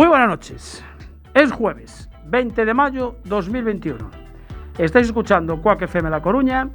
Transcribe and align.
Muy 0.00 0.08
buenas 0.08 0.28
noches. 0.28 0.82
Es 1.34 1.52
jueves, 1.52 2.08
20 2.24 2.64
de 2.64 2.72
mayo 2.72 3.16
2021. 3.24 4.10
Estáis 4.78 5.08
escuchando 5.08 5.60
Cuac 5.60 5.82
FM 5.82 6.08
La 6.08 6.22
Coruña. 6.22 6.70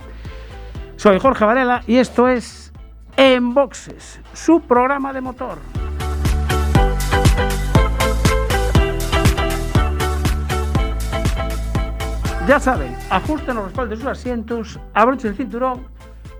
Soy 0.95 1.17
Jorge 1.17 1.43
Varela 1.43 1.81
y 1.88 1.95
esto 1.95 2.27
es 2.27 2.71
En 3.17 3.55
Boxes, 3.55 4.21
su 4.33 4.61
programa 4.61 5.11
de 5.11 5.21
motor. 5.21 5.57
Ya 12.47 12.59
saben, 12.59 12.95
ajusten 13.09 13.55
los 13.55 13.66
respaldos 13.66 13.97
de 13.97 14.03
sus 14.03 14.11
asientos, 14.11 14.80
abrochen 14.94 15.31
el 15.31 15.35
cinturón, 15.35 15.88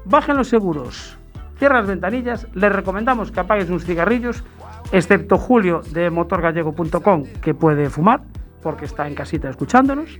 bajen 0.06 0.38
los 0.38 0.50
seguros, 0.50 1.18
cierren 1.58 1.80
las 1.80 1.88
ventanillas, 1.88 2.48
les 2.54 2.72
recomendamos 2.72 3.32
que 3.32 3.40
apaguen 3.40 3.66
sus 3.66 3.86
cigarrillos, 3.86 4.44
excepto 4.92 5.38
Julio 5.38 5.82
de 5.92 6.10
motorgallego.com 6.10 7.24
que 7.42 7.54
puede 7.54 7.90
fumar, 7.90 8.22
porque 8.62 8.86
está 8.86 9.08
en 9.08 9.16
casita 9.16 9.50
escuchándonos, 9.50 10.20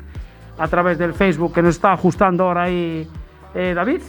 a 0.58 0.68
través 0.68 0.98
del 0.98 1.14
Facebook 1.14 1.54
que 1.54 1.62
nos 1.62 1.76
está 1.76 1.94
ajustando 1.94 2.46
ahora 2.46 2.64
ahí 2.64 3.08
eh, 3.54 3.74
David. 3.76 4.02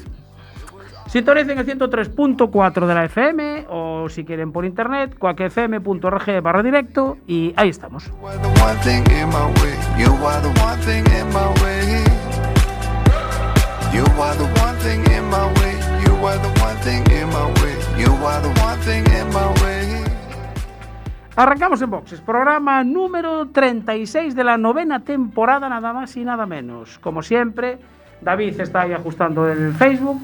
Sintonicen 1.07 1.59
el 1.59 1.67
103.4 1.67 2.87
de 2.87 2.95
la 2.95 3.05
FM 3.05 3.67
o 3.71 4.09
si 4.09 4.25
quieren 4.25 4.53
por 4.53 4.65
internet, 4.65 5.17
cuacfm.org 5.19 6.43
barra 6.43 6.63
directo 6.63 7.17
y 7.27 7.55
ahí 7.57 7.69
estamos. 7.69 8.11
Arrancamos 21.39 21.83
en 21.83 21.91
boxes, 21.91 22.23
programa 22.23 22.83
número 22.83 23.49
36 23.49 24.35
de 24.35 24.43
la 24.43 24.57
novena 24.57 25.05
temporada, 25.05 25.69
nada 25.69 25.93
más 25.93 26.17
y 26.17 26.25
nada 26.25 26.47
menos. 26.47 26.99
Como 26.99 27.23
siempre, 27.23 27.77
David 28.23 28.59
está 28.59 28.81
ahí 28.81 28.95
ajustando 28.95 29.47
el 29.47 29.75
Facebook. 29.75 30.19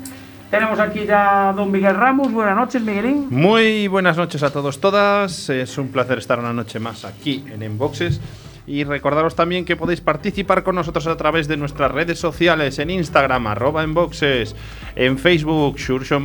Tenemos 0.50 0.80
aquí 0.80 1.04
ya 1.04 1.50
a 1.50 1.52
don 1.52 1.70
Miguel 1.70 1.96
Ramos. 1.96 2.32
Buenas 2.32 2.56
noches, 2.56 2.80
Miguelín. 2.80 3.26
Muy 3.28 3.88
buenas 3.88 4.16
noches 4.16 4.42
a 4.42 4.50
todos, 4.50 4.80
todas. 4.80 5.50
Es 5.50 5.76
un 5.76 5.88
placer 5.88 6.16
estar 6.16 6.38
una 6.38 6.54
noche 6.54 6.78
más 6.78 7.04
aquí 7.04 7.44
en 7.52 7.62
Enboxes. 7.62 8.18
Y 8.66 8.84
recordaros 8.84 9.34
también 9.34 9.64
que 9.64 9.76
podéis 9.76 10.00
participar 10.00 10.62
con 10.62 10.76
nosotros 10.76 11.06
a 11.06 11.16
través 11.16 11.48
de 11.48 11.56
nuestras 11.56 11.90
redes 11.90 12.18
sociales 12.18 12.78
en 12.78 12.90
Instagram, 12.90 13.48
arroba 13.48 13.82
enboxes, 13.82 14.54
en 14.94 15.18
Facebook, 15.18 15.76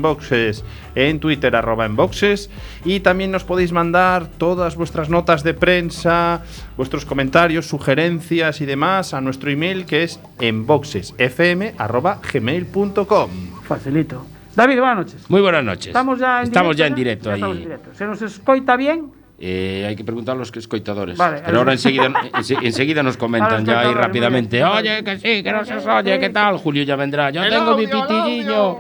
Boxes, 0.01 0.63
en 0.95 1.19
Twitter, 1.19 1.56
arroba 1.56 1.85
enboxes. 1.85 2.50
Y 2.85 3.00
también 3.00 3.31
nos 3.31 3.44
podéis 3.44 3.72
mandar 3.72 4.28
todas 4.28 4.75
vuestras 4.75 5.09
notas 5.09 5.44
de 5.44 5.53
prensa, 5.53 6.44
vuestros 6.75 7.06
comentarios, 7.06 7.66
sugerencias 7.66 8.61
y 8.61 8.66
demás 8.66 9.13
a 9.13 9.22
nuestro 9.22 9.50
email 9.50 9.85
que 9.85 10.03
es 10.03 10.19
enboxesfm, 10.40 11.73
arroba 11.78 12.19
gmail.com. 12.31 13.29
Facilito. 13.63 14.25
David, 14.56 14.79
buenas 14.79 14.97
noches. 14.97 15.29
Muy 15.29 15.41
buenas 15.41 15.63
noches. 15.63 15.88
Estamos 15.88 16.19
ya 16.19 16.41
en 16.41 16.47
Estamos 16.47 16.75
directo. 16.75 16.79
ya 16.79 16.88
en 16.88 16.95
directo 16.95 17.29
Ya 17.29 17.35
estamos 17.35 17.57
en 17.57 17.63
directo. 17.63 17.90
¿Se 17.94 18.06
nos 18.06 18.22
escoita 18.22 18.75
bien? 18.75 19.11
Eh, 19.39 19.85
hai 19.85 19.93
que 19.93 20.01
preguntar 20.01 20.33
a 20.33 20.39
los 20.41 20.49
escoitadores. 20.49 21.13
Vale, 21.13 21.45
Pero 21.45 21.59
ahora 21.61 21.71
el- 21.71 21.77
enseguida, 21.77 22.09
ense- 22.41 22.57
enseguida 22.57 23.03
nos 23.05 23.17
comentan 23.21 23.61
ya 23.63 23.81
ahí 23.85 23.93
rápidamente. 23.93 24.63
Oye, 24.65 25.03
que 25.05 25.19
sí, 25.21 25.43
que 25.45 25.51
no 25.53 25.61
se 25.63 25.75
os 25.77 25.85
oye, 25.85 26.17
¿qué 26.17 26.29
tal? 26.33 26.57
Julio 26.57 26.81
ya 26.81 26.95
vendrá. 26.95 27.29
Yo 27.29 27.43
El 27.43 27.51
tengo 27.53 27.77
mi 27.77 27.85
audio, 27.85 28.01
pitillillo. 28.07 28.79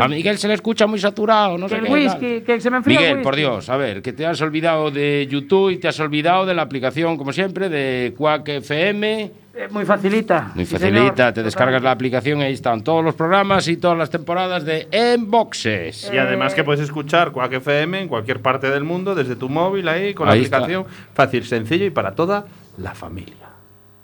A 0.00 0.08
Miguel 0.08 0.36
se 0.38 0.48
le 0.48 0.54
escucha 0.54 0.88
muy 0.88 0.98
saturado, 0.98 1.56
no 1.56 1.66
que 1.68 1.76
sé 1.76 1.80
el 1.80 1.86
qué. 1.86 1.92
whisky, 1.92 2.40
que 2.42 2.60
se 2.60 2.70
me 2.70 2.78
enfría 2.78 2.98
el 2.98 3.04
Miguel, 3.06 3.22
por 3.22 3.36
Dios, 3.36 3.68
a 3.70 3.76
ver, 3.76 4.02
que 4.02 4.12
te 4.12 4.26
has 4.26 4.40
olvidado 4.42 4.90
de 4.90 5.28
YouTube 5.30 5.70
y 5.70 5.76
te 5.78 5.86
has 5.86 6.00
olvidado 6.00 6.44
de 6.44 6.54
la 6.54 6.62
aplicación, 6.62 7.16
como 7.16 7.32
siempre, 7.32 7.68
de 7.68 8.14
Quack 8.18 8.48
FM. 8.48 9.43
Eh, 9.56 9.68
muy 9.70 9.84
facilita. 9.84 10.50
Muy 10.54 10.66
Sí, 10.66 10.72
facilita, 10.76 11.16
señor. 11.16 11.32
te 11.32 11.42
descargas 11.44 11.80
la 11.82 11.92
aplicación 11.92 12.40
y 12.40 12.42
ahí 12.44 12.54
están 12.54 12.82
todos 12.82 13.04
los 13.04 13.14
programas 13.14 13.68
y 13.68 13.76
todas 13.76 13.96
las 13.96 14.10
temporadas 14.10 14.64
de 14.64 14.88
Enboxes. 14.90 16.10
Y 16.12 16.18
además 16.18 16.54
que 16.54 16.64
puedes 16.64 16.80
escuchar 16.80 17.30
Quack 17.30 17.52
FM 17.54 18.00
en 18.02 18.08
cualquier 18.08 18.40
parte 18.42 18.68
del 18.68 18.82
mundo 18.82 19.14
desde 19.14 19.36
tu 19.36 19.48
móvil 19.48 19.86
ahí 19.88 20.12
con 20.12 20.28
Ahí 20.28 20.40
la 20.40 20.44
está. 20.44 20.56
aplicación 20.58 20.86
fácil, 21.14 21.44
sencillo 21.44 21.84
y 21.86 21.90
para 21.90 22.14
toda 22.16 22.46
la 22.78 22.94
familia. 22.94 23.36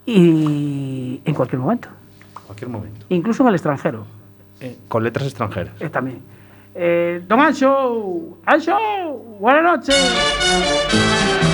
Y 0.06 1.21
en 1.25 1.34
cualquier 1.34 1.61
momento. 1.61 1.88
En 1.88 2.43
cualquier 2.47 2.71
momento. 2.71 3.06
Incluso 3.09 3.43
en 3.43 3.49
el 3.49 3.55
extranjero. 3.56 4.06
Eh, 4.61 4.77
con 4.88 5.03
letras 5.03 5.27
extranjeras. 5.27 5.72
eh, 5.81 5.88
también. 5.88 6.21
Eh, 6.75 7.22
don 7.27 7.41
Ancho, 7.41 8.38
Ancho, 8.47 8.77
buenas 9.41 9.65
noches. 9.65 11.50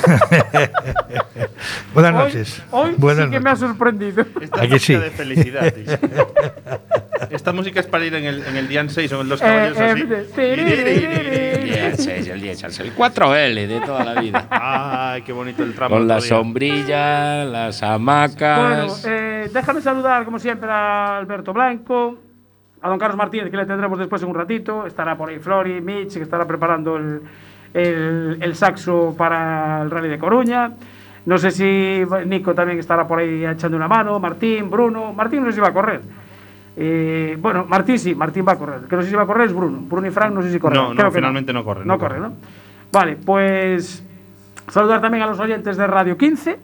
Buenas 1.94 2.12
Hoy- 2.14 2.18
noches. 2.24 2.62
Hoy, 2.70 2.94
Buenas 2.96 3.24
sí 3.26 3.30
que 3.30 3.40
me 3.40 3.50
ha 3.50 3.52
noches. 3.54 3.68
sorprendido. 3.68 4.24
Esta 4.40 4.60
¿A 4.62 4.66
que 4.66 4.76
es 4.76 4.82
sí? 4.82 4.94
música 4.96 5.10
de 5.10 5.10
felicidad. 5.16 5.74
Esta 7.30 7.52
música 7.52 7.80
es 7.80 7.86
para 7.86 8.04
ir 8.06 8.14
en 8.14 8.24
el, 8.24 8.44
en 8.44 8.56
el 8.56 8.66
Dian 8.68 8.88
6 8.90 9.12
o 9.12 9.16
en 9.16 9.20
el 9.22 9.28
Dos 9.28 9.40
Eh, 9.42 9.44
Caballeros 9.44 9.78
eh, 9.78 10.26
así. 10.32 10.40
El 10.40 11.64
16, 11.96 12.28
el 12.28 12.40
10, 12.40 12.62
el 12.80 12.96
4L 12.96 13.66
de 13.66 13.80
toda 13.80 14.04
la 14.04 14.20
vida. 14.20 14.46
Ay, 14.50 15.22
qué 15.22 15.32
bonito 15.32 15.62
el 15.62 15.74
tramo. 15.74 15.96
Con 15.96 16.08
la 16.08 16.16
día. 16.16 16.28
sombrilla, 16.28 17.44
las 17.44 17.80
Bueno, 17.80 17.94
hamacas. 17.94 19.04
eh, 19.06 19.50
déjame 19.52 19.80
saludar, 19.80 20.24
como 20.24 20.38
siempre, 20.38 20.68
a 20.70 21.18
Alberto 21.18 21.52
Blanco, 21.52 22.18
a 22.82 22.88
don 22.88 22.98
Carlos 22.98 23.16
Martínez, 23.16 23.50
que 23.50 23.56
le 23.58 23.66
tendremos 23.66 23.98
después 23.98 24.22
en 24.22 24.28
un 24.30 24.34
ratito. 24.34 24.86
Estará 24.86 25.16
por 25.16 25.28
ahí 25.28 25.38
Flori, 25.38 25.80
Mitch, 25.80 26.14
que 26.14 26.22
estará 26.22 26.46
preparando 26.46 26.96
el, 26.96 27.20
el- 27.74 28.38
el 28.40 28.54
saxo 28.54 29.14
para 29.16 29.82
el 29.82 29.90
Rally 29.90 30.08
de 30.08 30.18
Coruña. 30.18 30.72
No 31.26 31.36
sé 31.38 31.50
si 31.50 32.02
Nico 32.26 32.54
también 32.54 32.78
estará 32.78 33.06
por 33.06 33.18
ahí 33.18 33.44
echando 33.44 33.76
una 33.76 33.86
mano. 33.88 34.18
Martín, 34.18 34.70
Bruno. 34.70 35.12
Martín 35.12 35.40
no 35.42 35.46
sé 35.46 35.52
si 35.56 35.60
va 35.60 35.68
a 35.68 35.72
correr. 35.72 36.00
Eh, 36.76 37.36
bueno, 37.40 37.66
Martín 37.68 37.98
sí, 37.98 38.14
Martín 38.14 38.44
va 38.46 38.52
a 38.52 38.56
correr. 38.56 38.80
Que 38.88 38.96
no 38.96 39.02
sé 39.02 39.10
si 39.10 39.14
va 39.16 39.22
a 39.22 39.26
correr 39.26 39.46
es 39.48 39.52
Bruno. 39.54 39.80
Bruno 39.82 40.06
y 40.06 40.10
Frank 40.10 40.32
no 40.32 40.40
sé 40.42 40.50
si 40.50 40.58
corren. 40.58 40.80
No, 40.80 40.88
no, 40.90 40.94
Creo 40.96 41.10
finalmente 41.10 41.52
no 41.52 41.62
corren, 41.64 41.86
No, 41.86 41.94
no 41.94 41.98
corre. 42.00 42.20
¿no? 42.20 42.32
Vale, 42.92 43.16
pues 43.16 44.04
saludar 44.68 45.00
también 45.00 45.22
a 45.22 45.26
los 45.26 45.38
oyentes 45.38 45.76
de 45.76 45.86
Radio 45.86 46.16
15 46.16 46.58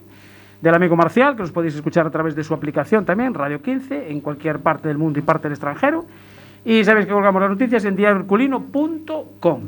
del 0.62 0.74
amigo 0.74 0.96
Marcial, 0.96 1.36
que 1.36 1.42
os 1.42 1.52
podéis 1.52 1.74
escuchar 1.74 2.06
a 2.06 2.10
través 2.10 2.34
de 2.34 2.42
su 2.42 2.54
aplicación 2.54 3.04
también, 3.04 3.34
Radio 3.34 3.60
15, 3.60 4.10
en 4.10 4.20
cualquier 4.20 4.60
parte 4.60 4.88
del 4.88 4.96
mundo 4.96 5.18
y 5.18 5.22
parte 5.22 5.44
del 5.44 5.52
extranjero. 5.52 6.06
Y 6.64 6.82
sabéis 6.82 7.06
que 7.06 7.12
colgamos 7.12 7.40
las 7.42 7.50
noticias 7.50 7.84
en 7.84 7.94
diarioherculino.com. 7.94 9.60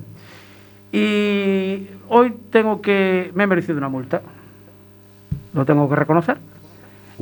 Y 0.92 1.86
hoy 2.08 2.34
tengo 2.50 2.80
que... 2.80 3.30
Me 3.34 3.44
he 3.44 3.46
merecido 3.46 3.76
una 3.78 3.88
multa. 3.88 4.22
Lo 5.54 5.64
tengo 5.64 5.88
que 5.88 5.96
reconocer. 5.96 6.38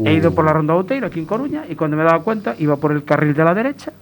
He 0.05 0.13
ido 0.13 0.35
por 0.35 0.45
la 0.45 0.53
Ronda 0.53 0.75
Outeiro, 0.75 1.07
aquí 1.07 1.19
en 1.21 1.25
Coruña, 1.27 1.65
y 1.69 1.75
cuando 1.75 1.97
me 1.97 2.03
he 2.03 2.07
dado 2.07 2.23
cuenta, 2.23 2.55
iba 2.59 2.77
por 2.77 2.93
el 2.93 3.03
carril 3.05 3.33
de 3.35 3.45
la 3.45 3.55
derecha 3.55 3.93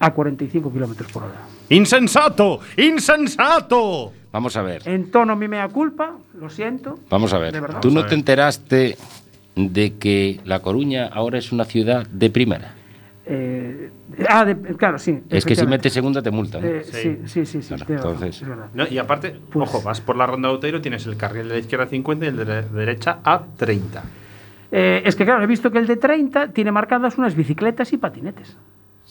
a 0.00 0.14
45 0.14 0.72
kilómetros 0.72 1.12
por 1.12 1.24
hora. 1.24 1.34
¡Insensato! 1.68 2.60
¡Insensato! 2.76 4.12
Vamos 4.32 4.56
a 4.56 4.62
ver, 4.62 4.82
En 4.88 5.10
tono 5.10 5.36
mi 5.36 5.46
mea 5.48 5.68
culpa, 5.68 6.12
lo 6.40 6.48
siento. 6.48 6.98
vamos 7.10 7.32
a 7.34 7.36
De 7.38 7.42
ver. 7.50 7.60
verdad. 7.60 7.80
¿Tú 7.80 7.90
no 7.90 8.06
te 8.06 8.14
enteraste 8.14 8.96
de 9.56 9.94
que 9.98 10.40
La 10.44 10.60
Coruña 10.60 11.06
ahora 11.06 11.38
es 11.38 11.52
una 11.52 11.64
ciudad 11.66 12.06
de 12.06 12.30
primera? 12.30 12.74
Eh, 13.30 13.90
ah, 14.26 14.44
de- 14.46 14.56
claro, 14.76 14.98
sí. 14.98 15.22
Es 15.28 15.44
que 15.44 15.54
si 15.54 15.66
metes 15.66 15.92
segunda 15.92 16.22
te 16.22 16.30
multan. 16.30 16.64
Eh, 16.64 16.80
sí, 16.82 17.18
sí, 17.26 17.44
sí, 17.44 17.60
sí, 17.60 17.74
Claro, 17.74 17.94
entonces-. 17.94 18.42
No, 18.72 18.86
y 18.88 18.96
aparte, 18.96 19.38
Pues- 19.52 19.68
ojo, 19.68 19.82
vas 19.82 20.00
por 20.00 20.16
la 20.16 20.26
ronda 20.26 20.48
de 20.48 20.54
Outeiro, 20.54 20.80
tienes 20.80 21.06
el 21.06 21.16
carril 21.18 21.46
de 21.48 21.54
la 21.54 21.60
izquierda 21.60 21.84
a 21.84 21.88
50 21.88 22.24
y 22.24 22.28
el 22.28 22.36
de 22.38 22.44
la 22.46 22.62
derecha 22.62 23.18
a 23.22 23.42
30. 23.58 24.02
Eh, 24.72 25.02
es 25.04 25.14
que 25.14 25.24
claro, 25.26 25.42
he 25.42 25.46
visto 25.46 25.70
que 25.70 25.78
el 25.78 25.86
de 25.86 25.96
30 25.96 26.48
tiene 26.48 26.72
marcadas 26.72 27.18
unas 27.18 27.34
bicicletas 27.34 27.92
y 27.92 27.98
patinetes. 27.98 28.56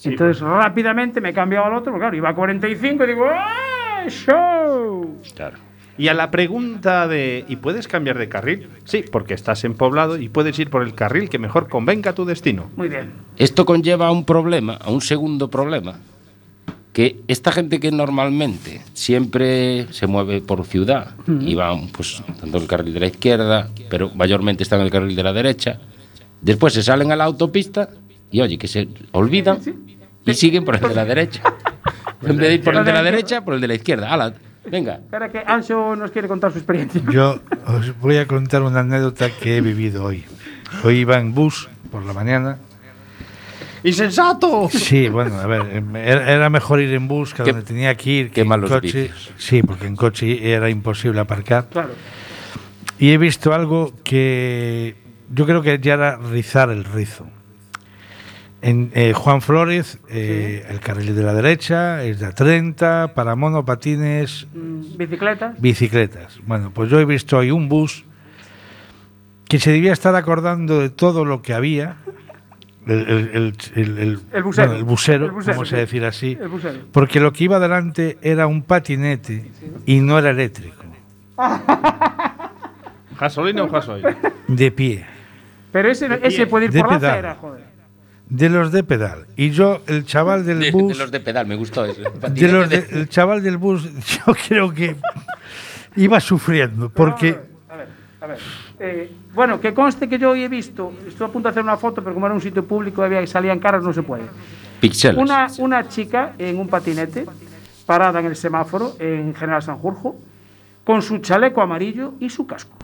Entonces 0.03 0.41
rápidamente 0.41 1.21
me 1.21 1.29
he 1.29 1.33
cambiado 1.33 1.65
al 1.65 1.73
otro, 1.73 1.91
porque 1.91 2.03
claro, 2.03 2.17
iba 2.17 2.29
a 2.29 2.35
45 2.35 3.03
y 3.03 3.07
digo, 3.07 3.25
¡ah! 3.31 4.03
¡Show! 4.07 5.17
Claro. 5.35 5.57
Y 5.97 6.09
a 6.09 6.13
la 6.13 6.29
pregunta 6.29 7.07
de 7.07 7.45
¿y 7.47 7.55
puedes 7.55 7.87
cambiar 7.87 8.17
de 8.17 8.29
carril? 8.29 8.69
Sí, 8.85 9.03
porque 9.11 9.33
estás 9.33 9.63
en 9.63 9.73
poblado 9.73 10.17
y 10.17 10.29
puedes 10.29 10.57
ir 10.59 10.69
por 10.69 10.83
el 10.83 10.93
carril 10.93 11.29
que 11.29 11.39
mejor 11.39 11.69
convenga 11.69 12.11
a 12.11 12.15
tu 12.15 12.25
destino. 12.25 12.69
Muy 12.75 12.87
bien. 12.87 13.13
Esto 13.37 13.65
conlleva 13.65 14.07
a 14.07 14.11
un 14.11 14.23
problema, 14.23 14.73
a 14.73 14.91
un 14.91 15.01
segundo 15.01 15.49
problema, 15.49 15.99
que 16.93 17.21
esta 17.27 17.51
gente 17.51 17.79
que 17.79 17.91
normalmente 17.91 18.81
siempre 18.93 19.87
se 19.91 20.07
mueve 20.07 20.41
por 20.41 20.65
ciudad 20.65 21.15
y 21.27 21.55
va 21.55 21.75
pues, 21.91 22.21
tanto 22.39 22.57
el 22.57 22.67
carril 22.67 22.93
de 22.93 22.99
la 22.99 23.07
izquierda, 23.07 23.69
pero 23.89 24.11
mayormente 24.13 24.63
está 24.63 24.75
en 24.75 24.83
el 24.83 24.91
carril 24.91 25.15
de 25.15 25.23
la 25.23 25.33
derecha, 25.33 25.79
después 26.41 26.73
se 26.73 26.83
salen 26.83 27.11
a 27.11 27.15
la 27.15 27.25
autopista 27.25 27.89
y 28.31 28.41
oye, 28.41 28.57
que 28.57 28.67
se 28.67 28.87
olvidan 29.11 29.59
y 30.25 30.33
siguen 30.33 30.65
por 30.65 30.75
el 30.75 30.81
de 30.81 30.95
la 30.95 31.05
derecha. 31.05 31.41
En 32.19 32.35
vez 32.35 32.47
de 32.49 32.55
ir 32.55 32.63
por 32.63 32.75
el 32.75 32.83
de 32.83 32.91
la 32.91 33.03
derecha, 33.03 33.45
por 33.45 33.53
el 33.53 33.61
de 33.61 33.67
la 33.67 33.75
izquierda. 33.75 34.11
Ala, 34.11 34.33
venga. 34.69 34.95
Espera 34.95 35.29
que 35.29 35.43
Ancho 35.45 35.95
nos 35.95 36.11
quiere 36.11 36.27
contar 36.27 36.51
su 36.51 36.57
experiencia. 36.59 37.01
Yo 37.11 37.39
os 37.65 37.97
voy 37.99 38.17
a 38.17 38.25
contar 38.27 38.61
una 38.61 38.81
anécdota 38.81 39.29
que 39.29 39.57
he 39.57 39.61
vivido 39.61 40.03
hoy. 40.05 40.25
Hoy 40.83 40.97
iba 40.99 41.17
en 41.17 41.33
bus 41.33 41.69
por 41.91 42.03
la 42.03 42.13
mañana. 42.13 42.57
¡Insensato! 43.83 44.69
Sí, 44.69 45.07
bueno, 45.07 45.39
a 45.39 45.45
ver, 45.47 45.61
em, 45.75 45.95
era 45.95 46.49
mejor 46.49 46.81
ir 46.81 46.93
en 46.93 47.07
bus 47.07 47.33
que 47.33 47.43
a 47.43 47.45
Qué- 47.45 47.51
donde 47.51 47.65
tenía 47.65 47.95
que 47.95 48.09
ir. 48.09 48.27
qué 48.27 48.33
que 48.33 48.41
en 48.41 48.47
malos 48.47 48.69
coche. 48.69 49.03
vicios. 49.03 49.31
Sí, 49.37 49.61
porque 49.63 49.85
en 49.87 49.95
coche 49.95 50.51
era 50.51 50.69
imposible 50.69 51.19
aparcar. 51.21 51.67
Claro. 51.69 51.89
Y 52.99 53.11
he 53.11 53.17
visto 53.17 53.53
algo 53.53 53.93
que 54.03 54.95
yo 55.29 55.45
creo 55.45 55.61
que 55.61 55.79
ya 55.79 55.93
era 55.93 56.17
rizar 56.17 56.69
el 56.71 56.83
rizo. 56.83 57.27
En 58.61 58.91
eh, 58.95 59.13
Juan 59.13 59.41
Flores, 59.41 59.99
eh, 60.09 60.65
el 60.69 60.79
carril 60.79 61.15
de 61.15 61.21
la 61.23 61.33
derecha 61.33 62.03
es 62.03 62.19
de 62.19 62.25
a 62.25 62.31
30, 62.31 63.13
para 63.13 63.35
monopatines, 63.35 64.47
Mm, 64.53 64.97
Bicicleta. 64.97 65.53
bicicletas. 65.59 66.39
Bueno, 66.47 66.71
pues 66.73 66.89
yo 66.89 66.99
he 66.99 67.05
visto 67.05 67.37
hoy 67.37 67.51
un 67.51 67.69
bus 67.69 68.03
que 69.47 69.59
se 69.59 69.71
debía 69.71 69.93
estar 69.93 70.15
acordando 70.15 70.79
de 70.79 70.89
todo 70.89 71.23
lo 71.23 71.41
que 71.43 71.53
había. 71.53 71.97
El, 72.87 72.99
el, 73.01 73.07
el, 73.33 73.53
el- 73.75 73.97
el- 73.99 74.19
El 74.33 74.43
busero. 74.43 74.67
bueno, 74.69 74.79
el 74.79 74.83
busero, 74.85 75.25
El 75.25 75.31
busero, 75.31 75.53
vamos 75.55 75.69
sí. 75.69 75.75
a 75.75 75.77
decir 75.79 76.03
así. 76.05 76.37
El 76.41 76.47
busero. 76.47 76.79
Porque 76.91 77.19
lo 77.19 77.31
que 77.33 77.43
iba 77.43 77.59
delante 77.59 78.17
era 78.21 78.47
un 78.47 78.63
patinete 78.63 79.51
y 79.85 79.99
no 79.99 80.17
era 80.17 80.31
eléctrico, 80.31 80.83
¿Gasolina 83.19 83.63
o 83.63 83.67
gasoil? 83.69 84.03
de 84.47 84.71
pie. 84.71 85.05
Pero 85.71 85.89
ese, 85.89 86.07
ese 86.23 86.47
puede 86.47 86.65
ir 86.65 86.71
De 86.71 86.79
por 86.79 86.91
la 86.93 86.97
pedal. 86.99 87.11
acera, 87.11 87.35
joder. 87.35 87.66
De 88.29 88.49
los 88.49 88.71
de 88.71 88.83
pedal. 88.83 89.25
Y 89.35 89.51
yo, 89.51 89.81
el 89.87 90.05
chaval 90.05 90.45
del 90.45 90.59
De, 90.59 90.65
de 90.65 90.71
bus. 90.71 90.97
los 90.97 91.11
de 91.11 91.19
pedal, 91.19 91.47
me 91.47 91.55
gustó 91.55 91.85
eso. 91.85 92.01
de 92.29 92.47
los 92.51 92.69
de- 92.69 92.87
el 92.91 93.09
chaval 93.09 93.41
del 93.41 93.57
bus, 93.57 93.83
yo 94.25 94.33
creo 94.47 94.73
que 94.73 94.95
iba 95.95 96.19
sufriendo. 96.19 96.89
Porque. 96.89 97.39
A 97.69 97.75
ver, 97.77 97.87
a 98.21 98.27
ver. 98.27 98.37
Eh, 98.79 99.11
bueno, 99.33 99.59
que 99.61 99.73
conste 99.73 100.07
que 100.09 100.19
yo 100.19 100.31
hoy 100.31 100.43
he 100.43 100.49
visto, 100.49 100.91
estoy 101.07 101.27
a 101.27 101.31
punto 101.31 101.47
de 101.47 101.51
hacer 101.51 101.63
una 101.63 101.77
foto, 101.77 102.01
pero 102.03 102.13
como 102.13 102.25
era 102.25 102.35
un 102.35 102.41
sitio 102.41 102.65
público 102.65 103.01
había 103.01 103.21
que 103.21 103.27
salían 103.27 103.59
caras, 103.59 103.83
no 103.83 103.93
se 103.93 104.03
puede. 104.03 104.23
Pixeles. 104.81 105.17
Una, 105.17 105.47
una 105.59 105.87
chica 105.87 106.33
en 106.37 106.59
un 106.59 106.67
patinete, 106.67 107.25
parada 107.85 108.19
en 108.19 108.25
el 108.27 108.35
semáforo 108.35 108.95
en 108.99 109.33
General 109.33 109.61
Sanjurjo, 109.63 110.15
con 110.83 111.01
su 111.01 111.17
chaleco 111.19 111.61
amarillo 111.61 112.13
y 112.19 112.29
su 112.29 112.45
casco. 112.45 112.77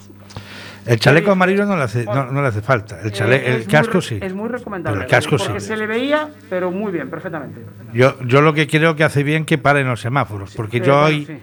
El 0.85 0.99
chaleco 0.99 1.31
amarillo 1.31 1.65
no 1.65 1.77
le 1.77 1.83
hace, 1.83 2.03
no, 2.05 2.25
no 2.31 2.41
le 2.41 2.47
hace 2.49 2.61
falta. 2.61 2.99
El, 3.01 3.11
chale- 3.11 3.37
Eh, 3.37 3.55
el 3.55 3.67
casco 3.67 3.93
muy, 3.95 4.01
sí. 4.01 4.19
Es 4.21 4.33
muy 4.33 4.49
recomendable. 4.49 4.97
Pero 4.99 5.05
el 5.05 5.09
casco 5.11 5.37
porque 5.37 5.59
sí. 5.61 5.67
se 5.67 5.77
le 5.77 5.87
veía, 5.87 6.29
pero 6.49 6.71
muy 6.71 6.91
bien, 6.91 7.09
perfectamente. 7.09 7.61
Yo, 7.93 8.19
yo 8.23 8.41
lo 8.41 8.53
que 8.53 8.67
creo 8.67 8.95
que 8.95 9.03
hace 9.03 9.23
bien 9.23 9.45
que 9.45 9.57
paren 9.57 9.87
los 9.87 10.01
semáforos. 10.01 10.53
Porque 10.55 10.77
Eh, 10.77 10.81
yo 10.85 10.93
bueno, 11.01 11.05
hoy, 11.07 11.25
sí. 11.25 11.37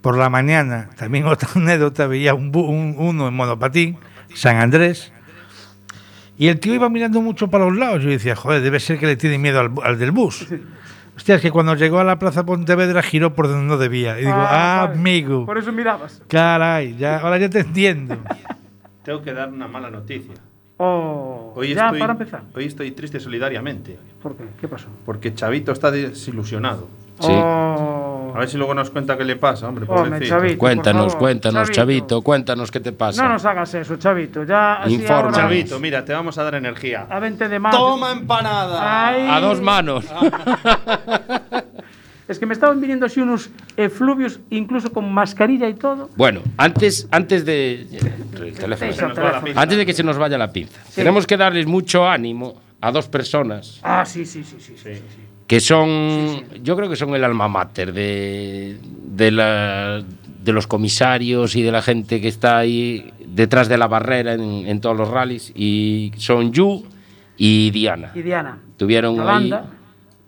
por 0.00 0.16
la 0.18 0.28
mañana, 0.28 0.90
también 0.96 1.24
otra 1.28 1.48
anécdota, 1.54 2.06
veía 2.08 2.34
un, 2.34 2.50
un- 2.56 2.96
uno 2.98 3.28
en 3.28 3.34
monopatín, 3.34 3.98
San 4.34 4.56
Andrés. 4.56 5.12
Y 6.36 6.48
el 6.48 6.58
tío 6.58 6.74
iba 6.74 6.88
mirando 6.88 7.20
mucho 7.20 7.48
para 7.48 7.66
los 7.66 7.76
lados. 7.76 8.02
Yo 8.02 8.10
decía, 8.10 8.34
joder, 8.34 8.60
debe 8.60 8.80
ser 8.80 8.98
que 8.98 9.06
le 9.06 9.14
tiene 9.16 9.38
miedo 9.38 9.60
al, 9.60 9.70
al 9.84 9.98
del 10.00 10.10
bus. 10.10 10.48
Hostia, 11.16 11.36
es 11.36 11.40
que 11.42 11.52
cuando 11.52 11.76
llegó 11.76 12.00
a 12.00 12.04
la 12.04 12.18
Plaza 12.18 12.44
Pontevedra 12.44 13.00
giró 13.02 13.34
por 13.34 13.46
donde 13.46 13.66
no 13.68 13.76
debía. 13.78 14.16
Y 14.18 14.22
digo, 14.22 14.32
ah, 14.36 14.86
vale. 14.88 14.98
amigo. 14.98 15.46
Por 15.46 15.58
eso 15.58 15.70
mirabas. 15.70 16.20
Caray, 16.26 16.96
ya, 16.96 17.18
ahora 17.18 17.38
ya 17.38 17.48
te 17.48 17.60
entiendo. 17.60 18.18
Tengo 19.04 19.22
que 19.22 19.32
dar 19.34 19.50
una 19.50 19.68
mala 19.68 19.90
noticia. 19.90 20.34
Oh, 20.78 21.52
Hoy 21.54 21.74
ya, 21.74 21.84
estoy, 21.86 22.00
para 22.00 22.12
empezar. 22.14 22.42
Hoy 22.54 22.64
estoy 22.64 22.90
triste 22.92 23.20
solidariamente. 23.20 23.96
¿Por 24.22 24.36
qué? 24.36 24.44
¿Qué 24.60 24.66
pasó? 24.66 24.88
Porque 25.06 25.34
Chavito 25.34 25.70
está 25.72 25.90
desilusionado. 25.90 26.88
Sí. 27.20 27.28
Oh, 27.30 28.32
A 28.34 28.38
ver 28.40 28.48
si 28.48 28.56
luego 28.56 28.74
nos 28.74 28.90
cuenta 28.90 29.16
qué 29.16 29.24
le 29.24 29.36
pasa, 29.36 29.68
hombre. 29.68 29.86
Chavito. 30.26 30.58
Cuéntanos, 30.58 31.14
cuéntanos, 31.14 31.70
Chavito. 31.70 32.06
Chavito, 32.06 32.22
cuéntanos 32.22 32.70
qué 32.72 32.80
te 32.80 32.90
pasa. 32.92 33.22
no 33.22 33.28
nos 33.34 33.44
hagas 33.44 33.72
eso, 33.74 33.96
Chavito. 33.96 34.42
Ya, 34.42 34.80
Informa. 34.86 35.16
ahora, 35.16 35.32
Chavito, 35.32 35.78
mira, 35.78 36.04
te 36.04 36.12
vamos 36.12 36.36
a 36.38 36.42
dar 36.42 36.56
energía. 36.56 37.06
A 37.08 37.20
20 37.20 37.48
de 37.48 37.58
marzo. 37.60 37.78
¡Toma 37.78 38.10
empanada! 38.10 39.08
Ay. 39.08 39.28
A 39.30 39.38
dos 39.38 39.60
manos. 39.60 40.04
Es 42.26 42.38
que 42.38 42.46
me 42.46 42.54
estaban 42.54 42.80
viniendo 42.80 43.04
así 43.06 43.20
unos 43.20 43.50
efluvios, 43.76 44.40
incluso 44.50 44.90
con 44.92 45.12
mascarilla 45.12 45.68
y 45.68 45.74
todo. 45.74 46.08
Bueno, 46.16 46.40
antes, 46.56 47.06
antes 47.10 47.44
de. 47.44 47.82
el 48.40 48.54
teléfono. 48.54 48.90
Eso, 48.90 49.08
teléfono. 49.12 49.52
Antes 49.60 49.76
de 49.78 49.84
que 49.86 49.92
se 49.92 50.02
nos 50.02 50.16
vaya 50.16 50.38
la 50.38 50.50
pinza, 50.50 50.80
tenemos 50.94 51.26
que 51.26 51.36
darles 51.36 51.66
mucho 51.66 52.08
ánimo 52.08 52.54
a 52.80 52.90
dos 52.92 53.08
personas 53.08 53.80
Ah, 53.82 54.04
sí, 54.06 54.24
sí, 54.26 54.42
sí, 54.44 54.56
sí. 54.58 54.74
sí, 54.76 54.94
sí. 54.94 55.00
que 55.46 55.60
son, 55.60 56.44
yo 56.62 56.76
creo 56.76 56.88
que 56.90 56.96
son 56.96 57.14
el 57.14 57.24
alma 57.24 57.48
mater 57.48 57.92
de, 57.92 58.78
de, 59.06 59.30
la- 59.30 60.02
de 60.42 60.52
los 60.52 60.66
comisarios 60.66 61.56
y 61.56 61.62
de 61.62 61.72
la 61.72 61.80
gente 61.82 62.20
que 62.20 62.28
está 62.28 62.58
ahí 62.58 63.10
detrás 63.26 63.68
de 63.68 63.76
la 63.78 63.86
barrera 63.86 64.34
en, 64.34 64.42
en 64.66 64.80
todos 64.80 64.96
los 64.96 65.08
rallies, 65.08 65.50
y 65.54 66.12
son 66.18 66.52
Yu 66.52 66.84
y 67.36 67.70
Diana. 67.70 68.12
Y 68.14 68.22
Diana. 68.22 68.58
Tuvieron 68.76 69.18
ahí. 69.20 69.52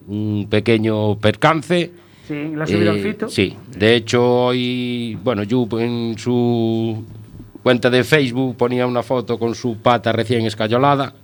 Un 0.08 0.46
pequeño 0.48 1.18
percance. 1.18 1.90
Sí, 2.26 2.34
la 2.54 2.64
Eh, 2.64 3.02
fito. 3.02 3.28
Sí, 3.28 3.56
de 3.76 3.94
hecho 3.96 4.46
hoy, 4.46 5.16
bueno, 5.22 5.42
Yu 5.44 5.68
en 5.78 6.18
su 6.18 7.04
cuenta 7.62 7.88
de 7.90 8.02
Facebook 8.04 8.56
ponía 8.56 8.86
una 8.86 9.02
foto 9.02 9.38
con 9.38 9.54
su 9.54 9.76
pata 9.78 10.12
recién 10.12 10.44
escayolada. 10.46 11.14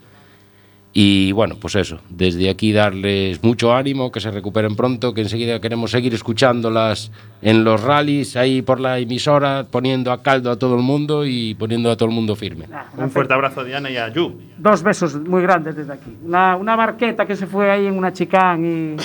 Y 0.94 1.32
bueno, 1.32 1.56
pues 1.58 1.74
eso, 1.76 2.00
desde 2.10 2.50
aquí 2.50 2.70
darles 2.72 3.42
mucho 3.42 3.72
ánimo, 3.74 4.12
que 4.12 4.20
se 4.20 4.30
recuperen 4.30 4.76
pronto, 4.76 5.14
que 5.14 5.22
enseguida 5.22 5.58
queremos 5.58 5.90
seguir 5.90 6.12
escuchándolas 6.12 7.10
en 7.40 7.64
los 7.64 7.82
rallies, 7.82 8.36
ahí 8.36 8.60
por 8.60 8.78
la 8.78 8.98
emisora, 8.98 9.66
poniendo 9.70 10.12
a 10.12 10.22
caldo 10.22 10.50
a 10.50 10.58
todo 10.58 10.76
el 10.76 10.82
mundo 10.82 11.24
y 11.24 11.54
poniendo 11.54 11.90
a 11.90 11.96
todo 11.96 12.10
el 12.10 12.14
mundo 12.14 12.36
firme. 12.36 12.66
Ah, 12.70 12.84
Un 12.98 13.10
fuerte 13.10 13.32
abrazo 13.32 13.60
a 13.62 13.64
Diana 13.64 13.90
y 13.90 13.96
a 13.96 14.08
Yu. 14.10 14.38
Dos 14.58 14.82
besos 14.82 15.14
muy 15.14 15.40
grandes 15.40 15.76
desde 15.76 15.94
aquí. 15.94 16.14
Una, 16.24 16.56
una 16.56 16.76
barqueta 16.76 17.24
que 17.24 17.36
se 17.36 17.46
fue 17.46 17.70
ahí 17.70 17.86
en 17.86 17.96
una 17.96 18.12
chicán 18.12 18.62
y 18.64 18.96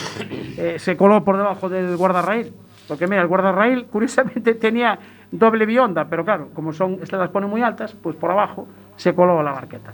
eh, 0.57 0.75
se 0.79 0.97
coló 0.97 1.23
por 1.23 1.37
debajo 1.37 1.69
del 1.69 1.95
guardarraíl. 1.95 2.51
Porque 2.89 3.07
mira, 3.07 3.21
el 3.21 3.27
guardarraíl 3.29 3.85
curiosamente 3.85 4.53
tenía 4.55 4.99
doble 5.31 5.65
bionda, 5.65 6.05
pero 6.09 6.25
claro, 6.25 6.49
como 6.53 6.73
son, 6.73 6.99
estas 7.01 7.19
las 7.19 7.29
ponen 7.29 7.49
muy 7.49 7.61
altas, 7.61 7.95
pues 8.01 8.15
por 8.17 8.29
abajo 8.31 8.67
se 8.97 9.15
coló 9.15 9.41
la 9.41 9.51
barqueta. 9.51 9.93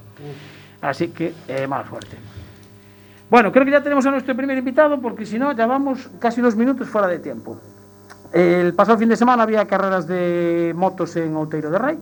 Así 0.84 1.08
que 1.08 1.34
eh, 1.48 1.66
más 1.66 1.88
fuerte. 1.88 2.18
Bueno, 3.30 3.52
creo 3.52 3.66
que 3.66 3.72
ya 3.72 3.82
tenemos 3.82 4.06
a 4.06 4.12
nuestro 4.12 4.36
primer 4.36 4.58
invitado, 4.58 5.00
porque 5.00 5.26
si 5.26 5.40
no, 5.40 5.54
ya 5.54 5.66
vamos 5.66 6.10
casi 6.20 6.42
dos 6.42 6.56
minutos 6.56 6.90
fuera 6.90 7.08
de 7.08 7.20
tiempo. 7.20 7.58
El 8.34 8.74
pasado 8.74 8.98
fin 8.98 9.10
de 9.10 9.16
semana 9.16 9.44
había 9.44 9.66
carreras 9.66 10.08
de 10.08 10.74
motos 10.76 11.16
en 11.16 11.36
Outeiro 11.36 11.72
de 11.72 11.78
Rey 11.80 12.00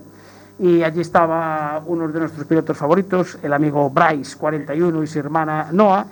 y 0.58 0.82
allí 0.82 1.00
estaba 1.00 1.80
uno 1.86 2.08
de 2.08 2.20
nuestros 2.20 2.46
pilotos 2.46 2.76
favoritos, 2.76 3.38
el 3.42 3.52
amigo 3.52 3.88
Bryce 3.88 4.36
41 4.36 5.02
y 5.02 5.06
su 5.06 5.18
hermana 5.18 5.68
Noah 5.72 6.06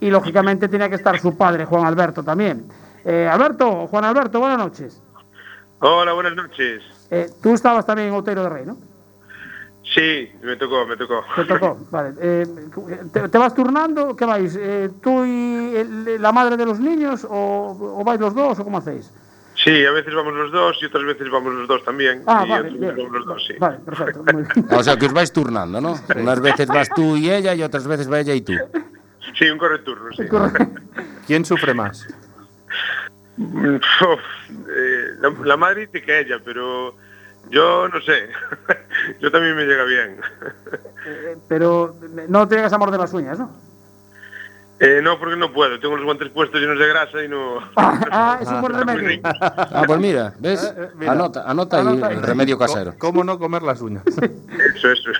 y 0.00 0.08
lógicamente 0.08 0.68
tenía 0.68 0.88
que 0.88 0.94
estar 0.94 1.18
su 1.18 1.36
padre 1.36 1.64
Juan 1.64 1.84
Alberto 1.84 2.22
también. 2.22 2.66
Eh, 3.04 3.28
Alberto, 3.30 3.88
Juan 3.88 4.04
Alberto, 4.04 4.40
buenas 4.40 4.58
noches. 4.58 5.02
Hola, 5.80 6.12
buenas 6.12 6.34
noches. 6.34 6.82
Eh, 7.10 7.28
tú 7.42 7.52
estabas 7.52 7.84
también 7.84 8.08
en 8.08 8.14
Outeiro 8.14 8.42
de 8.42 8.48
Rey, 8.48 8.64
¿no? 8.66 8.95
Sí, 9.94 10.30
me 10.42 10.56
tocó, 10.56 10.84
me 10.86 10.96
tocó. 10.96 11.24
Te 11.36 11.44
tocó, 11.44 11.78
vale. 11.90 12.14
Eh, 12.20 12.44
¿te, 13.12 13.28
te 13.28 13.38
vas 13.38 13.54
turnando? 13.54 14.16
¿Qué 14.16 14.24
vais? 14.24 14.56
Eh, 14.58 14.90
¿Tú 15.02 15.24
y 15.24 15.76
el- 15.76 16.20
la 16.22 16.32
madre 16.32 16.56
de 16.56 16.66
los 16.66 16.80
niños 16.80 17.24
o, 17.28 17.96
o 18.00 18.04
vais 18.04 18.20
los 18.20 18.34
dos 18.34 18.58
o 18.58 18.64
cómo 18.64 18.78
hacéis? 18.78 19.12
Sí, 19.54 19.86
a 19.86 19.90
veces 19.92 20.12
vamos 20.14 20.34
los 20.34 20.52
dos 20.52 20.76
y 20.82 20.86
otras 20.86 21.04
veces 21.04 21.30
vamos 21.30 21.54
los 21.54 21.66
dos 21.68 21.82
también. 21.84 22.22
Ah, 22.26 22.44
y 22.46 22.50
vale, 22.50 22.60
otras 22.68 22.72
bien. 22.72 22.80
veces 22.80 22.96
vamos 22.96 23.12
los 23.12 23.26
dos, 23.26 23.44
sí. 23.46 23.54
Vale, 23.58 23.78
perfecto. 23.78 24.24
Muy 24.32 24.42
bien. 24.54 24.66
O 24.70 24.82
sea, 24.82 24.96
que 24.98 25.06
os 25.06 25.12
vais 25.14 25.32
turnando, 25.32 25.80
¿no? 25.80 25.94
Unas 26.16 26.40
veces 26.40 26.66
vas 26.68 26.88
tú 26.94 27.16
y 27.16 27.30
ella 27.30 27.54
y 27.54 27.62
otras 27.62 27.86
veces 27.86 28.10
va 28.12 28.20
ella 28.20 28.34
y 28.34 28.40
tú. 28.42 28.52
Sí, 29.38 29.48
un 29.48 29.56
correturno, 29.58 30.10
sí. 30.16 30.24
¿Quién 31.26 31.44
sufre 31.44 31.72
más? 31.74 32.06
Uf, 33.38 33.82
eh, 34.50 35.04
la, 35.20 35.30
la 35.44 35.56
madre 35.56 35.86
dice 35.86 36.02
que 36.02 36.20
ella, 36.20 36.36
pero 36.44 36.96
yo 37.50 37.88
no 37.88 38.00
sé. 38.00 38.28
yo 39.20 39.30
también 39.30 39.56
me 39.56 39.64
llega 39.64 39.84
bien. 39.84 40.20
Eh, 41.06 41.36
Pero 41.48 41.94
no 42.28 42.46
te 42.48 42.58
hagas 42.58 42.72
amor 42.72 42.90
de 42.90 42.98
las 42.98 43.12
uñas, 43.12 43.38
¿no? 43.38 43.50
Eh, 44.78 45.00
no, 45.02 45.18
porque 45.18 45.36
no 45.36 45.52
puedo. 45.54 45.80
Tengo 45.80 45.96
los 45.96 46.04
guantes 46.04 46.28
puestos 46.30 46.60
llenos 46.60 46.78
de 46.78 46.86
grasa 46.86 47.22
y 47.24 47.28
no. 47.28 47.58
Ah, 47.76 48.38
es 48.42 48.48
un 48.48 48.60
buen 48.60 48.74
remedio. 48.86 49.20
Ah, 49.24 49.84
pues 49.86 49.98
mira, 49.98 50.34
¿ves? 50.38 50.74
Eh, 50.76 50.90
mira. 50.96 51.12
Anota, 51.12 51.44
anota, 51.46 51.80
Anota 51.80 52.10
el 52.10 52.22
remedio 52.22 52.58
casero. 52.58 52.94
¿Cómo 52.98 53.24
no 53.24 53.38
comer 53.38 53.62
las 53.62 53.80
uñas? 53.80 54.04
Eso, 54.06 54.90
eso. 54.90 55.10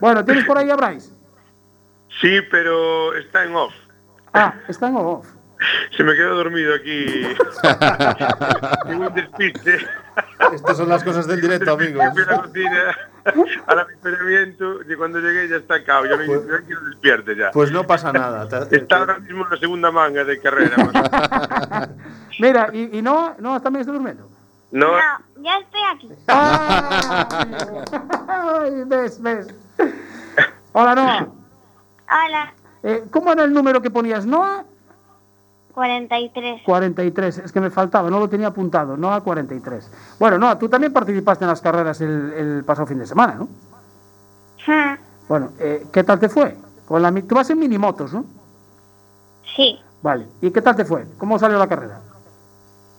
Bueno, 0.00 0.24
¿tienes 0.24 0.44
por 0.44 0.58
ahí 0.58 0.70
a 0.70 0.76
Bryce? 0.76 1.10
sí, 2.20 2.40
pero 2.50 3.14
está 3.14 3.44
en 3.44 3.54
off. 3.54 3.72
Ah, 4.32 4.54
está 4.68 4.88
en 4.88 4.96
off. 4.96 5.26
Se 5.96 6.04
me 6.04 6.14
quedó 6.14 6.36
dormido 6.36 6.74
aquí. 6.74 7.26
en 8.86 9.00
un 9.02 9.14
despiste. 9.14 9.78
Estas 10.52 10.76
son 10.76 10.88
las 10.88 11.02
cosas 11.04 11.26
del 11.26 11.40
directo, 11.40 11.72
amigos. 11.72 12.04
Fui 12.12 12.22
a 12.22 12.26
la 12.26 12.42
cocina 12.42 12.96
al 13.66 14.56
y 14.88 14.94
cuando 14.96 15.18
llegué 15.18 15.48
ya 15.48 15.56
está 15.56 15.82
cao. 15.84 16.06
Ya 16.06 16.16
me 16.16 16.26
Pues- 16.26 16.46
despierte 16.90 17.36
ya. 17.36 17.50
Pues 17.52 17.70
no 17.72 17.84
pasa 17.86 18.12
nada. 18.12 18.48
Te- 18.68 18.76
Está 18.76 18.98
ahora 18.98 19.18
mismo 19.18 19.44
en 19.44 19.50
la 19.50 19.56
segunda 19.58 19.90
manga 19.90 20.24
de 20.24 20.40
carrera. 20.40 20.76
Mira, 22.40 22.70
¿y, 22.72 22.98
y 22.98 23.02
no, 23.02 23.34
no 23.38 23.60
también 23.60 23.80
está 23.80 23.92
durmiendo? 23.92 24.28
No, 24.70 24.86
No, 24.92 24.98
ya 25.42 25.58
estoy 25.58 25.80
aquí. 25.94 26.10
Ay, 28.28 28.84
ves, 28.86 29.20
ves. 29.22 29.48
Hola, 30.72 30.94
Noah. 30.94 31.26
Hola, 32.10 32.54
Eh, 32.82 33.04
¿Cómo 33.10 33.32
era 33.32 33.44
el 33.44 33.52
número 33.52 33.82
que 33.82 33.90
ponías? 33.90 34.24
Noah 34.24 34.64
43. 35.78 36.62
43. 36.64 37.38
Es 37.38 37.52
que 37.52 37.60
me 37.60 37.70
faltaba, 37.70 38.10
no 38.10 38.18
lo 38.18 38.28
tenía 38.28 38.48
apuntado. 38.48 38.96
Noah 38.96 39.20
43. 39.20 39.88
Bueno, 40.18 40.36
Noah, 40.36 40.58
tú 40.58 40.68
también 40.68 40.92
participaste 40.92 41.44
en 41.44 41.50
las 41.50 41.60
carreras 41.60 42.00
el, 42.00 42.32
el 42.32 42.64
pasado 42.64 42.86
fin 42.88 42.98
de 42.98 43.06
semana, 43.06 43.34
¿no? 43.34 43.48
Bueno, 45.28 45.52
eh, 45.60 45.86
¿qué 45.92 46.02
tal 46.02 46.18
te 46.18 46.28
fue? 46.28 46.56
Con 46.86 47.00
la, 47.00 47.10
mi- 47.12 47.22
tú 47.22 47.36
vas 47.36 47.48
en 47.50 47.58
minimotos, 47.60 48.12
¿no? 48.12 48.24
Sí, 49.54 49.78
Vale. 50.02 50.26
¿Y 50.40 50.50
qué 50.50 50.60
tal 50.62 50.74
te 50.76 50.84
fue? 50.84 51.06
¿Cómo 51.16 51.38
salió 51.38 51.58
la 51.58 51.66
carrera? 51.68 52.00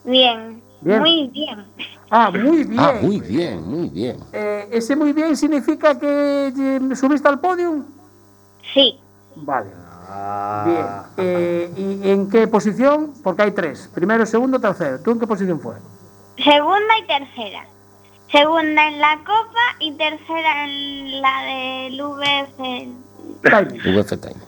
bien. 0.04 0.62
Bien. 0.80 1.00
Muy 1.00 1.28
bien. 1.28 1.66
Ah, 2.10 2.30
muy 2.30 2.64
bien. 2.64 2.80
Ah, 2.80 2.94
muy 3.02 3.20
bien, 3.20 3.62
muy 3.70 3.88
bien. 3.90 4.18
Eh, 4.32 4.68
¿Ese 4.72 4.96
muy 4.96 5.12
bien 5.12 5.36
significa 5.36 5.98
que 5.98 6.48
eh, 6.48 6.96
subiste 6.96 7.28
al 7.28 7.38
podio? 7.40 7.84
Sí, 8.72 8.98
Vale. 9.36 9.68
Bien. 10.66 10.86
Eh, 11.16 11.70
¿Y 11.76 12.10
en 12.10 12.28
qué 12.30 12.46
posición? 12.48 13.12
Porque 13.22 13.42
hay 13.42 13.52
tres. 13.52 13.90
Primero, 13.94 14.26
segundo, 14.26 14.60
tercero. 14.60 15.00
¿Tú 15.02 15.12
en 15.12 15.20
qué 15.20 15.26
posición 15.26 15.60
fue? 15.60 15.74
segunda 16.42 16.98
y 16.98 17.06
tercera. 17.06 17.66
Segunda 18.32 18.88
en 18.88 18.98
la 18.98 19.18
copa 19.18 19.76
y 19.80 19.92
tercera 19.92 20.64
en 20.64 21.20
la 21.20 21.42
del 21.42 22.00
VF. 22.00 22.88
VF 23.42 24.08
Time. 24.20 24.40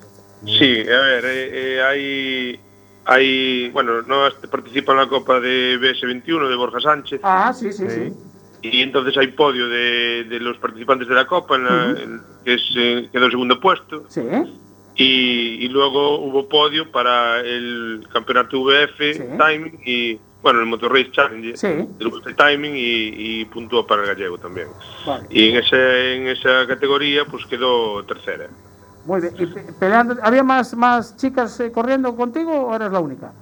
sí, 0.46 0.80
a 0.88 1.00
ver, 1.00 1.24
eh, 1.24 1.50
eh, 1.76 1.82
hay. 1.82 2.60
Hay, 3.04 3.68
bueno, 3.70 4.02
no 4.02 4.28
participa 4.48 4.92
en 4.92 4.98
la 4.98 5.08
Copa 5.08 5.40
de 5.40 5.76
BS21 5.80 6.48
de 6.48 6.54
Borja 6.54 6.78
Sánchez 6.78 7.20
Ah, 7.24 7.52
sí, 7.52 7.72
sí, 7.72 7.84
sí. 7.90 8.12
y 8.62 8.80
entonces 8.80 9.16
hay 9.18 9.26
podio 9.32 9.66
de, 9.66 10.22
de 10.28 10.38
los 10.38 10.56
participantes 10.58 11.08
de 11.08 11.14
la 11.16 11.26
Copa, 11.26 11.56
en 11.56 11.64
la- 11.64 12.00
en- 12.00 12.22
que 12.44 12.54
es, 12.54 12.62
eh, 12.76 13.08
quedó 13.10 13.24
en 13.24 13.30
segundo 13.32 13.58
puesto. 13.58 14.04
Sí, 14.08 14.20
Y, 14.94 15.64
y 15.64 15.68
luego 15.68 16.18
hubo 16.18 16.48
podio 16.48 16.90
para 16.92 17.40
el 17.40 18.06
campeonato 18.12 18.60
VF 18.62 18.98
Sí. 18.98 19.22
Timing 19.38 19.80
y, 19.86 20.20
bueno, 20.42 20.60
el 20.60 20.66
Motor 20.66 20.92
Race 20.92 21.10
Challenge, 21.12 21.56
Sí. 21.56 21.66
el 21.66 22.08
VF 22.08 22.34
Timing 22.36 22.74
y, 22.76 23.40
y 23.40 23.44
puntuó 23.46 23.86
para 23.86 24.02
el 24.02 24.08
gallego 24.08 24.36
también. 24.38 24.68
vale. 25.06 25.26
Y 25.30 25.48
en, 25.50 25.56
ese, 25.56 26.16
en 26.16 26.28
esa 26.28 26.66
categoría 26.66 27.24
pues 27.24 27.46
quedó 27.46 28.04
tercera. 28.04 28.48
Muy 29.06 29.20
bien. 29.22 29.34
¿Y 29.38 29.46
pe- 29.46 29.72
peleando, 29.80 30.16
¿Había 30.22 30.42
más, 30.44 30.74
más 30.76 31.16
chicas 31.16 31.58
eh, 31.60 31.72
corriendo 31.72 32.14
contigo 32.14 32.52
o 32.52 32.74
eres 32.76 32.92
la 32.92 33.00
única? 33.00 33.32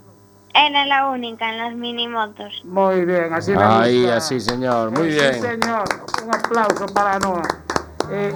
Era 0.55 0.87
la 0.87 1.09
única 1.11 1.51
en 1.51 1.59
las 1.59 1.75
minimotos. 1.75 2.63
Muy 2.65 3.05
bien, 3.05 3.33
así 3.33 3.53
me 3.53 3.63
Ahí, 3.63 4.01
gusta. 4.03 4.17
así, 4.17 4.41
señor. 4.41 4.91
Muy 4.93 5.09
bien. 5.09 5.35
Sí, 5.35 5.41
señor. 5.41 5.85
Un 6.25 6.35
aplauso 6.35 6.87
para 6.95 7.19
Noah. 7.19 7.43
Eh, 8.11 8.33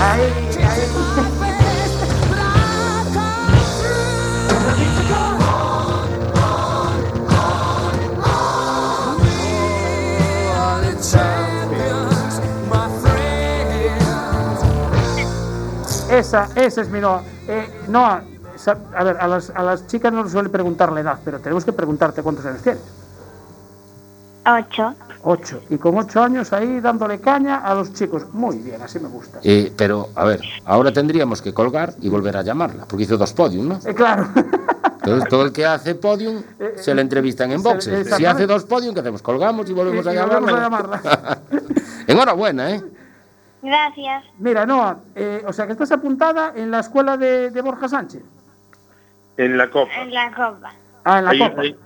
ahí, 0.00 0.20
ahí. 0.62 1.67
Esa, 16.10 16.48
esa 16.54 16.80
es 16.80 16.88
mi 16.88 17.00
Noah. 17.00 17.22
Eh, 17.46 17.68
Noah, 17.88 18.22
sa- 18.56 18.78
a 18.96 19.04
ver, 19.04 19.16
a 19.20 19.28
las, 19.28 19.50
a 19.50 19.62
las 19.62 19.86
chicas 19.86 20.12
no 20.12 20.22
les 20.22 20.32
suele 20.32 20.48
preguntar 20.48 20.90
la 20.92 21.00
edad, 21.00 21.18
pero 21.24 21.38
tenemos 21.38 21.64
que 21.64 21.72
preguntarte 21.72 22.22
cuántos 22.22 22.44
años 22.46 22.62
tienes. 22.62 22.82
Ocho. 24.46 24.94
Ocho. 25.24 25.60
Y 25.68 25.76
con 25.76 25.98
ocho 25.98 26.22
años 26.22 26.52
ahí 26.54 26.80
dándole 26.80 27.20
caña 27.20 27.58
a 27.58 27.74
los 27.74 27.92
chicos. 27.92 28.24
Muy 28.32 28.56
bien, 28.58 28.80
así 28.80 28.98
me 28.98 29.08
gusta. 29.08 29.40
Eh, 29.42 29.72
pero, 29.76 30.08
a 30.14 30.24
ver, 30.24 30.40
ahora 30.64 30.92
tendríamos 30.92 31.42
que 31.42 31.52
colgar 31.52 31.94
y 32.00 32.08
volver 32.08 32.36
a 32.38 32.42
llamarla, 32.42 32.84
porque 32.86 33.02
hizo 33.04 33.18
dos 33.18 33.32
podium, 33.34 33.68
¿no? 33.68 33.78
Eh, 33.84 33.94
claro. 33.94 34.28
Entonces, 35.08 35.28
todo 35.30 35.44
el 35.46 35.52
que 35.52 35.64
hace 35.66 35.94
podium 35.94 36.42
se 36.76 36.94
le 36.94 37.02
entrevistan 37.02 37.50
en 37.52 37.62
boxes. 37.62 38.14
Si 38.16 38.24
hace 38.24 38.46
dos 38.46 38.64
podium, 38.64 38.94
¿qué 38.94 39.00
hacemos? 39.00 39.22
Colgamos 39.22 39.68
y 39.68 39.72
volvemos 39.72 40.04
Y- 40.04 40.08
a 40.08 40.12
llamarla. 40.12 41.38
Enhorabuena, 42.06 42.70
¿eh? 42.74 42.82
Gracias. 43.62 44.24
Mira, 44.38 44.64
Noah, 44.66 44.98
eh, 45.16 45.42
o 45.46 45.52
sea 45.52 45.66
que 45.66 45.72
estás 45.72 45.90
apuntada 45.92 46.52
en 46.54 46.70
la 46.70 46.80
escuela 46.80 47.16
de, 47.16 47.50
de 47.50 47.60
Borja 47.60 47.88
Sánchez. 47.88 48.22
En 49.36 49.56
la 49.58 49.68
Copa. 49.70 49.92
En 49.94 50.12
la 50.14 50.30
copa. 50.32 50.72
Ah, 51.04 51.18
en 51.18 51.24
la 51.24 51.30
Ahí- 51.30 51.38
Copa. 51.38 51.60
ahí, 51.62 51.76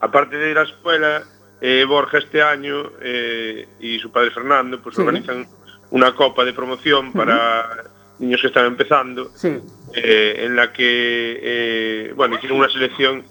aparte 0.00 0.36
de 0.36 0.54
la 0.54 0.62
escuela, 0.62 1.22
eh, 1.60 1.84
Borja 1.88 2.18
este 2.18 2.42
año 2.42 2.74
eh, 3.00 3.68
y 3.80 3.98
su 3.98 4.10
padre 4.10 4.30
Fernando 4.30 4.80
pues 4.82 4.94
Sí. 4.94 5.00
organizan 5.00 5.46
una 5.90 6.14
copa 6.14 6.44
de 6.44 6.52
promoción 6.52 7.12
para 7.12 7.84
niños 8.22 8.40
que 8.40 8.46
están 8.46 8.66
empezando, 8.66 9.30
sí. 9.34 9.58
eh, 9.94 10.44
en 10.44 10.56
la 10.56 10.72
que, 10.72 11.40
eh, 11.42 12.12
bueno, 12.14 12.36
hicieron 12.36 12.58
una 12.58 12.70
selección, 12.70 13.24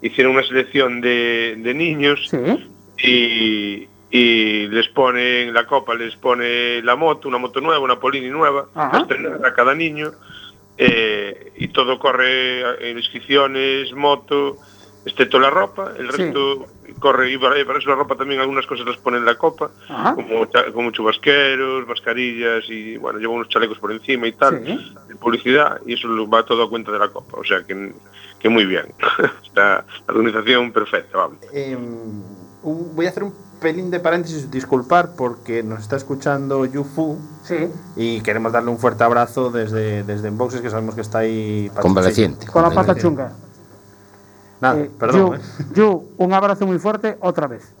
hicieron 0.00 0.32
una 0.32 0.44
selección 0.44 1.00
de, 1.00 1.56
de 1.58 1.74
niños 1.74 2.28
sí. 2.30 2.38
y, 2.98 3.88
y, 4.10 4.68
les 4.68 4.88
ponen 4.88 5.52
la 5.52 5.66
copa, 5.66 5.94
les 5.94 6.14
pone 6.16 6.80
la 6.82 6.96
moto, 6.96 7.28
una 7.28 7.38
moto 7.38 7.60
nueva, 7.60 7.80
una 7.80 7.98
Polini 7.98 8.30
nueva, 8.30 8.68
a 8.74 9.52
cada 9.54 9.74
niño, 9.74 10.12
eh, 10.78 11.52
y 11.56 11.68
todo 11.68 11.98
corre 11.98 12.88
en 12.90 12.98
inscripciones, 12.98 13.92
moto, 13.92 14.58
excepto 15.06 15.38
la 15.38 15.48
ropa, 15.50 15.92
el 15.98 16.10
Sí. 16.12 16.16
resto 16.24 16.66
corre 16.98 17.30
y 17.32 17.38
para, 17.38 17.54
para 17.64 17.78
eso 17.78 17.88
la 17.90 17.94
ropa 17.96 18.16
también 18.16 18.40
algunas 18.40 18.66
cosas 18.66 18.86
las 18.86 18.96
ponen 18.98 19.20
en 19.20 19.26
la 19.26 19.36
copa, 19.38 19.70
Ajá. 19.88 20.14
como, 20.14 20.46
como 20.74 20.90
chubasqueros, 20.90 21.86
mascarillas 21.86 22.64
y 22.68 22.96
bueno, 22.98 23.18
lleva 23.18 23.32
unos 23.34 23.48
chalecos 23.48 23.78
por 23.78 23.92
encima 23.92 24.26
y 24.26 24.32
tal, 24.32 24.62
Sí. 24.64 24.94
de 25.08 25.14
publicidad 25.16 25.80
y 25.86 25.94
eso 25.94 26.08
lo 26.08 26.28
va 26.28 26.44
todo 26.44 26.64
a 26.64 26.68
cuenta 26.70 26.90
de 26.92 26.98
la 26.98 27.08
copa, 27.08 27.38
o 27.38 27.44
sea 27.44 27.62
que, 27.64 27.92
que 28.38 28.48
muy 28.48 28.66
bien, 28.66 28.86
está 29.44 29.84
la 30.06 30.14
organización 30.14 30.72
perfecta, 30.72 31.18
vamos. 31.18 31.38
Eh, 31.52 31.76
un- 31.76 32.94
voy 32.96 33.06
a 33.06 33.10
hacer 33.10 33.22
un 33.22 33.34
pelín 33.60 33.90
de 33.90 34.00
paréntesis, 34.00 34.50
disculpar, 34.50 35.10
porque 35.16 35.62
nos 35.62 35.80
está 35.80 35.96
escuchando 35.96 36.64
Yufu 36.66 37.18
Sí. 37.44 37.68
y 37.96 38.20
queremos 38.22 38.52
darle 38.52 38.70
un 38.70 38.78
fuerte 38.78 39.04
abrazo 39.04 39.50
desde, 39.50 40.02
desde 40.02 40.28
Enboxes, 40.28 40.60
que 40.60 40.68
sabemos 40.70 40.94
que 40.94 41.00
está 41.00 41.18
ahí. 41.20 41.70
Convaleciente. 41.80 42.46
Con 42.46 42.62
la 42.62 42.70
pata 42.70 42.94
chunga. 42.96 43.32
Nada, 44.60 44.80
Eh, 44.80 44.90
perdón. 44.98 45.20
Yu, 45.20 45.34
eh. 45.34 45.40
Yu, 45.74 46.08
un 46.18 46.32
abrazo 46.32 46.66
muy 46.66 46.78
fuerte 46.78 47.16
otra 47.20 47.46
vez. 47.46 47.74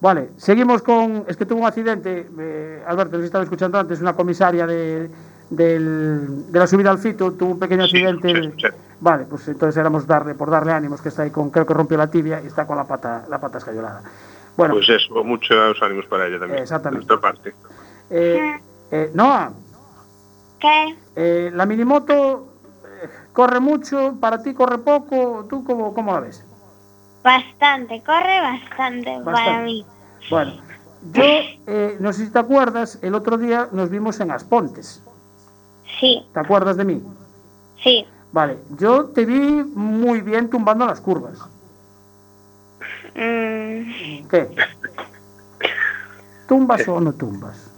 Vale, 0.00 0.30
seguimos 0.36 0.82
con. 0.82 1.24
Es 1.28 1.36
que 1.36 1.46
tuvo 1.46 1.60
un 1.60 1.66
accidente, 1.66 2.28
eh, 2.38 2.82
Alberto, 2.86 3.16
lo 3.16 3.24
estaba 3.24 3.44
escuchando 3.44 3.78
antes, 3.78 4.00
una 4.00 4.12
comisaria 4.14 4.66
de, 4.66 5.10
del- 5.50 6.52
de 6.52 6.58
la 6.58 6.66
subida 6.66 6.90
al 6.90 6.98
Fito, 6.98 7.32
tuvo 7.32 7.52
un 7.52 7.58
pequeño 7.58 7.86
Sí, 7.86 8.04
accidente. 8.04 8.42
sí, 8.42 8.52
sí. 8.58 8.66
Vale, 9.00 9.24
pues 9.24 9.48
entonces 9.48 9.76
éramos 9.78 10.06
darle, 10.06 10.34
por 10.34 10.50
darle 10.50 10.72
ánimos, 10.72 11.00
que 11.00 11.08
está 11.08 11.22
ahí 11.22 11.30
con, 11.30 11.50
creo 11.50 11.64
que 11.66 11.74
rompió 11.74 11.96
la 11.96 12.08
tibia 12.10 12.40
y 12.42 12.46
está 12.46 12.66
con 12.66 12.76
la 12.76 12.84
pata, 12.84 13.24
la 13.28 13.40
pata 13.40 13.58
escayolada. 13.58 14.02
Bueno, 14.56 14.74
Pues 14.74 14.88
eso, 14.88 15.24
muchos 15.24 15.76
ánimos 15.82 16.06
para 16.06 16.26
ella 16.26 16.38
también. 16.38 16.62
Exactamente. 16.62 17.06
De 17.06 17.08
nuestra 17.14 17.30
parte. 17.30 17.54
eh, 18.10 18.60
eh, 18.90 19.10
Noah, 19.14 19.50
¿Qué? 20.60 20.96
eh, 21.16 21.50
la 21.52 21.66
minimoto 21.66 22.53
corre 23.32 23.60
mucho, 23.60 24.16
para 24.20 24.42
ti 24.42 24.54
corre 24.54 24.78
poco, 24.78 25.46
¿tú 25.48 25.64
cómo, 25.64 25.94
cómo 25.94 26.12
la 26.12 26.20
ves? 26.20 26.44
Bastante, 27.22 28.02
corre 28.02 28.40
bastante, 28.40 29.18
para 29.24 29.60
mí. 29.62 29.84
Bueno, 30.30 30.52
yo, 31.12 31.22
eh, 31.66 31.96
no 32.00 32.12
sé 32.12 32.26
si 32.26 32.32
te 32.32 32.38
acuerdas, 32.38 32.98
el 33.02 33.14
otro 33.14 33.38
día 33.38 33.68
nos 33.72 33.90
vimos 33.90 34.20
en 34.20 34.30
Aspontes. 34.30 35.02
Sí, 36.00 36.26
¿Te 36.32 36.40
acuerdas 36.40 36.76
de 36.76 36.84
mí? 36.84 37.02
sí. 37.82 38.06
Vale, 38.32 38.58
yo 38.78 39.04
te 39.10 39.24
vi 39.24 39.38
muy 39.38 40.20
bien 40.20 40.50
tumbando 40.50 40.84
las 40.86 41.00
curvas. 41.00 41.38
Mm, 43.14 44.26
¿Qué? 44.28 44.48
¿Tumbas 46.48 46.88
o 46.88 47.00
no 47.00 47.12
tumbas? 47.12 47.70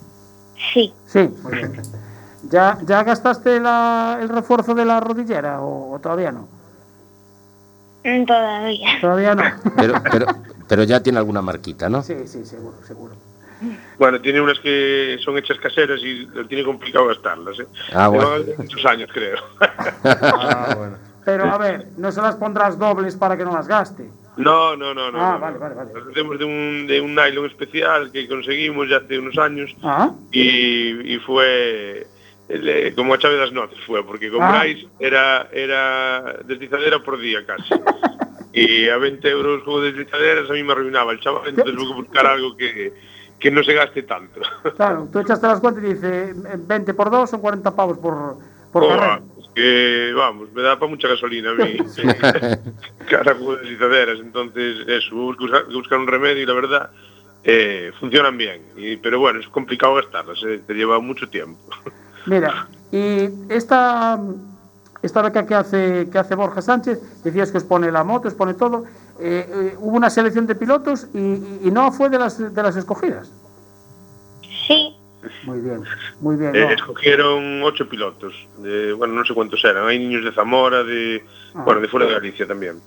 sí. 0.73 0.95
Sí, 1.05 1.29
muy 1.43 1.53
bien. 1.53 1.83
¿Ya, 2.51 2.79
ya 2.85 3.03
gastaste 3.03 3.61
la- 3.61 4.19
el 4.21 4.29
refuerzo 4.29 4.75
de 4.75 4.85
la 4.85 5.01
rodillera 5.01 5.61
o, 5.61 5.95
o 5.95 5.99
todavía 5.99 6.33
no? 6.33 6.49
Mm, 8.05 8.25
Todavía. 8.25 8.89
Todavía 9.01 9.35
no. 9.35 9.43
Pero, 9.77 9.95
pero, 10.11 10.27
pero 10.69 10.83
ya 10.85 11.03
tiene 11.03 11.19
alguna 11.19 11.43
marquita, 11.43 11.89
¿no? 11.89 12.03
sí, 12.03 12.15
sí, 12.27 12.45
seguro, 12.45 12.77
seguro. 12.85 13.15
Bueno, 13.99 14.21
tiene 14.21 14.41
unas 14.41 14.59
que 14.61 15.17
son 15.25 15.39
hechas 15.39 15.59
caseras 15.59 15.99
y 16.03 16.27
lo 16.27 16.47
tiene 16.47 16.63
complicado 16.63 17.07
gastarlas. 17.07 17.59
¿eh? 17.59 17.67
Ah, 17.95 18.09
bueno. 18.09 18.29
muchos 18.59 18.85
años, 18.85 19.09
creo. 19.13 19.39
Ah, 20.05 20.75
bueno. 20.77 20.97
Pero 21.25 21.45
a 21.51 21.59
ver, 21.59 21.89
no 21.97 22.13
se 22.13 22.21
las 22.21 22.37
pondrás 22.37 22.79
dobles 22.79 23.17
para 23.17 23.37
que 23.37 23.45
no 23.45 23.53
las 23.53 23.67
gaste. 23.67 24.09
No, 24.37 24.77
no, 24.77 24.93
no, 24.95 25.11
no. 25.11 25.19
Ah, 25.21 25.33
no, 25.33 25.41
vale, 25.41 25.55
no. 25.55 25.61
vale, 25.61 25.75
vale. 25.75 25.91
Las 25.95 26.07
hacemos 26.09 26.39
de 26.39 26.45
un, 26.45 26.87
de 26.87 27.01
un 27.01 27.15
nylon 27.17 27.47
especial 27.47 28.13
que 28.13 28.29
conseguimos 28.29 28.89
ya 28.89 28.99
hace 28.99 29.19
unos 29.19 29.37
años 29.39 29.75
Ah, 29.83 30.11
y, 30.31 31.15
y 31.15 31.19
fue 31.21 32.07
el- 32.49 32.69
eh, 32.69 32.95
como 32.95 33.15
a 33.15 33.19
chave 33.19 33.37
das 33.37 33.53
noces 33.53 33.79
foi, 33.85 34.03
porque 34.03 34.31
comprais 34.31 34.87
ah. 34.87 34.91
era, 35.01 35.49
era 35.53 36.43
deslizadera 36.45 37.03
por 37.03 37.19
día 37.19 37.45
casi. 37.45 37.75
e 38.57 38.89
a 38.89 38.97
20 38.97 39.29
euros 39.29 39.63
como 39.65 39.81
deslizaderas 39.81 40.49
a 40.49 40.53
mí 40.55 40.63
me 40.63 40.73
arruinaba 40.73 41.13
el 41.13 41.21
chaval, 41.21 41.49
entonces 41.49 41.77
vou 41.77 41.93
buscar 41.93 42.25
algo 42.25 42.57
que, 42.57 42.91
que 43.39 43.51
no 43.51 43.63
se 43.63 43.75
gaste 43.75 44.03
tanto. 44.03 44.41
Claro, 44.77 45.09
tú 45.13 45.21
echaste 45.21 45.47
las 45.47 45.61
cuentas 45.61 45.85
y 45.85 45.93
dices 45.93 46.35
20 46.67 46.95
por 46.95 47.11
2 47.11 47.29
son 47.29 47.41
40 47.41 47.77
pavos 47.77 47.99
por, 47.99 48.39
por 48.73 48.85
oh, 48.85 48.89
carrera. 48.89 49.21
Ah, 49.21 49.23
es 49.39 49.49
que, 49.55 50.13
vamos, 50.17 50.51
me 50.53 50.63
da 50.63 50.79
para 50.79 50.89
mucha 50.89 51.07
gasolina 51.07 51.51
a 51.51 51.55
mí. 51.55 51.77
Cada 53.11 53.35
juego 53.35 53.57
de 53.57 53.63
deslizaderas, 53.63 54.21
entonces 54.21 54.89
eso, 54.89 55.15
buscar, 55.17 55.65
buscar 55.67 55.99
un 55.99 56.07
remedio 56.07 56.43
y 56.43 56.47
la 56.47 56.55
verdad 56.55 56.91
eh, 57.45 57.93
funcionan 58.01 58.39
bien. 58.39 58.63
Y, 58.77 58.97
pero 58.97 59.19
bueno, 59.21 59.41
es 59.41 59.49
complicado 59.49 59.97
gastarlas, 59.97 60.43
eh, 60.45 60.63
te 60.67 60.73
lleva 60.73 60.99
mucho 60.99 61.29
tiempo. 61.29 61.61
Mira, 62.27 62.69
y 62.93 63.29
esta, 63.49 64.19
esta 65.03 65.23
beca 65.23 65.47
que 65.47 65.55
hace, 65.55 66.09
que 66.11 66.19
hace 66.19 66.35
Borja 66.35 66.61
Sánchez, 66.63 67.23
decías 67.23 67.51
que 67.51 67.59
os 67.59 67.65
pone 67.65 67.91
la 67.93 68.05
moto, 68.05 68.29
os 68.29 68.35
pone 68.35 68.55
todo. 68.55 68.85
eh, 69.19 69.49
eh, 69.49 69.77
hubo 69.79 69.97
una 69.97 70.11
selección 70.11 70.47
de 70.47 70.55
pilotos 70.55 71.07
y, 71.15 71.19
y- 71.19 71.61
y 71.65 71.71
no 71.71 71.91
fue 71.93 72.11
de 72.11 72.19
las, 72.19 72.39
de 72.55 72.63
las 72.63 72.77
escogidas. 72.77 73.31
Sí. 74.67 74.97
Muy 75.45 75.59
bien, 75.61 75.83
muy 76.21 76.37
bien. 76.37 76.55
Eh, 76.55 76.61
no. 76.67 76.71
escogieron 76.71 77.63
ocho 77.65 77.89
pilotos, 77.89 78.33
de, 78.59 78.93
bueno, 78.93 79.15
no 79.15 79.25
sé 79.25 79.35
cuántos 79.35 79.65
eran. 79.65 79.87
Hay 79.89 79.99
niños 79.99 80.25
de 80.25 80.33
Zamora, 80.33 80.85
de, 80.85 81.25
Ah. 81.55 81.63
bueno, 81.65 81.81
de 81.81 81.89
fuera 81.89 82.07
de 82.07 82.13
Galicia 82.13 82.47
también. 82.47 82.81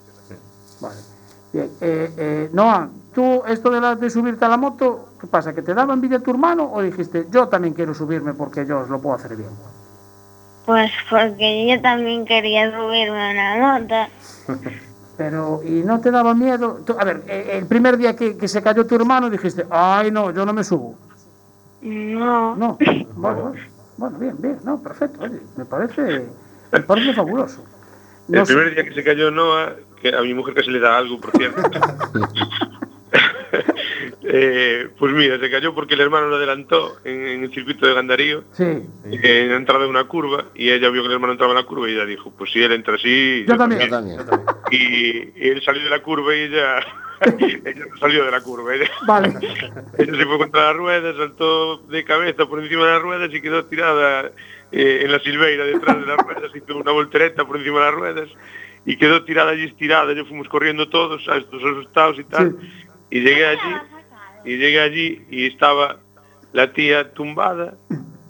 Vale. 0.79 0.95
Bien, 1.51 1.69
eh, 1.81 2.11
eh, 2.17 2.49
Noah, 2.53 2.87
tú 3.13 3.43
esto 3.47 3.69
de, 3.69 3.81
la, 3.81 3.95
de 3.95 4.09
subirte 4.09 4.45
a 4.45 4.49
la 4.49 4.57
moto, 4.57 5.09
¿qué 5.19 5.27
pasa? 5.27 5.53
¿Que 5.53 5.61
te 5.61 5.73
daba 5.73 5.93
envidia 5.93 6.19
tu 6.19 6.31
hermano 6.31 6.69
o 6.71 6.81
dijiste 6.81 7.27
yo 7.31 7.47
también 7.47 7.73
quiero 7.73 7.93
subirme 7.93 8.33
porque 8.33 8.65
yo 8.65 8.79
os 8.79 8.89
lo 8.89 8.99
puedo 9.01 9.15
hacer 9.15 9.35
bien? 9.35 9.49
Pues 10.65 10.91
porque 11.09 11.67
yo 11.67 11.81
también 11.81 12.25
quería 12.25 12.69
subirme 12.71 13.19
a 13.19 13.55
una 13.57 13.79
moto. 13.79 14.11
Pero, 15.17 15.61
¿y 15.65 15.81
no 15.83 15.99
te 15.99 16.11
daba 16.11 16.33
miedo? 16.33 16.79
Tú- 16.85 16.95
a 16.97 17.03
ver, 17.03 17.23
eh, 17.27 17.57
el 17.59 17.65
primer 17.65 17.97
día 17.97 18.15
que, 18.15 18.37
que 18.37 18.47
se 18.47 18.61
cayó 18.63 18.85
tu 18.85 18.95
hermano 18.95 19.29
dijiste, 19.29 19.65
ay 19.69 20.11
no, 20.11 20.31
yo 20.31 20.45
no 20.45 20.53
me 20.53 20.63
subo. 20.63 20.95
No. 21.81 22.55
No, 22.55 22.77
bueno, 23.15 23.51
bueno, 23.97 24.17
bien, 24.17 24.35
bien, 24.39 24.59
no, 24.63 24.81
perfecto, 24.81 25.23
oye, 25.23 25.39
me 25.57 25.65
parece, 25.65 26.25
me 26.71 26.79
parece 26.81 27.13
fabuloso. 27.13 27.65
No 28.29 28.39
el 28.41 28.45
sé- 28.45 28.53
primer 28.53 28.73
día 28.75 28.83
que 28.85 28.93
se 28.93 29.03
cayó 29.03 29.29
Noah, 29.31 29.73
que 30.01 30.15
a 30.15 30.21
mi 30.21 30.33
mujer 30.33 30.53
casi 30.53 30.69
le 30.71 30.79
da 30.79 30.97
algo, 30.97 31.19
por 31.19 31.31
cierto. 31.31 31.61
Eh, 34.31 34.89
pues 34.99 35.11
mira, 35.11 35.39
se 35.39 35.49
cayó 35.49 35.73
porque 35.73 35.95
el 35.95 36.01
hermano 36.01 36.27
lo 36.27 36.35
adelantó 36.35 36.97
en, 37.03 37.25
en 37.25 37.43
el 37.45 37.51
circuito 37.51 37.87
de 37.87 37.95
Gandarío, 37.95 38.43
Sí, 38.51 38.63
eh, 38.63 38.85
en 39.05 39.49
la 39.49 39.55
entrada 39.55 39.85
de 39.85 39.89
una 39.89 40.03
curva, 40.03 40.45
y 40.53 40.69
ella 40.69 40.89
vio 40.89 41.01
que 41.01 41.07
el 41.07 41.13
hermano 41.13 41.33
entraba 41.33 41.53
en 41.53 41.57
la 41.57 41.65
curva 41.65 41.89
y 41.89 41.93
ella 41.93 42.05
dijo, 42.05 42.31
pues 42.37 42.51
si 42.51 42.61
él 42.61 42.71
entra 42.73 42.93
así, 42.93 43.43
Yo 43.47 43.57
también. 43.57 43.81
Yo 43.81 43.89
también. 43.89 44.19
Y, 44.69 45.29
y 45.35 45.49
él 45.49 45.63
salió 45.63 45.83
de 45.83 45.89
la 45.89 46.03
curva 46.03 46.35
y 46.35 46.41
ella, 46.41 46.79
ella 47.65 47.85
no 47.89 47.97
salió 47.97 48.23
de 48.23 48.29
la 48.29 48.41
curva. 48.41 48.75
Ella, 48.75 48.87
vale, 49.07 49.29
ella 49.97 50.15
se 50.15 50.25
fue 50.25 50.37
contra 50.37 50.67
las 50.67 50.75
ruedas, 50.75 51.15
saltó 51.17 51.77
de 51.87 52.03
cabeza 52.03 52.45
por 52.45 52.59
encima 52.61 52.85
de 52.85 52.91
las 52.91 53.01
ruedas 53.01 53.33
y 53.33 53.41
quedó 53.41 53.65
tirada 53.65 54.31
eh, 54.71 55.01
en 55.05 55.11
la 55.11 55.19
silveira 55.21 55.65
detrás 55.65 55.99
de 55.99 56.05
las 56.05 56.17
ruedas, 56.17 56.51
hizo 56.55 56.77
una 56.77 56.91
voltereta 56.91 57.45
por 57.45 57.57
encima 57.57 57.79
de 57.79 57.85
las 57.85 57.95
ruedas 57.95 58.29
y 58.85 58.95
quedó 58.95 59.23
tirada 59.23 59.51
allí 59.51 59.65
estirada. 59.65 60.13
Ya 60.13 60.23
fuimos 60.25 60.47
corriendo 60.49 60.87
todos, 60.87 61.25
¿sabes? 61.25 61.49
todos 61.49 61.63
asustados 61.63 62.19
y 62.19 62.23
tal. 62.25 62.55
Y 63.09 63.21
llegué 63.21 63.47
allí, 63.47 63.75
y 64.45 64.57
llegué 64.57 64.81
allí 64.81 65.21
y 65.29 65.47
estaba 65.47 65.97
la 66.53 66.71
tía 66.73 67.11
tumbada 67.13 67.75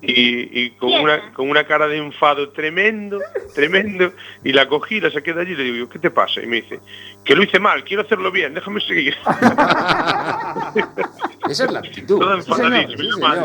y, 0.01 0.61
y 0.61 0.71
con, 0.71 0.91
una, 0.93 1.33
con 1.33 1.49
una 1.49 1.65
cara 1.65 1.87
de 1.87 1.97
enfado 1.97 2.49
tremendo, 2.51 3.19
tremendo, 3.53 4.13
y 4.43 4.53
la 4.53 4.67
cogí, 4.67 4.99
la 5.01 5.11
saqué 5.11 5.33
de 5.33 5.41
allí 5.41 5.51
y 5.51 5.55
le 5.55 5.63
digo, 5.63 5.89
¿qué 5.89 5.99
te 5.99 6.09
pasa? 6.09 6.41
Y 6.41 6.47
me 6.47 6.57
dice, 6.61 6.79
que 7.25 7.35
lo 7.35 7.43
hice 7.43 7.59
mal, 7.59 7.83
quiero 7.83 8.03
hacerlo 8.03 8.31
bien, 8.31 8.53
déjame 8.53 8.79
seguir. 8.81 9.15
Esa 11.49 11.65
es 11.65 11.71
la 11.71 11.79
actitud. 11.79 12.19
Toda 12.19 12.35
enfadadísima, 12.37 13.43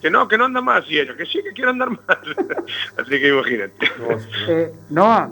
que 0.00 0.10
no, 0.10 0.28
que 0.28 0.38
no 0.38 0.44
anda 0.46 0.60
más, 0.60 0.84
y 0.88 0.98
ella, 0.98 1.14
que 1.16 1.26
sí, 1.26 1.42
que 1.42 1.52
quiero 1.52 1.70
andar 1.70 1.90
más. 1.90 2.00
Así 2.96 3.10
que 3.10 3.28
imagínate. 3.28 3.90
eh, 4.48 4.72
Noah, 4.90 5.30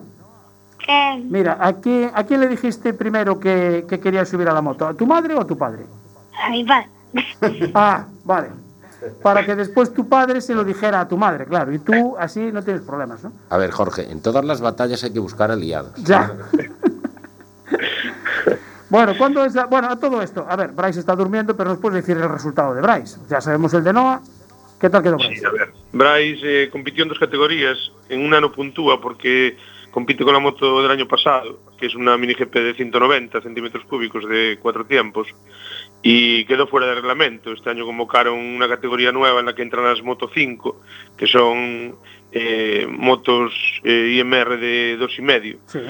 ¿Qué? 0.78 1.22
mira, 1.24 1.56
¿a 1.60 1.80
quién, 1.80 2.10
¿a 2.14 2.24
quién 2.24 2.40
le 2.40 2.48
dijiste 2.48 2.92
primero 2.94 3.38
que, 3.38 3.84
que 3.88 4.00
querías 4.00 4.28
subir 4.28 4.48
a 4.48 4.52
la 4.52 4.62
moto? 4.62 4.86
¿A 4.86 4.94
tu 4.94 5.06
madre 5.06 5.34
o 5.34 5.40
a 5.40 5.46
tu 5.46 5.56
padre? 5.56 5.84
A 6.42 6.50
mi 6.50 6.64
padre. 6.64 6.88
Ah, 7.74 8.06
vale. 8.24 8.48
Para 9.22 9.44
que 9.46 9.54
después 9.54 9.94
tu 9.94 10.08
padre 10.08 10.40
se 10.40 10.54
lo 10.54 10.64
dijera 10.64 11.00
a 11.00 11.08
tu 11.08 11.16
madre, 11.16 11.44
claro, 11.46 11.72
y 11.72 11.78
tú 11.78 12.16
así 12.18 12.40
no 12.52 12.62
tienes 12.62 12.82
problemas, 12.82 13.22
¿no? 13.22 13.32
A 13.48 13.56
ver, 13.56 13.70
Jorge, 13.70 14.10
en 14.10 14.20
todas 14.20 14.44
las 14.44 14.60
batallas 14.60 15.04
hay 15.04 15.12
que 15.12 15.20
buscar 15.20 15.50
aliados. 15.52 15.92
Ya. 16.02 16.32
bueno, 18.90 19.12
¿cuándo 19.16 19.44
es 19.44 19.54
la- 19.54 19.66
Bueno, 19.66 19.88
a 19.88 19.96
todo 19.98 20.22
esto. 20.22 20.46
A 20.48 20.56
ver, 20.56 20.72
Bryce 20.72 21.00
está 21.00 21.14
durmiendo, 21.14 21.56
pero 21.56 21.70
nos 21.70 21.78
puedes 21.78 22.04
decir 22.04 22.20
el 22.20 22.28
resultado 22.28 22.74
de 22.74 22.80
Bryce. 22.80 23.20
Ya 23.28 23.40
sabemos 23.40 23.72
el 23.74 23.84
de 23.84 23.92
Noah. 23.92 24.20
¿Qué 24.80 24.88
tal 24.90 25.02
quedó 25.02 25.16
Bryce? 25.16 25.36
Sí, 25.40 25.44
a 25.44 25.50
ver. 25.50 25.72
Bryce 25.92 26.64
eh, 26.64 26.70
compitió 26.70 27.02
en 27.02 27.08
dos 27.10 27.18
categorías. 27.18 27.76
En 28.08 28.24
una 28.24 28.40
no 28.40 28.50
puntúa 28.52 29.00
porque 29.00 29.56
compite 29.90 30.24
con 30.24 30.32
la 30.32 30.40
moto 30.40 30.80
del 30.82 30.90
año 30.90 31.06
pasado, 31.06 31.58
que 31.78 31.86
es 31.86 31.94
una 31.94 32.16
mini 32.16 32.34
GP 32.34 32.54
de 32.54 32.74
190 32.74 33.40
centímetros 33.42 33.84
cúbicos 33.84 34.28
de 34.28 34.58
cuatro 34.62 34.84
tiempos, 34.86 35.28
e 36.02 36.46
quedou 36.46 36.66
fuera 36.70 36.86
de 36.86 36.94
reglamento. 36.94 37.52
Este 37.52 37.70
año 37.70 37.86
convocaron 37.86 38.38
unha 38.38 38.70
categoría 38.70 39.10
nueva 39.10 39.42
na 39.42 39.54
que 39.54 39.66
entran 39.66 39.86
as 39.90 39.98
Moto 40.00 40.30
5, 40.30 41.18
que 41.18 41.26
son 41.26 41.98
eh, 42.30 42.86
motos 42.86 43.52
eh, 43.82 44.18
IMR 44.18 44.58
de 44.58 44.96
dos 44.96 45.12
y 45.18 45.22
medio. 45.22 45.58
Sí. 45.66 45.80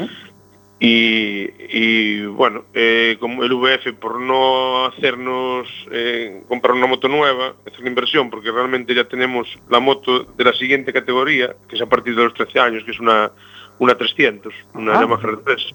Y, 0.81 1.51
y 1.69 2.27
bueno, 2.27 2.67
eh, 2.73 3.17
como 3.19 3.43
el 3.43 3.53
VF 3.53 3.95
por 3.99 4.21
no 4.21 4.87
hacernos 4.87 5.67
eh, 5.91 6.43
comprar 6.47 6.77
una 6.77 6.87
moto 6.87 7.09
nueva, 7.09 7.57
hacer 7.67 7.81
una 7.81 7.89
inversión, 7.89 8.31
porque 8.31 8.53
realmente 8.53 8.95
ya 8.95 9.09
tenemos 9.09 9.59
la 9.69 9.81
moto 9.81 10.23
de 10.23 10.45
la 10.45 10.53
siguiente 10.53 10.93
categoría, 10.93 11.57
que 11.69 11.75
es 11.75 11.83
a 11.83 11.87
partir 11.87 12.15
de 12.15 12.23
los 12.23 12.35
13 12.35 12.61
años, 12.61 12.85
que 12.85 12.93
es 12.93 13.01
una, 13.01 13.33
una 13.81 13.97
300, 13.97 14.55
una 14.75 15.01
Yamaha 15.01 15.21
R3, 15.21 15.75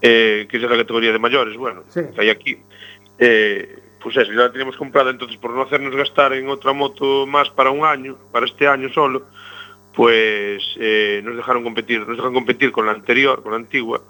eh, 0.00 0.46
que 0.48 0.56
es 0.56 0.62
la 0.62 0.76
categoría 0.76 1.12
de 1.12 1.18
mayores, 1.18 1.56
bueno, 1.58 1.82
sí. 1.88 2.00
que 2.14 2.22
hay 2.22 2.30
aquí. 2.30 2.56
Eh, 3.18 3.78
pues 4.02 4.16
eso, 4.16 4.30
ya 4.32 4.38
la 4.42 4.52
teníamos 4.52 4.76
comprada, 4.76 5.10
entonces 5.10 5.36
por 5.38 5.50
no 5.52 5.62
hacernos 5.62 5.94
gastar 5.96 6.32
en 6.34 6.48
otra 6.48 6.72
moto 6.72 7.26
más 7.26 7.48
para 7.50 7.70
un 7.70 7.84
año, 7.84 8.18
para 8.32 8.44
este 8.46 8.66
año 8.68 8.92
solo, 8.92 9.26
pues 9.94 10.62
eh, 10.78 11.22
nos 11.24 11.36
dejaron 11.36 11.62
competir, 11.62 12.00
nos 12.00 12.08
dejaron 12.10 12.34
competir 12.34 12.70
con 12.72 12.86
la 12.86 12.92
anterior, 12.92 13.42
con 13.42 13.52
la 13.52 13.58
antigua, 13.58 14.02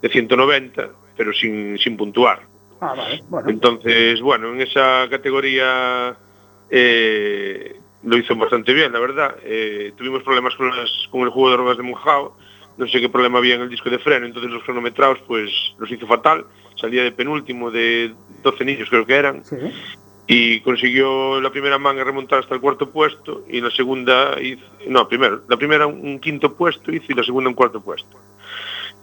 de 0.00 0.08
190, 0.08 0.90
pero 1.16 1.32
sin, 1.32 1.76
sin 1.78 1.96
puntuar. 1.96 2.40
Ah, 2.80 2.94
vale. 2.96 3.22
Bueno. 3.28 3.50
Entonces, 3.50 4.20
bueno, 4.20 4.52
en 4.52 4.60
esa 4.62 5.06
categoría 5.10 6.16
eh, 6.70 7.76
lo 8.02 8.16
hizo 8.16 8.34
bastante 8.36 8.72
bien, 8.72 8.92
la 8.92 9.00
verdad. 9.00 9.36
Eh, 9.42 9.92
tuvimos 9.96 10.22
problemas 10.22 10.54
con, 10.56 10.68
las- 10.74 11.08
con 11.10 11.22
el 11.22 11.30
juego 11.30 11.50
de 11.50 11.56
ruedas 11.56 11.76
de 11.76 11.82
Mojao, 11.82 12.36
no 12.76 12.86
sé 12.88 13.00
qué 13.00 13.08
problema 13.08 13.38
había 13.38 13.54
en 13.54 13.62
el 13.62 13.68
disco 13.68 13.88
de 13.90 13.98
freno, 13.98 14.26
entonces 14.26 14.50
los 14.50 14.62
cronometrados 14.64 15.18
pues 15.28 15.50
los 15.78 15.90
hizo 15.90 16.06
fatal, 16.06 16.44
salía 16.76 17.02
de 17.02 17.12
penúltimo 17.12 17.70
de 17.70 18.14
12 18.42 18.64
niños 18.64 18.88
creo 18.90 19.06
que 19.06 19.14
eran, 19.14 19.44
Sí. 19.44 19.56
y 20.26 20.60
consiguió 20.60 21.40
la 21.40 21.50
primera 21.50 21.78
manga 21.78 22.02
remontar 22.04 22.40
hasta 22.40 22.54
el 22.54 22.60
cuarto 22.60 22.90
puesto 22.90 23.44
y 23.48 23.60
la 23.60 23.70
segunda 23.70 24.40
hizo, 24.40 24.62
no, 24.88 25.06
primero, 25.08 25.42
la 25.48 25.56
primera 25.56 25.86
un, 25.86 26.18
quinto 26.20 26.54
puesto 26.56 26.90
hizo 26.92 27.06
y 27.12 27.14
la 27.14 27.22
segunda 27.24 27.48
un 27.50 27.54
cuarto 27.54 27.82
puesto. 27.82 28.18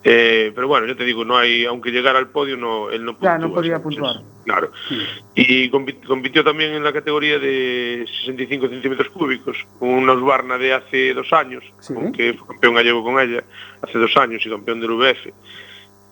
Eh, 0.03 0.51
pero 0.55 0.67
bueno, 0.67 0.87
yo 0.87 0.95
te 0.95 1.03
digo, 1.05 1.23
no 1.23 1.37
hay, 1.37 1.63
aunque 1.65 1.91
llegara 1.91 2.17
al 2.17 2.29
podio, 2.29 2.57
no, 2.57 2.89
él 2.89 3.05
no 3.05 3.15
Ya, 3.21 3.35
no 3.37 3.41
puntúa, 3.43 3.55
podía 3.55 3.79
puntuar. 3.83 4.15
Claro. 4.45 4.71
Y 5.35 5.69
compi- 5.69 6.03
compitió 6.03 6.43
también 6.43 6.71
en 6.73 6.83
la 6.83 6.91
categoría 6.91 7.37
de 7.37 8.07
65 8.23 8.67
centímetros 8.69 9.09
cúbicos, 9.09 9.57
con 9.77 9.89
una 9.89 10.13
Husqvarna 10.13 10.57
de 10.57 10.73
hace 10.73 11.13
dos 11.13 11.31
años, 11.33 11.63
Sí. 11.81 11.93
que 12.17 12.33
fue 12.33 12.47
campeón 12.47 12.73
gallego 12.73 13.03
con 13.03 13.19
ella 13.19 13.43
hace 13.83 13.99
dos 13.99 14.17
años 14.17 14.43
y 14.43 14.49
campeón 14.49 14.79
del 14.81 14.89
VF. 14.93 15.31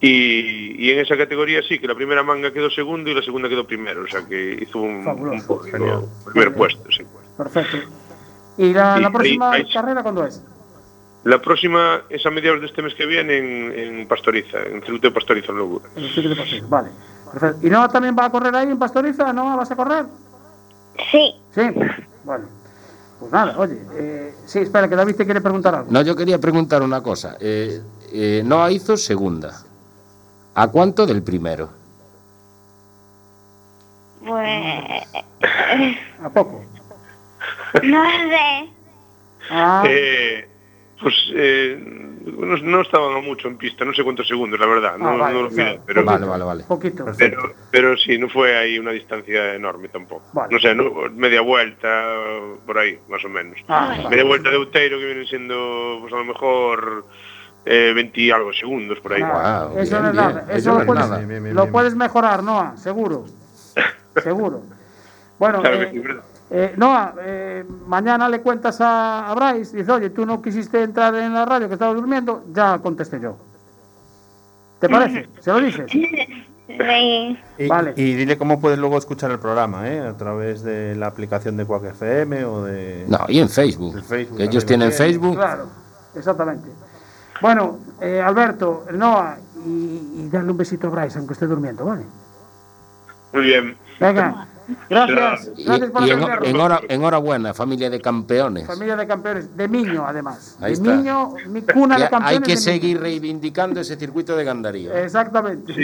Y, 0.02 0.86
y 0.88 0.92
en 0.92 1.00
esa 1.00 1.18
categoría 1.18 1.62
sí, 1.68 1.78
que 1.80 1.88
la 1.88 1.96
primera 1.96 2.24
manga 2.24 2.54
quedó 2.54 2.70
segundo 2.70 3.10
y 3.10 3.14
la 3.16 3.22
segunda 3.22 3.50
quedó 3.50 3.68
primero, 3.68 4.04
o 4.04 4.08
sea 4.08 4.26
que 4.26 4.58
hizo 4.62 4.80
un, 4.80 5.04
Fabuloso. 5.04 5.36
un 5.36 5.60
podio, 5.72 6.08
primer 6.26 6.54
puesto. 6.56 6.90
Sí. 6.90 7.04
Perfecto. 7.38 7.78
¿Y 8.58 8.74
la, 8.74 8.96
Sí, 8.96 9.02
la 9.02 9.08
ahí- 9.08 9.14
próxima 9.14 9.52
ahí- 9.52 9.74
carrera 9.74 10.04
cuándo 10.04 10.26
es? 10.26 10.42
La 11.26 11.42
próxima 11.42 12.04
es 12.10 12.26
a 12.26 12.30
mediados 12.30 12.62
de 12.62 12.68
este 12.68 12.82
mes 12.82 12.94
que 12.96 13.06
viene 13.06 13.38
en, 13.38 14.00
en 14.00 14.08
Pastoriza, 14.08 14.60
en 14.64 14.82
Circuito 14.82 15.10
de 15.10 15.12
Pastoriza, 15.14 15.52
en 15.52 15.58
Lugo. 15.58 15.82
En 15.98 16.04
el 16.06 16.30
de 16.30 16.36
Pastoriza, 16.36 16.66
Vale. 16.70 16.90
Perfecto. 17.32 17.68
¿Y 17.68 17.70
Noa 17.70 17.90
también 17.90 18.16
va 18.18 18.26
a 18.26 18.32
correr 18.32 18.56
ahí 18.56 18.68
en 18.70 18.80
Pastoriza? 18.80 19.34
¿No 19.34 19.58
vas 19.58 19.70
a 19.70 19.76
correr? 19.76 20.06
Sí. 21.12 21.36
Sí. 21.54 21.62
Bueno. 22.24 22.46
Pues 23.20 23.32
nada, 23.34 23.58
oye. 23.58 23.78
eh, 23.98 24.34
sí, 24.46 24.60
espera, 24.60 24.88
que 24.88 24.96
David 24.96 25.16
te 25.18 25.26
quiere 25.26 25.42
preguntar 25.42 25.76
algo. 25.76 25.92
No, 25.92 26.02
yo 26.02 26.16
quería 26.16 26.40
preguntar 26.40 26.82
una 26.82 27.04
cosa. 27.04 27.36
Eh, 27.42 27.82
eh, 28.14 28.42
Noa 28.46 28.72
hizo 28.72 28.96
segunda. 28.96 29.62
¿A 30.60 30.68
cuánto 30.68 31.06
del 31.06 31.24
primero? 31.24 31.70
Pues. 34.26 35.08
¿A 36.22 36.30
poco? 36.34 36.66
No 37.82 38.04
sé. 38.30 38.70
Ah, 39.52 39.84
Eh, 39.88 40.46
pues 41.00 41.16
eh, 41.34 41.78
no, 41.82 42.84
no 42.84 43.22
mucho 43.22 43.48
en 43.48 43.58
pista, 43.58 43.86
no 43.86 43.94
sé 43.94 44.04
cuántos 44.04 44.28
segundos, 44.28 44.60
la 44.60 44.66
verdad, 44.66 44.98
no, 44.98 45.08
Ah, 45.08 45.16
vale, 45.16 45.34
no 45.34 45.42
lo 45.44 45.48
o 45.48 45.52
sea, 45.52 45.64
miré, 45.66 45.82
pero, 45.86 46.04
Vale, 46.04 46.26
vale, 46.26 46.44
vale. 46.44 46.64
poquito. 46.66 47.06
pero, 47.18 47.54
pero 47.72 47.96
sí, 47.96 48.18
no 48.18 48.28
fue 48.28 48.58
ahí 48.58 48.78
una 48.78 48.92
distancia 48.92 49.56
enorme 49.56 49.88
tampoco. 49.88 50.26
Vale. 50.34 50.54
No 50.54 50.60
sé, 50.60 50.76
no, 50.76 50.92
media 51.14 51.40
vuelta, 51.40 51.88
por 52.66 52.78
ahí, 52.78 53.00
más 53.08 53.24
o 53.24 53.30
menos. 53.30 53.58
Ah, 53.70 53.88
vale. 53.98 54.10
Media 54.10 54.26
vuelta 54.26 54.50
de 54.50 54.58
Outeiro 54.58 55.00
que 55.00 55.06
vienen 55.06 55.26
siendo, 55.26 56.00
pues 56.02 56.12
a 56.12 56.18
lo 56.18 56.26
mejor, 56.26 57.06
eh, 57.66 57.92
20 57.94 58.22
y 58.22 58.32
algo 58.32 58.52
segundos 58.54 59.00
por 59.00 59.14
ahí. 59.14 59.22
Wow, 59.22 59.78
eso 59.80 59.92
bien, 60.00 60.04
no 60.04 60.08
es 60.10 60.14
bien. 60.14 60.16
nada. 60.16 60.42
Eso, 60.50 60.52
Eso 60.58 60.70
lo, 60.70 60.76
no 60.76 60.82
es 60.82 60.86
puedes, 60.88 61.10
nada. 61.10 61.54
Lo 61.54 61.72
puedes 61.72 61.96
mejorar, 61.96 62.44
Noah, 62.44 62.78
seguro. 62.78 63.26
seguro. 64.24 64.62
Bueno, 65.38 65.62
Claro 65.62 65.78
que 65.80 65.84
eh, 65.86 65.90
sí, 65.92 66.00
¿verdad? 66.00 66.24
eh, 66.52 66.74
Noah, 66.78 67.14
eh, 67.22 67.66
mañana 67.88 68.28
le 68.28 68.42
cuentas 68.42 68.82
a, 68.82 69.30
a 69.32 69.36
Bryce, 69.36 69.78
dice, 69.78 69.92
oye, 69.92 70.10
tú 70.10 70.26
no 70.26 70.42
quisiste 70.42 70.82
entrar 70.84 71.14
en 71.16 71.34
la 71.34 71.46
radio 71.46 71.68
que 71.68 71.74
estabas 71.76 71.96
durmiendo, 71.96 72.44
ya 72.52 72.78
contesté 72.80 73.20
yo. 73.20 73.38
¿Te 74.80 74.90
parece? 74.90 75.28
¿Se 75.40 75.52
lo 75.52 75.60
dices? 75.60 75.86
Sí. 75.92 76.08
Y, 77.58 77.68
Vale. 77.68 77.94
y 77.98 78.14
dile 78.14 78.38
cómo 78.38 78.62
puedes 78.62 78.78
luego 78.78 78.98
escuchar 78.98 79.32
el 79.32 79.40
programa, 79.40 79.90
¿eh? 79.90 80.00
A 80.02 80.16
través 80.16 80.62
de 80.64 80.96
la 80.96 81.08
aplicación 81.08 81.58
de 81.58 81.66
Quack 81.66 81.84
FM 81.86 82.46
o 82.46 82.64
de... 82.64 83.06
No, 83.08 83.18
y 83.28 83.40
en 83.40 83.50
Facebook. 83.50 84.02
Que 84.08 84.44
ellos 84.44 84.66
tienen. 84.68 84.92
Facebook. 84.92 85.36
Claro, 85.36 85.66
exactamente. 86.16 86.70
Bueno, 87.42 87.80
eh, 88.02 88.22
Alberto, 88.22 88.86
Noah, 88.92 89.38
y, 89.66 89.70
y 90.18 90.30
darle 90.32 90.52
un 90.52 90.58
besito 90.58 90.88
a 90.88 90.90
Bryce, 90.90 91.18
aunque 91.18 91.34
esté 91.34 91.48
durmiendo, 91.48 91.86
¿vale? 91.86 92.04
Muy 93.34 93.44
bien. 93.44 93.78
Venga, 94.00 94.48
gracias. 94.90 95.52
Y, 95.58 95.64
Gracias 95.66 95.92
por 95.92 96.04
en, 96.04 96.10
atendernos. 96.12 96.48
en 96.48 96.56
hora- 96.60 96.82
enhorabuena, 96.88 97.54
familia 97.54 97.90
de 97.90 98.00
campeones. 98.02 98.66
Familia 98.68 98.96
de 98.96 99.08
campeones, 99.08 99.56
de 99.58 99.68
Miño 99.68 100.06
además. 100.08 100.58
Ahí 100.62 100.72
de 100.72 100.74
está. 100.74 100.96
Miño, 100.96 101.34
mi 101.48 101.62
cuna 101.62 101.98
de 101.98 102.10
campeones. 102.10 102.28
hay 102.30 102.36
que 102.40 102.44
de 102.44 102.56
Miño. 102.56 102.58
seguir 102.62 103.00
reivindicando 103.00 103.80
ese 103.80 103.96
circuito 103.98 104.36
de 104.36 104.44
Gandarío. 104.44 104.94
Exactamente. 104.94 105.74
Sí, 105.74 105.82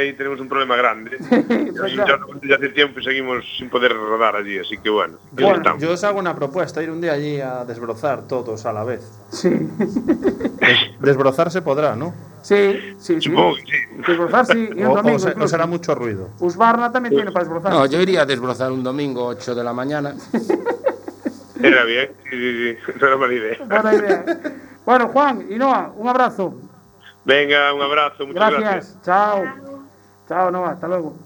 ahí 0.00 0.12
tenemos 0.14 0.40
un 0.40 0.48
problema 0.48 0.76
grande. 0.76 1.16
pues 1.78 1.94
ya, 1.96 2.06
ya. 2.06 2.54
hace 2.56 2.68
tiempo 2.70 3.00
y 3.00 3.04
seguimos 3.04 3.44
sin 3.58 3.68
poder 3.70 3.92
rodar 3.92 4.36
allí, 4.36 4.58
así 4.58 4.76
que 4.78 4.90
bueno. 4.90 5.18
Bueno. 5.32 5.56
estamos. 5.56 5.82
Yo 5.82 5.92
os 5.92 6.04
hago 6.04 6.18
una 6.18 6.34
propuesta, 6.34 6.82
ir 6.82 6.90
un 6.90 7.00
día 7.00 7.12
allí 7.12 7.40
a 7.40 7.64
desbrozar 7.64 8.22
todos 8.26 8.64
a 8.66 8.72
la 8.72 8.84
vez. 8.84 9.00
Sí, 9.30 9.48
Des- 9.50 11.00
desbrozar 11.00 11.50
se 11.50 11.62
podrá, 11.62 11.96
¿no? 11.96 12.14
Sí, 12.42 12.94
sí. 12.98 13.14
sí. 13.14 13.20
Supongo 13.20 13.54
que 13.56 13.62
sí. 13.62 13.76
Desbrozar 14.06 14.46
sí, 14.46 14.68
y 14.76 14.82
un 14.82 14.86
O, 14.88 14.92
o 14.92 14.96
domingo 14.96 15.18
se- 15.18 15.32
o 15.32 15.48
será 15.48 15.66
mucho 15.66 15.94
ruido. 15.94 16.30
Usbarna 16.40 16.90
también 16.92 17.14
tiene 17.14 17.30
para 17.32 17.44
desbrozar. 17.44 17.72
No, 17.72 17.86
yo 17.86 18.00
iría 18.00 18.22
a 18.22 18.26
desbrozar 18.26 18.72
un 18.72 18.82
domingo 18.82 19.26
8 19.26 19.54
de 19.54 19.64
la 19.64 19.72
mañana. 19.72 20.14
Era 21.62 21.84
bien, 21.84 22.10
sí, 22.30 22.36
sí, 22.36 22.76
sí, 22.86 22.92
no 23.00 23.06
era 23.08 23.16
mala 23.16 23.34
idea. 23.34 23.56
Buena 23.66 23.94
idea. 23.94 24.24
Bueno, 24.86 25.08
Juan 25.08 25.44
y 25.50 25.56
Noah, 25.56 25.92
un 25.96 26.08
abrazo. 26.08 26.54
Venga, 27.24 27.74
un 27.74 27.82
abrazo, 27.82 28.26
muchas 28.26 28.50
Gracias. 28.50 28.62
gracias. 28.62 29.02
Chao. 29.04 29.44
Chao, 30.28 30.50
Noah, 30.52 30.70
hasta 30.70 30.86
luego. 30.86 31.16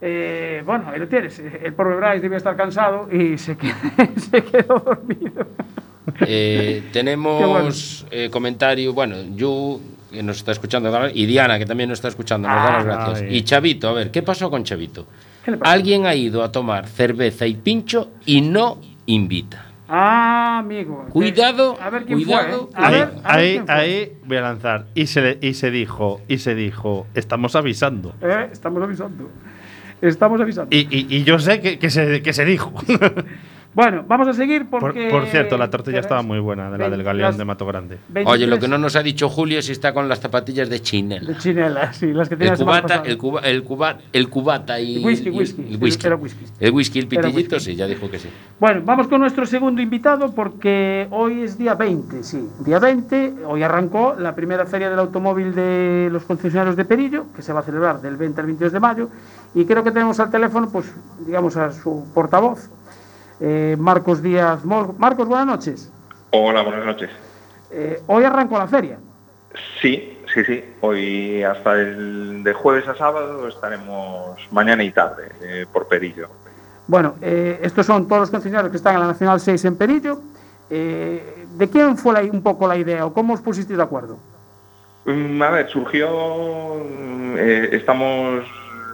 Eh, 0.00 0.62
bueno, 0.64 0.84
ahí 0.88 1.00
lo 1.00 1.08
tienes. 1.08 1.38
El 1.40 1.74
pobre 1.74 1.96
Bryce 1.96 2.20
debía 2.20 2.38
estar 2.38 2.56
cansado 2.56 3.08
y 3.12 3.36
se 3.38 3.56
quedó, 3.56 3.74
se 4.30 4.44
quedó 4.44 4.78
dormido. 4.78 5.44
Eh, 6.20 6.88
tenemos 6.92 8.06
eh, 8.10 8.30
comentario, 8.30 8.92
bueno, 8.94 9.16
Yu, 9.34 9.80
que 10.10 10.22
nos 10.22 10.38
está 10.38 10.52
escuchando, 10.52 10.90
y 11.14 11.26
Diana, 11.26 11.58
que 11.58 11.66
también 11.66 11.88
nos 11.88 11.98
está 11.98 12.08
escuchando, 12.08 12.48
nos 12.48 12.56
da 12.64 12.72
las 12.72 12.84
gracias. 12.84 13.22
Ay. 13.22 13.36
Y 13.36 13.42
Chavito, 13.42 13.88
a 13.88 13.92
ver, 13.92 14.10
¿qué 14.10 14.22
pasó 14.22 14.50
con 14.50 14.64
Chavito? 14.64 15.06
Alguien 15.62 16.06
ha 16.06 16.14
ido 16.14 16.42
a 16.42 16.52
tomar 16.52 16.86
cerveza 16.86 17.46
y 17.46 17.54
pincho 17.54 18.10
y 18.26 18.40
no 18.42 18.78
invita. 19.06 19.66
Ah, 19.88 20.58
amigo. 20.58 21.06
Cuidado, 21.10 21.76
A 21.80 21.90
ver 21.90 22.04
quién 22.04 22.22
cuidado. 22.22 22.68
fue. 22.72 22.80
¿eh? 22.80 22.84
A 22.84 22.86
Ahí, 22.86 22.92
ver, 22.92 23.02
a 23.02 23.06
ver 23.08 23.20
ahí, 23.24 23.52
quién 23.54 23.66
fue. 23.66 23.74
ahí 23.74 24.12
voy 24.24 24.36
a 24.36 24.40
lanzar. 24.42 24.86
Y 24.94 25.06
se, 25.08 25.20
le- 25.20 25.38
y 25.40 25.54
se 25.54 25.70
dijo, 25.72 26.20
y 26.28 26.38
se 26.38 26.54
dijo, 26.54 27.06
estamos 27.14 27.56
avisando. 27.56 28.14
Eh, 28.20 28.48
estamos 28.52 28.82
avisando. 28.82 29.28
Estamos 30.00 30.40
avisando. 30.40 30.74
Y, 30.74 30.86
y- 30.96 31.06
y 31.16 31.24
yo 31.24 31.38
sé 31.40 31.60
que, 31.60 31.78
que 31.80 31.90
se, 31.90 32.22
que 32.22 32.32
se 32.32 32.44
dijo. 32.44 32.72
Bueno, 33.72 34.04
vamos 34.08 34.26
a 34.26 34.32
seguir 34.32 34.68
Por, 34.68 34.80
porque. 34.80 35.08
por 35.10 35.26
cierto, 35.26 35.56
la 35.56 35.70
tortilla 35.70 36.00
estaba 36.00 36.22
muy 36.22 36.40
buena, 36.40 36.70
de 36.72 36.78
la 36.78 36.90
del 36.90 37.04
galeón 37.04 37.36
de 37.36 37.44
Mato 37.44 37.64
Grande. 37.66 37.98
Oye, 38.10 38.46
lo 38.46 38.56
23 38.56 38.60
que 38.60 38.68
no 38.68 38.78
nos 38.78 38.96
ha 38.96 39.02
dicho 39.04 39.28
Julio 39.28 39.60
es 39.60 39.66
si 39.66 39.72
está 39.72 39.94
con 39.94 40.08
las 40.08 40.18
zapatillas 40.18 40.68
de 40.68 40.76
De 40.76 40.82
Chinela. 40.82 41.38
chinela, 41.38 41.92
sí, 41.92 42.12
las 42.12 42.28
que 42.28 42.36
tenía 42.36 42.54
El 42.54 42.58
cubata, 42.58 43.02
el, 43.06 43.16
cuba, 43.16 43.40
el, 43.42 43.62
cuba- 43.62 43.98
el 44.12 44.28
cubata 44.28 44.80
y 44.80 44.96
El 44.96 45.04
whisky, 45.06 45.28
y- 45.28 45.32
whisky. 45.38 45.62
el 45.74 45.76
whisky. 45.82 46.06
Era 46.06 46.16
whisky. 46.16 46.44
El 46.58 46.72
whisky, 46.72 46.98
el 46.98 47.06
pitillito, 47.06 47.56
whisky. 47.56 47.60
sí, 47.72 47.76
ya 47.76 47.86
dijo 47.86 48.10
que 48.10 48.18
sí. 48.18 48.28
Bueno, 48.58 48.82
vamos 48.84 49.06
con 49.06 49.20
nuestro 49.20 49.46
segundo 49.46 49.80
invitado 49.80 50.34
porque 50.34 51.06
hoy 51.10 51.42
es 51.42 51.56
día 51.56 51.74
20, 51.74 52.24
sí. 52.24 52.44
Día 52.64 52.80
20, 52.80 53.34
hoy 53.46 53.62
arrancó 53.62 54.16
la 54.18 54.34
primera 54.34 54.66
feria 54.66 54.90
del 54.90 54.98
automóvil 54.98 55.54
de 55.54 56.08
los 56.10 56.24
concesionarios 56.24 56.74
de 56.74 56.84
Perillo, 56.84 57.26
que 57.36 57.42
se 57.42 57.52
va 57.52 57.60
a 57.60 57.62
celebrar 57.62 58.00
del 58.00 58.16
20 58.16 58.40
al 58.40 58.46
22 58.48 58.72
de 58.72 58.80
mayo. 58.80 59.08
Y 59.54 59.64
creo 59.64 59.84
que 59.84 59.90
tenemos 59.92 60.18
al 60.18 60.30
teléfono, 60.30 60.68
pues, 60.72 60.92
digamos, 61.26 61.56
a 61.56 61.72
su 61.72 62.04
portavoz, 62.14 62.70
eh, 63.40 63.76
Marcos 63.78 64.22
Díaz. 64.22 64.64
Marcos, 64.64 65.26
buenas 65.28 65.46
noches. 65.46 65.92
Hola, 66.30 66.62
buenas 66.62 66.84
noches. 66.86 67.10
Eh, 67.70 68.00
hoy 68.06 68.24
arrancó 68.24 68.58
la 68.58 68.68
feria. 68.68 68.98
Sí, 69.80 70.18
sí, 70.32 70.44
sí. 70.44 70.64
Hoy 70.80 71.42
hasta 71.42 71.74
el 71.74 72.42
de 72.44 72.52
jueves 72.52 72.86
a 72.88 72.94
sábado 72.94 73.48
estaremos 73.48 74.38
mañana 74.50 74.82
y 74.84 74.92
tarde 74.92 75.30
eh, 75.42 75.66
por 75.72 75.88
Perillo. 75.88 76.28
Bueno, 76.86 77.14
eh, 77.20 77.58
estos 77.62 77.86
son 77.86 78.06
todos 78.08 78.20
los 78.22 78.30
concesionarios 78.30 78.70
que 78.70 78.76
están 78.76 78.94
en 78.94 79.00
la 79.00 79.06
Nacional 79.08 79.40
6 79.40 79.64
en 79.64 79.76
Perillo. 79.76 80.20
¿De 80.68 81.68
quién 81.72 81.96
fue 81.96 82.12
la- 82.14 82.22
un 82.32 82.42
poco 82.42 82.68
la 82.68 82.76
idea 82.76 83.04
o 83.04 83.12
cómo 83.12 83.34
os 83.34 83.40
pusisteis 83.40 83.76
de 83.76 83.82
acuerdo? 83.82 84.18
Mm, 85.04 85.42
A 85.42 85.50
ver, 85.50 85.68
surgió, 85.68 86.08
eh, 87.36 87.70
estamos 87.72 88.44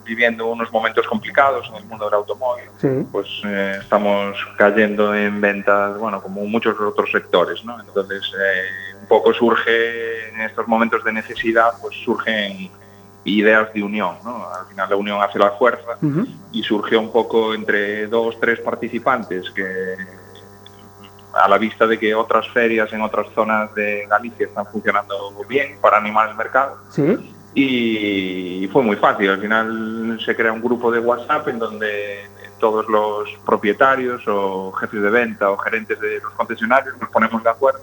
viviendo 0.07 0.47
unos 0.47 0.73
momentos 0.73 1.07
complicados 1.07 1.69
en 1.69 1.77
el 1.77 1.85
mundo 1.85 2.07
del 2.07 2.15
automóvil. 2.15 2.65
Sí. 2.81 2.89
Pues 3.11 3.27
eh, 3.45 3.79
estamos 3.81 4.37
cayendo 4.57 5.15
en 5.15 5.41
ventas, 5.41 5.99
bueno, 5.99 6.23
como 6.23 6.45
muchos 6.47 6.79
otros 6.81 7.11
sectores, 7.11 7.65
¿no? 7.65 7.79
Entonces, 7.81 8.23
eh, 8.35 8.97
un 9.01 9.07
poco 9.09 9.35
surge 9.35 10.29
en 10.31 10.41
estos 10.43 10.67
momentos 10.67 11.05
de 11.05 11.13
necesidad, 11.13 11.73
pues 11.81 11.97
surgen 12.05 12.71
ideas 13.25 13.73
de 13.75 13.83
unión, 13.83 14.17
¿no? 14.25 14.49
Al 14.49 14.67
final 14.67 14.89
la 14.89 14.97
unión 14.97 15.21
hace 15.21 15.39
la 15.39 15.51
fuerza 15.51 15.99
y 16.53 16.63
surgió 16.63 17.01
un 17.01 17.11
poco 17.11 17.55
entre 17.55 18.07
dos, 18.07 18.39
tres 18.41 18.61
participantes 18.61 19.51
que 19.51 19.97
a 21.35 21.49
la 21.49 21.59
vista 21.59 21.87
de 21.87 21.99
que 21.99 22.15
otras 22.15 22.49
ferias 22.51 22.91
en 22.93 23.03
otras 23.03 23.27
zonas 23.35 23.75
de 23.75 24.07
Galicia 24.09 24.47
están 24.47 24.67
funcionando 24.67 25.33
bien 25.49 25.77
para 25.81 25.99
animar 25.99 26.31
el 26.31 26.37
mercado 26.37 26.79
Sí. 26.91 27.36
Y 27.59 28.69
fue 28.71 28.83
muy 28.83 28.97
fácil. 28.97 29.31
Al 29.31 29.41
final 29.41 30.21
se 30.23 30.37
crea 30.37 30.53
un 30.53 30.61
grupo 30.61 30.91
de 30.91 31.01
WhatsApp 31.01 31.49
en 31.49 31.59
donde 31.59 32.29
todos 32.61 32.87
los 32.89 33.31
propietarios 33.47 34.23
o 34.29 34.73
jefes 34.73 35.03
de 35.03 35.11
venta 35.11 35.51
o 35.51 35.57
gerentes 35.57 35.99
de 35.99 36.21
los 36.21 36.33
concesionarios 36.35 36.97
nos 37.01 37.09
ponemos 37.09 37.43
de 37.43 37.51
acuerdo 37.51 37.81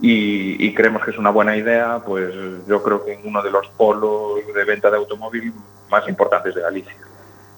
y, 0.00 0.64
y 0.64 0.74
creemos 0.74 1.04
que 1.04 1.12
es 1.12 1.18
una 1.18 1.30
buena 1.30 1.56
idea, 1.56 2.00
pues 2.04 2.34
yo 2.66 2.82
creo 2.82 3.04
que 3.04 3.14
en 3.14 3.20
uno 3.28 3.40
de 3.40 3.52
los 3.52 3.68
polos 3.68 4.40
de 4.52 4.64
venta 4.64 4.90
de 4.90 4.96
automóvil 4.96 5.52
más 5.90 6.08
importantes 6.08 6.56
de 6.56 6.60
Galicia. 6.60 6.94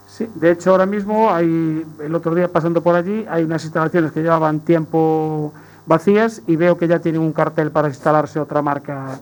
Sí, 0.06 0.28
de 0.34 0.50
hecho 0.50 0.72
ahora 0.72 0.86
mismo 0.86 1.32
hay, 1.32 1.86
el 2.02 2.14
otro 2.14 2.34
día 2.34 2.48
pasando 2.48 2.82
por 2.82 2.96
allí, 2.96 3.24
hay 3.30 3.44
unas 3.44 3.64
instalaciones 3.64 4.12
que 4.12 4.20
llevaban 4.20 4.60
tiempo 4.60 5.54
vacías 5.86 6.42
y 6.46 6.56
veo 6.56 6.76
que 6.76 6.86
ya 6.86 6.98
tienen 6.98 7.22
un 7.22 7.32
cartel 7.32 7.70
para 7.70 7.88
instalarse 7.88 8.38
otra 8.40 8.60
marca, 8.60 9.20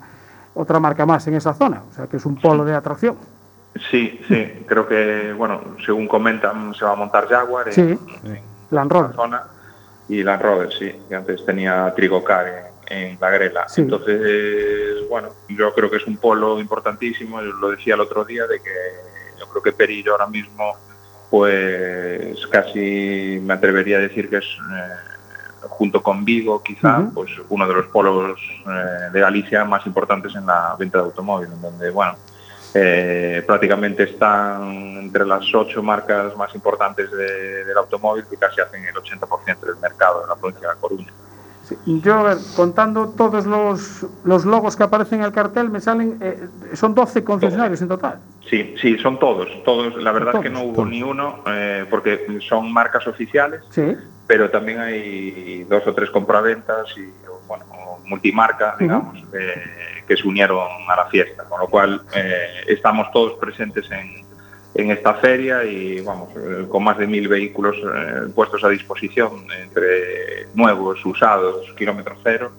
otra 0.59 0.79
marca 0.81 1.07
más 1.07 1.27
en 1.29 1.35
esa 1.35 1.55
zona, 1.55 1.83
o 1.88 1.92
sea 1.94 2.07
que 2.07 2.16
es 2.18 2.27
un 2.27 2.37
polo 2.37 2.64
de 2.64 2.75
atracción. 2.75 3.16
Sí, 3.90 4.21
sí, 4.27 4.64
creo 4.66 4.88
que, 4.88 5.33
bueno, 5.35 5.61
según 5.85 6.09
comentan, 6.09 6.75
se 6.75 6.85
va 6.85 6.92
a 6.92 6.97
montar 6.97 7.29
Jaguar 7.29 7.68
en, 7.68 7.73
Sí. 7.75 7.99
en 8.25 8.40
Land 8.71 8.90
Rover. 8.92 9.14
zona 9.14 9.42
y 10.09 10.23
Land 10.23 10.42
Rover, 10.42 10.73
sí, 10.73 10.92
que 11.09 11.14
antes 11.14 11.44
tenía 11.47 11.92
Trigocar 11.94 12.73
en, 12.88 13.12
en 13.12 13.18
la 13.21 13.31
Grela. 13.31 13.68
Sí. 13.68 13.83
Entonces, 13.83 15.09
bueno, 15.09 15.29
yo 15.49 15.73
creo 15.75 15.90
que 15.90 15.99
es 15.99 16.07
un 16.07 16.16
polo 16.16 16.59
importantísimo, 16.59 17.40
yo 17.40 17.53
lo 17.53 17.71
decía 17.71 17.94
el 17.94 18.01
otro 18.01 18.25
día, 18.25 18.47
de 18.47 18.59
que 18.61 18.73
yo 19.38 19.47
creo 19.49 19.62
que 19.62 19.73
Perillo 19.73 20.12
ahora 20.12 20.27
mismo, 20.27 20.75
pues 21.31 22.47
casi 22.49 23.38
me 23.42 23.55
atrevería 23.55 23.99
a 23.99 24.01
decir 24.01 24.29
que 24.31 24.38
es 24.38 24.44
eh, 24.44 25.18
junto 25.62 26.03
con 26.03 26.25
Vigo, 26.25 26.62
quizá, 26.62 27.09
pues 27.14 27.31
uno 27.49 27.66
de 27.66 27.75
los 27.75 27.87
polos 27.87 28.38
eh, 28.66 29.11
de 29.12 29.21
Galicia 29.21 29.64
más 29.64 29.85
importantes 29.87 30.35
en 30.35 30.47
la 30.47 30.77
venta 30.79 30.99
de 30.99 31.05
automóvil, 31.05 31.49
en 31.53 31.61
donde, 31.61 31.90
bueno, 31.90 32.14
eh, 32.75 33.42
prácticamente 33.47 34.03
están 34.05 34.62
entre 34.99 35.25
las 35.25 35.53
ocho 35.55 35.83
marcas 35.83 36.37
más 36.37 36.55
importantes 36.55 37.11
de- 37.11 37.64
del 37.64 37.77
automóvil 37.79 38.25
que 38.29 38.37
casi 38.37 38.61
hacen 38.61 38.85
el 38.85 38.94
80% 38.94 39.66
del 39.66 39.77
mercado 39.77 40.21
de 40.23 40.29
la 40.29 40.37
provincia 40.37 40.68
de 40.68 40.75
La 40.75 40.81
Coruña. 40.81 41.12
Sí, 41.64 41.77
Yo, 42.03 42.14
a 42.14 42.23
ver, 42.23 42.38
contando 42.57 43.11
todos 43.11 43.44
los, 43.44 44.07
los 44.25 44.44
logos 44.47 44.75
que 44.77 44.85
aparecen 44.85 45.21
en 45.21 45.27
el 45.27 45.33
cartel, 45.33 45.68
me 45.71 45.81
salen. 45.81 46.18
eh, 46.21 46.47
son 46.75 46.94
12 46.94 47.23
concesionarios 47.25 47.83
en 47.83 47.88
total. 47.88 48.21
Sí, 48.49 48.75
sí, 48.81 48.97
son 48.99 49.18
todos, 49.18 49.49
todos. 49.64 49.94
La 50.03 50.12
verdad 50.12 50.37
es 50.37 50.40
que 50.40 50.49
no 50.51 50.62
hubo 50.62 50.73
todos. 50.77 50.88
ni 50.88 51.03
uno, 51.03 51.42
eh, 51.47 51.85
porque 51.90 52.38
son 52.49 52.73
marcas 52.73 53.07
oficiales, 53.07 53.61
Sí. 53.71 53.97
Pero 54.29 54.51
también 54.51 54.79
hay 54.79 55.64
dos 55.64 55.85
o 55.87 55.95
tres 55.95 56.11
compraventas 56.11 56.87
y 56.97 57.11
bueno, 57.49 57.64
multimarca, 58.05 58.77
digamos, 58.79 59.19
eh, 59.33 60.03
que 60.07 60.17
se 60.17 60.29
unieron 60.29 60.69
a 60.87 60.97
la 60.97 61.07
fiesta, 61.07 61.45
con 61.45 61.61
lo 61.61 61.67
cual 61.67 62.03
eh, 62.14 62.64
estamos 62.67 63.11
todos 63.11 63.38
presentes 63.41 63.91
en, 63.91 64.23
en 64.75 64.91
esta 64.91 65.14
feria 65.14 65.64
y 65.64 66.01
vamos, 66.03 66.29
eh, 66.37 66.67
con 66.69 66.85
más 66.85 66.99
de 66.99 67.07
mil 67.07 67.27
vehículos 67.27 67.77
eh, 67.77 68.29
puestos 68.35 68.62
a 68.64 68.69
disposición 68.69 69.47
entre 69.62 70.47
nuevos, 70.55 71.05
usados, 71.07 71.73
kilómetro 71.79 72.14
cero 72.23 72.53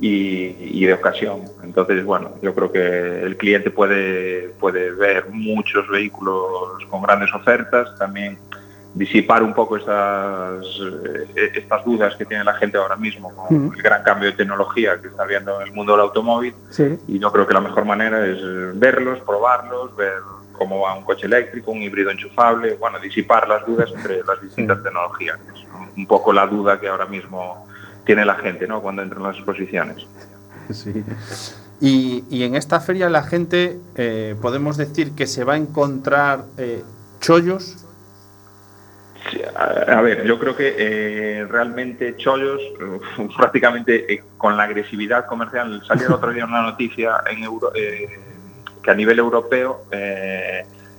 y, 0.00 0.80
y 0.80 0.86
de 0.86 0.94
ocasión. 0.94 1.42
Entonces, 1.62 2.04
bueno, 2.06 2.32
yo 2.40 2.54
creo 2.54 2.72
que 2.72 3.22
el 3.22 3.36
cliente 3.36 3.70
puede, 3.70 4.48
puede 4.58 4.92
ver 4.92 5.26
muchos 5.28 5.86
vehículos 5.88 6.86
con 6.88 7.02
grandes 7.02 7.32
ofertas, 7.34 7.98
también 7.98 8.38
disipar 8.94 9.42
un 9.42 9.54
poco 9.54 9.76
estas, 9.78 10.64
eh, 11.36 11.52
estas 11.54 11.84
dudas 11.84 12.14
que 12.16 12.24
tiene 12.26 12.44
la 12.44 12.54
gente 12.54 12.76
ahora 12.76 12.96
mismo 12.96 13.34
con 13.34 13.56
Ujú. 13.66 13.72
el 13.74 13.82
gran 13.82 14.02
cambio 14.02 14.30
de 14.30 14.36
tecnología 14.36 15.00
que 15.00 15.08
está 15.08 15.22
habiendo 15.22 15.60
en 15.60 15.68
el 15.68 15.72
mundo 15.72 15.92
del 15.92 16.02
automóvil 16.02 16.54
Sí. 16.70 16.98
y 17.08 17.18
yo 17.18 17.32
creo 17.32 17.46
que 17.46 17.54
la 17.54 17.60
mejor 17.60 17.84
manera 17.86 18.26
es 18.26 18.38
eh, 18.38 18.70
verlos, 18.74 19.20
probarlos, 19.20 19.96
ver 19.96 20.14
cómo 20.52 20.80
va 20.80 20.94
un 20.94 21.04
coche 21.04 21.26
eléctrico, 21.26 21.70
un 21.72 21.82
híbrido 21.82 22.10
enchufable, 22.10 22.74
bueno, 22.74 22.98
disipar 23.00 23.48
las 23.48 23.66
dudas 23.66 23.90
entre 23.94 24.22
las 24.24 24.40
distintas 24.42 24.82
tecnologías. 24.82 25.38
que 25.38 25.58
Es 25.58 25.64
un- 25.74 25.90
un 25.96 26.06
poco 26.06 26.32
la 26.32 26.46
duda 26.46 26.78
que 26.78 26.88
ahora 26.88 27.06
mismo 27.06 27.66
tiene 28.04 28.24
la 28.26 28.34
gente, 28.34 28.66
¿no? 28.66 28.82
Cuando 28.82 29.02
entra 29.02 29.18
en 29.18 29.24
las 29.24 29.36
exposiciones. 29.36 30.06
Sí. 30.70 31.04
Y, 31.80 32.24
y 32.30 32.44
en 32.44 32.54
esta 32.54 32.78
feria 32.80 33.08
la 33.08 33.22
gente, 33.22 33.78
eh, 33.96 34.36
podemos 34.40 34.76
decir 34.76 35.12
que 35.12 35.26
se 35.26 35.42
va 35.44 35.54
a 35.54 35.56
encontrar 35.56 36.44
eh, 36.58 36.82
chollos. 37.20 37.81
A, 39.56 40.00
ver, 40.02 40.24
yo 40.24 40.38
creo 40.38 40.56
que 40.56 40.74
eh, 40.78 41.46
realmente 41.46 42.16
Chollos, 42.16 42.60
prácticamente 43.36 44.12
eh, 44.12 44.22
con 44.36 44.56
la 44.56 44.64
agresividad 44.64 45.26
comercial, 45.26 45.82
salió 45.86 46.06
el 46.08 46.12
otro 46.14 46.32
día 46.32 46.44
una 46.44 46.62
noticia 46.62 47.16
en 47.30 47.42
Euro- 47.44 47.72
eh, 47.74 48.08
que 48.82 48.90
a 48.90 48.94
nivel 48.94 49.18
europeo 49.20 49.84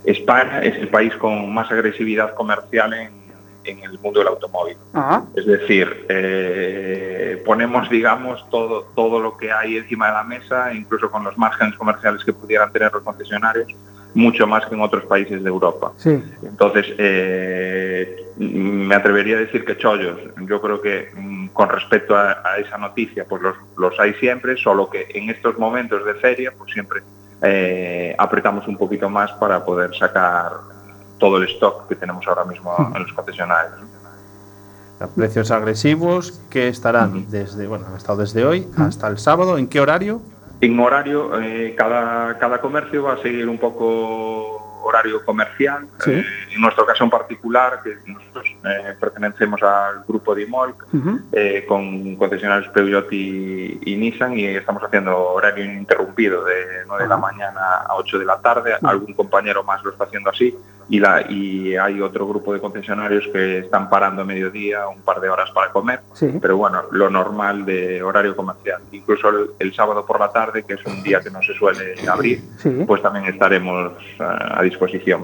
España 0.06 0.60
es 0.62 0.76
el 0.78 0.88
país 0.90 1.14
con 1.16 1.54
más 1.54 1.70
agresividad 1.72 2.34
comercial 2.34 2.94
en, 2.94 3.12
en 3.66 3.84
el 3.84 3.98
mundo 4.00 4.20
del 4.20 4.28
automóvil. 4.30 4.78
Ah, 4.94 5.24
Es 5.36 5.46
decir, 5.46 6.06
eh, 6.10 7.42
ponemos, 7.46 7.90
digamos, 7.90 8.50
todo, 8.50 8.84
todo 8.96 9.20
lo 9.20 9.38
que 9.38 9.52
hay 9.52 9.78
encima 9.78 10.08
de 10.08 10.14
la 10.14 10.24
mesa, 10.24 10.74
incluso 10.74 11.10
con 11.10 11.24
los 11.24 11.38
márgenes 11.38 11.76
comerciales 11.76 12.24
que 12.24 12.34
pudieran 12.34 12.72
tener 12.72 12.92
los 12.94 13.04
concesionarios, 13.04 13.68
mucho 14.14 14.46
más 14.48 14.66
que 14.66 14.76
en 14.76 14.82
otros 14.82 15.06
países 15.06 15.44
de 15.44 15.50
Europa. 15.50 15.92
sí. 15.98 16.24
Entonces, 16.44 16.88
eh, 16.98 18.20
me 18.38 18.96
atrevería 18.96 19.38
a 19.38 19.40
decir 19.42 19.64
que 19.64 19.78
chollos. 19.78 20.18
Yo 20.48 20.60
creo 20.60 20.82
que 20.82 21.10
mm, 21.16 21.48
con 21.50 21.70
respecto 21.70 22.16
a, 22.16 22.42
a 22.44 22.58
esa 22.58 22.78
noticia, 22.78 23.26
pues 23.26 23.42
los, 23.42 23.56
los 23.78 24.00
hay 24.00 24.14
siempre, 24.16 24.58
solo 24.58 24.90
que 24.90 25.08
en 25.14 25.30
estos 25.30 25.58
momentos 25.58 26.04
de 26.06 26.16
feria, 26.16 26.52
pues 26.58 26.74
siempre 26.74 27.02
eh, 27.46 28.16
apretamos 28.18 28.68
un 28.70 28.78
poquito 28.78 29.10
más 29.10 29.32
para 29.34 29.66
poder 29.66 29.94
sacar 29.96 30.52
todo 31.20 31.38
el 31.38 31.50
stock 31.50 31.88
que 31.90 31.96
tenemos 31.96 32.26
ahora 32.26 32.46
mismo 32.46 32.74
en 32.96 33.04
los 33.04 33.12
concesionarios. 33.12 33.82
A 35.00 35.08
precios 35.08 35.52
agresivos 35.52 36.40
que 36.50 36.70
estarán 36.70 37.30
desde, 37.30 37.68
bueno, 37.68 37.88
han 37.88 37.98
estado 37.98 38.20
desde 38.20 38.46
hoy 38.46 38.68
hasta 38.78 39.08
el 39.10 39.18
sábado. 39.18 39.58
¿En 39.58 39.68
qué 39.68 39.82
horario? 39.82 40.22
en 40.66 40.80
horario 40.80 41.42
eh, 41.42 41.74
cada, 41.76 42.38
cada 42.38 42.62
comercio 42.62 43.04
va 43.04 43.14
a 43.14 43.22
seguir 43.22 43.48
un 43.48 43.58
pouco 43.58 44.63
horario 44.84 45.24
comercial. 45.26 45.88
Sí. 46.00 46.12
Eh, 46.12 46.26
en 46.56 46.62
nuestro 46.62 46.86
caso 46.86 47.04
en 47.04 47.10
particular, 47.10 47.80
que 47.84 47.96
nosotros 48.06 48.46
eh, 48.66 48.94
pertenecemos 49.00 49.62
al 49.64 50.04
grupo 50.08 50.36
Dimolc, 50.36 50.84
Ujú. 50.94 51.20
eh, 51.32 51.66
con 51.68 52.16
concesionarios 52.16 52.70
Peugeot 52.72 53.12
y, 53.12 53.80
y 53.86 53.96
Nissan 53.96 54.38
y 54.38 54.46
estamos 54.46 54.84
haciendo 54.84 55.18
horario 55.18 55.66
ininterrumpido 55.66 56.44
de 56.44 56.84
9 56.88 57.04
de 57.04 57.10
la 57.10 57.18
mañana 57.18 57.62
a 57.88 57.96
8 57.96 58.20
de 58.20 58.26
la 58.26 58.40
tarde. 58.40 58.74
Algún 58.84 59.14
compañero 59.14 59.64
más 59.64 59.84
lo 59.84 59.92
está 59.92 60.04
haciendo 60.06 60.30
así 60.30 60.56
y, 60.90 61.00
la, 61.00 61.22
y 61.32 61.76
hay 61.78 62.02
otro 62.02 62.28
grupo 62.28 62.54
de 62.54 62.60
concesionarios 62.60 63.26
que 63.32 63.60
están 63.60 63.90
parando 63.90 64.22
a 64.24 64.26
mediodía 64.26 64.86
un 64.88 65.02
par 65.02 65.22
de 65.22 65.30
horas 65.30 65.50
para 65.52 65.72
comer. 65.72 66.02
Sí. 66.14 66.38
Pero 66.42 66.58
bueno, 66.58 66.84
lo 66.92 67.10
normal 67.10 67.66
de 67.66 68.04
horario 68.04 68.36
comercial. 68.36 68.82
Incluso 68.92 69.30
el, 69.30 69.52
el 69.60 69.74
sábado 69.74 70.06
por 70.06 70.20
la 70.20 70.30
tarde, 70.32 70.64
que 70.64 70.74
es 70.74 70.86
un 70.86 71.02
día 71.02 71.22
que 71.22 71.32
no 71.32 71.42
se 71.42 71.54
suele 71.54 71.96
abrir, 72.08 72.42
Sí. 72.58 72.84
pues 72.86 73.02
también 73.02 73.26
estaremos 73.26 73.94
a 74.20 74.62
disposición 74.62 74.73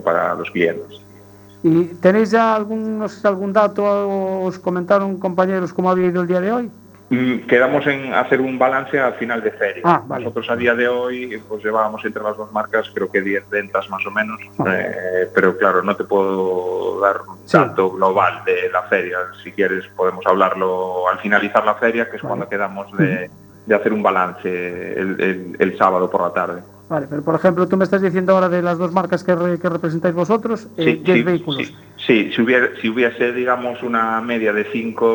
para 0.03 0.33
los 0.35 0.49
clientes. 0.51 1.01
¿Y 1.62 1.85
tenéis 2.01 2.31
ya 2.31 2.55
algún, 2.55 2.99
no 2.99 3.09
sé, 3.09 3.27
algún 3.27 3.51
dato? 3.51 3.83
o 3.83 4.45
¿Os 4.45 4.59
comentaron 4.59 5.19
compañeros 5.19 5.73
cómo 5.73 5.89
había 5.91 6.07
ido 6.07 6.21
el 6.21 6.27
día 6.27 6.39
de 6.39 6.51
hoy? 6.51 6.71
Mm, 7.09 7.47
Quedamos 7.47 7.85
en 7.88 8.13
hacer 8.13 8.39
un 8.39 8.57
balance 8.59 8.97
al 8.99 9.15
final 9.15 9.41
de 9.41 9.51
feria. 9.51 9.81
Ah, 9.83 10.01
vale. 10.05 10.23
Nosotros 10.25 10.47
a 10.51 10.55
día 10.55 10.75
de 10.75 10.88
hoy 10.88 11.41
pues 11.49 11.63
llevábamos 11.63 12.05
entre 12.05 12.21
las 12.23 12.38
dos 12.38 12.51
marcas 12.53 12.89
creo 12.93 13.12
que 13.12 13.19
10 13.21 13.49
ventas 13.49 13.89
más 13.89 14.05
o 14.05 14.12
menos, 14.12 14.39
Ah. 14.59 14.65
Eh, 14.77 15.27
pero 15.33 15.57
claro, 15.57 15.81
no 15.83 15.95
te 15.95 16.03
puedo 16.03 16.99
dar 17.01 17.21
un 17.27 17.38
Sí. 17.45 17.57
dato 17.57 17.89
global 17.91 18.43
de 18.45 18.69
la 18.71 18.83
feria. 18.83 19.17
Si 19.43 19.51
quieres 19.51 19.85
podemos 19.97 20.23
hablarlo 20.27 21.09
al 21.09 21.17
finalizar 21.19 21.65
la 21.65 21.75
feria, 21.75 22.09
que 22.09 22.17
es 22.17 22.21
Vale. 22.21 22.29
cuando 22.29 22.47
quedamos 22.49 22.95
de, 22.95 23.29
de 23.65 23.75
hacer 23.75 23.91
un 23.91 24.03
balance 24.03 24.47
el, 24.93 25.19
el- 25.19 25.55
el 25.59 25.77
sábado 25.77 26.09
por 26.12 26.21
la 26.21 26.31
tarde. 26.31 26.62
Vale, 26.89 27.06
pero 27.08 27.21
por 27.21 27.36
ejemplo, 27.36 27.67
tú 27.67 27.78
me 27.78 27.84
estás 27.84 28.02
diciendo 28.02 28.34
ahora 28.34 28.49
de 28.49 28.63
las 28.63 28.78
dos 28.80 28.91
marcas 28.91 29.23
que, 29.23 29.36
re- 29.36 29.60
que 29.60 29.69
representáis 29.69 30.15
vosotros, 30.15 30.67
eh, 30.75 30.84
Sí, 30.84 30.93
10 31.04 31.17
sí, 31.17 31.23
vehículos. 31.23 31.67
sí, 31.67 31.75
sí, 31.97 32.32
si, 32.34 32.41
hubiera, 32.41 32.69
si 32.82 32.89
hubiese, 32.89 33.32
digamos, 33.32 33.84
una 33.84 34.19
media 34.21 34.52
de 34.52 34.63
5 34.71 35.06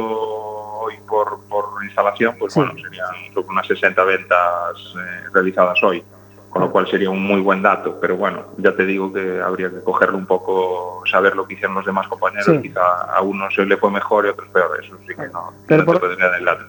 hoy 0.83 0.95
por, 1.09 1.41
por 1.49 1.65
instalación, 1.85 2.37
pues 2.39 2.55
bueno, 2.55 2.73
serían 2.81 3.07
unas 3.49 3.67
60 3.67 4.05
ventas 4.05 4.95
eh, 4.97 5.25
realizadas 5.33 5.83
hoy, 5.83 6.05
con 6.49 6.63
lo 6.63 6.71
cual 6.71 6.87
sería 6.89 7.11
un 7.11 7.21
muy 7.25 7.41
buen 7.41 7.61
dato. 7.61 7.99
Pero 8.01 8.17
bueno, 8.17 8.45
ya 8.59 8.77
te 8.77 8.87
digo 8.87 9.13
que 9.13 9.41
habría 9.43 9.69
que 9.71 9.81
cogerlo 9.83 10.17
un 10.17 10.27
poco, 10.27 11.03
saber 11.11 11.35
lo 11.35 11.45
que 11.45 11.55
hicieron 11.55 11.75
los 11.75 11.85
demás 11.87 12.07
compañeros. 12.07 12.63
Quizá 12.63 12.81
a 13.13 13.21
unos 13.23 13.53
se 13.53 13.67
le 13.67 13.77
fue 13.79 13.91
mejor 13.91 14.27
y 14.27 14.29
a 14.29 14.33
otros 14.33 14.49
peor. 14.51 14.79
Eso 14.81 14.97
sí 15.09 15.09
que 15.17 15.27
no, 15.29 15.53
Pero 15.67 15.81
no 15.81 15.87
por- 15.87 15.97
te 15.97 16.07
podría 16.07 16.29
dar 16.29 16.39
el 16.39 16.45
dato. 16.45 16.65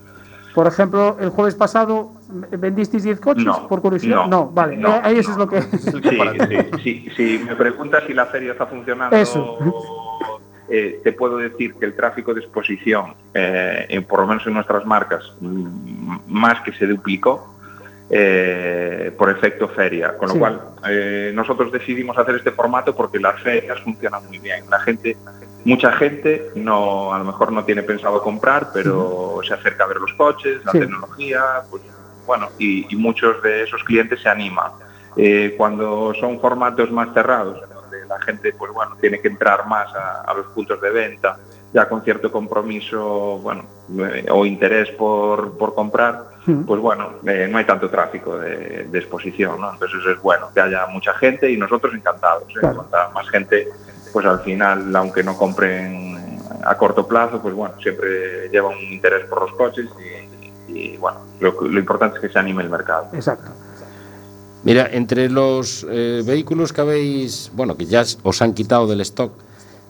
Por 0.56 0.68
ejemplo, 0.68 1.18
el 1.20 1.30
jueves 1.30 1.54
pasado 1.54 2.12
vendisteis 2.58 3.04
10 3.04 3.20
coches, 3.20 3.44
No, 3.46 3.68
por 3.68 3.82
curiosidad. 3.82 4.26
no, 4.28 4.50
vale, 4.50 4.78
no, 4.78 4.96
eh, 4.96 5.02
ahí 5.04 5.18
eso 5.20 5.32
no, 5.32 5.34
es 5.34 5.39
lo 5.39 5.48
que... 5.50 5.62
Sí, 5.62 6.80
sí, 6.82 6.82
sí, 6.84 7.10
sí. 7.15 7.46
Me 7.46 7.56
preguntas 7.56 8.04
si 8.08 8.13
la 8.13 8.26
feria 8.28 8.54
está 8.54 8.65
funcionando. 8.65 9.15
Eso. 9.18 9.58
eh, 10.70 11.02
te 11.04 11.12
puedo 11.12 11.38
decir 11.38 11.76
que 11.76 11.86
el 11.86 11.94
tráfico 11.94 12.34
de 12.34 12.39
exposición, 12.39 13.13
eh, 13.34 13.86
en- 13.89 14.04
por 14.06 14.22
lo 14.22 14.28
menos 14.28 14.48
en 14.48 14.54
nuestras 14.54 14.86
marcas, 14.86 15.24
mm, 15.41 16.18
más 16.28 16.62
que 16.62 16.72
se 16.72 16.88
duplicó 16.88 17.55
eh, 18.10 19.12
por 19.18 19.30
efecto 19.30 19.68
feria. 19.70 20.18
Con 20.18 20.28
lo 20.30 20.34
Sí. 20.36 20.39
cual, 20.39 20.62
eh, 20.89 21.32
nosotros 21.34 21.72
decidimos 21.72 22.18
hacer 22.18 22.36
este 22.36 22.52
formato 22.52 22.96
porque 22.96 23.20
las 23.20 23.41
ferias 23.41 23.80
funcionan 23.82 24.26
muy 24.28 24.39
bien. 24.39 24.70
La 24.70 24.80
gente, 24.80 25.18
mucha 25.63 25.91
gente, 25.94 26.50
no, 26.56 27.13
a 27.13 27.18
lo 27.20 27.26
mejor 27.26 27.52
no 27.52 27.63
tiene 27.65 27.84
pensado 27.84 28.22
comprar, 28.22 28.70
pero 28.74 29.39
se 29.48 29.54
acerca 29.54 29.84
a 29.86 29.88
ver 29.88 29.98
los 29.98 30.13
coches, 30.13 30.63
la 30.65 30.72
Sí. 30.72 30.80
tecnología, 30.80 31.44
pues 31.70 31.82
bueno, 32.26 32.50
y, 32.58 32.91
y 32.94 32.96
muchos 32.98 33.41
de 33.44 33.63
esos 33.63 33.84
clientes 33.84 34.22
se 34.22 34.30
animan. 34.30 34.72
Eh, 35.18 35.54
cuando 35.58 36.13
son 36.20 36.39
formatos 36.39 36.91
más 36.91 37.13
cerrados, 37.13 37.62
donde 37.74 38.06
la 38.08 38.20
gente, 38.22 38.54
pues 38.54 38.72
bueno, 38.74 38.98
tiene 39.00 39.20
que 39.22 39.28
entrar 39.30 39.65
más 39.68 39.94
a, 39.96 40.22
a 40.22 40.34
los 40.34 40.48
puntos 40.48 40.82
de 40.82 40.89
venta, 40.89 41.38
ya 41.74 41.88
con 41.88 42.04
cierto 42.04 42.32
compromiso, 42.32 43.39
bueno, 43.41 43.65
o 44.32 44.46
interés 44.46 44.89
por, 44.91 45.58
por 45.58 45.74
comprar. 45.74 46.35
Pues 46.66 46.82
bueno, 46.82 47.10
eh, 47.26 47.48
no 47.50 47.58
hay 47.58 47.66
tanto 47.66 47.90
tráfico 47.90 48.38
de, 48.38 48.88
de 48.90 49.00
exposición, 49.00 49.60
¿no? 49.60 49.74
Entonces 49.74 50.00
es 50.06 50.22
bueno 50.22 50.50
que 50.54 50.62
haya 50.62 50.86
mucha 50.88 51.14
gente 51.14 51.52
y 51.52 51.58
nosotros 51.58 51.94
encantados. 51.94 52.44
¿eh? 52.50 52.60
Claro. 52.60 52.76
Cuanta 52.78 53.10
más 53.14 53.30
gente, 53.30 53.68
pues 54.14 54.26
al 54.26 54.40
final, 54.42 54.96
aunque 54.96 55.24
no 55.24 55.36
compren 55.36 56.40
a 56.64 56.78
corto 56.78 57.08
plazo, 57.08 57.42
pues 57.42 57.54
bueno, 57.54 57.76
siempre 57.82 58.50
lleva 58.50 58.70
un 58.70 58.80
interés 58.80 59.26
por 59.28 59.42
los 59.42 59.54
coches 59.54 59.88
y, 60.70 60.72
y, 60.72 60.98
bueno, 60.98 61.20
lo, 61.40 61.52
lo 61.62 61.80
importante 61.80 62.18
es 62.18 62.22
que 62.22 62.30
se 62.30 62.40
anime 62.40 62.64
el 62.64 62.70
mercado. 62.70 63.08
Exacto. 63.14 63.52
Mira, 64.64 64.88
entre 64.92 65.30
los 65.30 65.86
eh, 65.90 66.24
vehículos 66.26 66.74
que 66.74 66.82
habéis, 66.82 67.52
bueno, 67.54 67.78
que 67.78 67.86
ya 67.86 68.04
os 68.24 68.42
han 68.42 68.54
quitado 68.54 68.88
del 68.88 69.02
stock, 69.02 69.32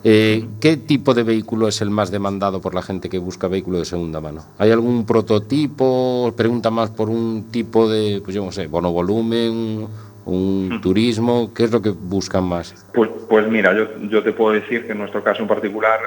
Eh, 0.04 0.46
¿Qué 0.60 0.76
tipo 0.76 1.14
de 1.14 1.22
vehículo 1.22 1.68
es 1.68 1.80
el 1.80 1.90
más 1.90 2.10
demandado 2.10 2.60
por 2.60 2.74
la 2.74 2.82
gente 2.82 3.08
que 3.08 3.18
busca 3.18 3.48
vehículo 3.48 3.78
de 3.78 3.84
segunda 3.84 4.20
mano? 4.20 4.44
¿Hay 4.58 4.70
algún 4.70 5.04
prototipo? 5.04 6.32
¿Pregunta 6.36 6.70
más 6.70 6.90
por 6.90 7.08
un 7.08 7.50
tipo 7.50 7.88
de, 7.88 8.20
pues 8.22 8.34
yo 8.34 8.44
no 8.44 8.52
sé, 8.52 8.66
bono 8.66 8.92
volumen, 8.92 9.88
un 10.26 10.80
turismo? 10.82 11.52
¿Qué 11.54 11.64
es 11.64 11.72
lo 11.72 11.82
que 11.82 11.90
buscan 11.90 12.44
más? 12.44 12.86
Pues, 12.94 13.10
pues 13.28 13.48
mira, 13.48 13.74
yo, 13.76 13.86
yo 14.08 14.22
te 14.22 14.32
puedo 14.32 14.52
decir 14.52 14.86
que 14.86 14.92
en 14.92 14.98
nuestro 14.98 15.24
caso 15.24 15.42
en 15.42 15.48
particular 15.48 15.98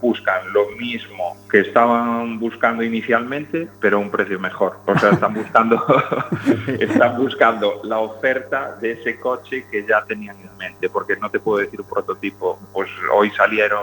buscan 0.00 0.52
lo 0.52 0.68
mismo 0.70 1.36
que 1.50 1.60
estaban 1.60 2.38
buscando 2.38 2.82
inicialmente, 2.82 3.68
pero 3.80 3.96
a 3.96 4.00
un 4.00 4.10
precio 4.10 4.38
mejor. 4.38 4.78
O 4.86 4.98
sea, 4.98 5.10
están 5.10 5.34
buscando, 5.34 5.84
están 6.78 7.16
buscando 7.16 7.80
la 7.84 7.98
oferta 7.98 8.76
de 8.80 8.92
ese 8.92 9.18
coche 9.18 9.66
que 9.70 9.86
ya 9.86 10.04
tenían 10.04 10.36
en 10.40 10.56
mente, 10.56 10.88
porque 10.88 11.16
no 11.16 11.30
te 11.30 11.40
puedo 11.40 11.58
decir 11.58 11.80
un 11.80 11.88
prototipo. 11.88 12.58
Pues 12.72 12.88
hoy 13.12 13.30
salieron 13.30 13.78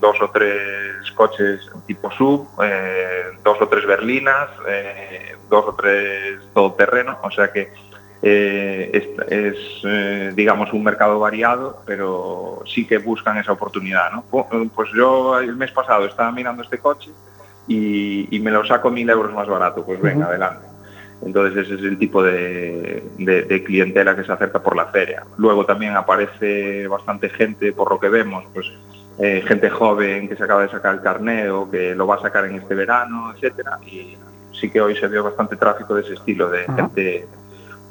dos 0.00 0.16
o 0.20 0.30
tres 0.30 1.10
coches 1.14 1.60
tipo 1.86 2.10
sub, 2.10 2.48
eh, 2.62 3.24
dos 3.44 3.60
o 3.60 3.68
tres 3.68 3.86
berlinas, 3.86 4.48
eh, 4.66 5.36
dos 5.48 5.66
o 5.66 5.74
tres 5.74 6.40
todoterreno, 6.54 7.18
o 7.22 7.30
sea 7.30 7.52
que 7.52 7.72
eh, 8.22 8.90
es, 8.92 9.32
es, 9.32 9.56
eh, 9.84 10.32
digamos, 10.34 10.72
un 10.72 10.84
mercado 10.84 11.18
variado, 11.18 11.82
pero 11.86 12.62
sí 12.66 12.86
que 12.86 12.98
buscan 12.98 13.38
esa 13.38 13.52
oportunidad. 13.52 14.12
¿no? 14.12 14.24
Pues 14.74 14.90
yo 14.94 15.38
el 15.38 15.56
mes 15.56 15.72
pasado 15.72 16.06
estaba 16.06 16.30
mirando 16.30 16.62
este 16.62 16.78
coche 16.78 17.10
y, 17.66 18.34
y 18.34 18.40
me 18.40 18.50
lo 18.50 18.64
saco 18.64 18.90
mil 18.90 19.08
euros 19.08 19.32
más 19.32 19.48
barato, 19.48 19.84
pues 19.84 20.00
venga, 20.00 20.26
uh 20.26 20.28
-huh. 20.28 20.30
adelante. 20.30 20.66
Entonces 21.22 21.66
ese 21.66 21.74
es 21.74 21.82
el 21.82 21.98
tipo 21.98 22.22
de, 22.22 23.04
de, 23.18 23.42
de, 23.42 23.62
clientela 23.62 24.16
que 24.16 24.24
se 24.24 24.32
acerca 24.32 24.62
por 24.62 24.74
la 24.74 24.86
feria. 24.86 25.22
Luego 25.36 25.66
también 25.66 25.94
aparece 25.94 26.86
bastante 26.88 27.28
gente, 27.28 27.72
por 27.72 27.90
lo 27.90 28.00
que 28.00 28.08
vemos, 28.08 28.44
pues 28.54 28.66
eh, 29.18 29.42
gente 29.46 29.68
joven 29.68 30.28
que 30.28 30.36
se 30.36 30.44
acaba 30.44 30.62
de 30.62 30.70
sacar 30.70 30.94
el 30.94 31.02
carneo, 31.02 31.70
que 31.70 31.94
lo 31.94 32.06
va 32.06 32.14
a 32.16 32.20
sacar 32.22 32.46
en 32.46 32.56
este 32.56 32.74
verano, 32.74 33.32
etcétera. 33.34 33.78
Y 33.86 34.16
sí 34.52 34.70
que 34.70 34.80
hoy 34.80 34.96
se 34.96 35.08
vio 35.08 35.22
bastante 35.22 35.56
tráfico 35.56 35.94
de 35.94 36.02
ese 36.02 36.14
estilo, 36.14 36.48
de 36.48 36.62
uh 36.62 36.68
-huh. 36.68 36.76
gente 36.76 37.28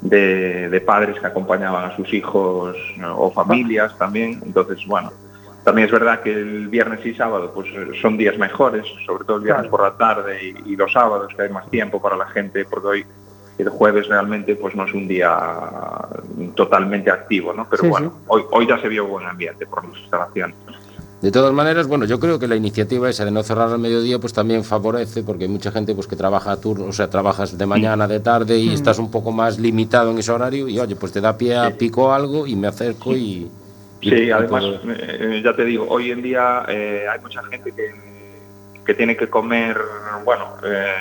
de, 0.01 0.69
de, 0.69 0.81
padres 0.81 1.19
que 1.19 1.27
acompañaban 1.27 1.91
a 1.91 1.95
sus 1.95 2.13
hijos 2.13 2.77
o 3.15 3.31
familias 3.31 3.97
también. 3.97 4.41
Entonces, 4.45 4.85
bueno, 4.87 5.11
también 5.63 5.87
es 5.87 5.91
verdad 5.91 6.21
que 6.21 6.33
el 6.33 6.67
viernes 6.67 7.05
y 7.05 7.13
sábado 7.13 7.51
pues 7.53 7.67
son 8.01 8.17
días 8.17 8.37
mejores, 8.37 8.85
sobre 9.05 9.25
todo 9.25 9.37
el 9.37 9.43
viernes 9.43 9.67
por 9.67 9.81
la 9.81 9.95
tarde 9.97 10.39
y, 10.43 10.71
y, 10.73 10.75
los 10.75 10.91
sábados 10.91 11.33
que 11.35 11.43
hay 11.43 11.49
más 11.49 11.69
tiempo 11.69 12.01
para 12.01 12.15
la 12.15 12.27
gente, 12.27 12.65
porque 12.65 12.87
hoy 12.87 13.05
el 13.59 13.69
jueves 13.69 14.07
realmente 14.07 14.55
pues 14.55 14.73
no 14.73 14.85
es 14.85 14.93
un 14.93 15.07
día 15.07 15.37
totalmente 16.55 17.11
activo, 17.11 17.53
¿no? 17.53 17.67
Pero 17.69 17.83
sí, 17.83 17.89
bueno, 17.89 18.09
sí. 18.11 18.23
Hoy, 18.27 18.43
hoy 18.51 18.67
ya 18.67 18.79
se 18.79 18.87
vio 18.87 19.05
buen 19.05 19.27
ambiente 19.27 19.67
por 19.67 19.85
las 19.85 19.97
instalaciones. 19.99 20.55
De 21.21 21.31
todas 21.31 21.51
maneras, 21.51 21.87
bueno, 21.87 22.05
yo 22.05 22.17
creo 22.17 22.39
que 22.39 22.47
la 22.47 22.55
iniciativa 22.55 23.09
esa 23.09 23.25
de 23.25 23.31
no 23.31 23.43
cerrar 23.43 23.69
al 23.69 23.79
mediodía 23.79 24.19
pues 24.19 24.31
también 24.31 24.63
favorece 24.63 25.21
porque 25.21 25.43
hay 25.43 25.49
mucha 25.49 25.69
gente 25.69 25.93
pues 25.93 26.07
que 26.07 26.15
trabaja 26.15 26.53
a 26.53 26.61
turno, 26.61 26.85
o 26.85 26.93
sea, 26.93 27.09
trabajas 27.09 27.57
de 27.57 27.65
mañana, 27.65 28.07
de 28.07 28.21
tarde 28.21 28.57
y 28.57 28.69
mm. 28.69 28.73
estás 28.73 28.99
un 28.99 29.11
poco 29.11 29.33
más 29.33 29.59
limitado 29.59 30.11
en 30.11 30.19
ese 30.19 30.31
horario 30.31 30.69
y 30.69 30.79
oye, 30.79 30.95
pues 30.95 31.11
te 31.11 31.19
da 31.19 31.37
pie 31.37 31.57
a 31.57 31.71
pico 31.71 32.13
algo 32.13 32.47
y 32.47 32.55
me 32.55 32.67
acerco 32.67 33.17
y... 33.17 33.51
y 33.99 34.09
sí, 34.09 34.31
además, 34.31 34.63
eh, 34.87 35.41
ya 35.43 35.53
te 35.53 35.65
digo, 35.65 35.87
hoy 35.89 36.11
en 36.11 36.21
día 36.21 36.63
eh, 36.69 37.03
hay 37.11 37.19
mucha 37.19 37.43
gente 37.43 37.73
que, 37.73 37.91
que 38.85 38.93
tiene 38.93 39.17
que 39.17 39.29
comer, 39.29 39.77
bueno, 40.23 40.53
eh, 40.63 40.93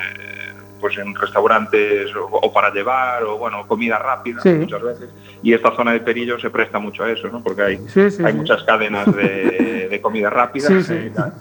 pues 0.79 0.97
en 0.97 1.15
restaurantes 1.15 2.15
o, 2.15 2.25
o, 2.25 2.53
para 2.53 2.71
llevar 2.71 3.23
o 3.23 3.37
bueno 3.37 3.67
comida 3.67 3.97
rápida 3.97 4.41
sí. 4.41 4.49
muchas 4.49 4.81
veces. 4.81 5.09
Y 5.43 5.53
esta 5.53 5.75
zona 5.75 5.93
de 5.93 5.99
Perillo 5.99 6.39
se 6.39 6.49
presta 6.49 6.79
mucho 6.79 7.03
a 7.03 7.11
eso 7.11 7.27
no 7.29 7.41
porque 7.41 7.61
hay 7.61 7.77
sí, 7.87 8.09
sí, 8.11 8.23
hay 8.23 8.33
muchas 8.33 8.63
cadenas 8.63 9.13
de, 9.15 9.87
de 9.89 10.01
comida 10.01 10.29
rápida. 10.29 10.69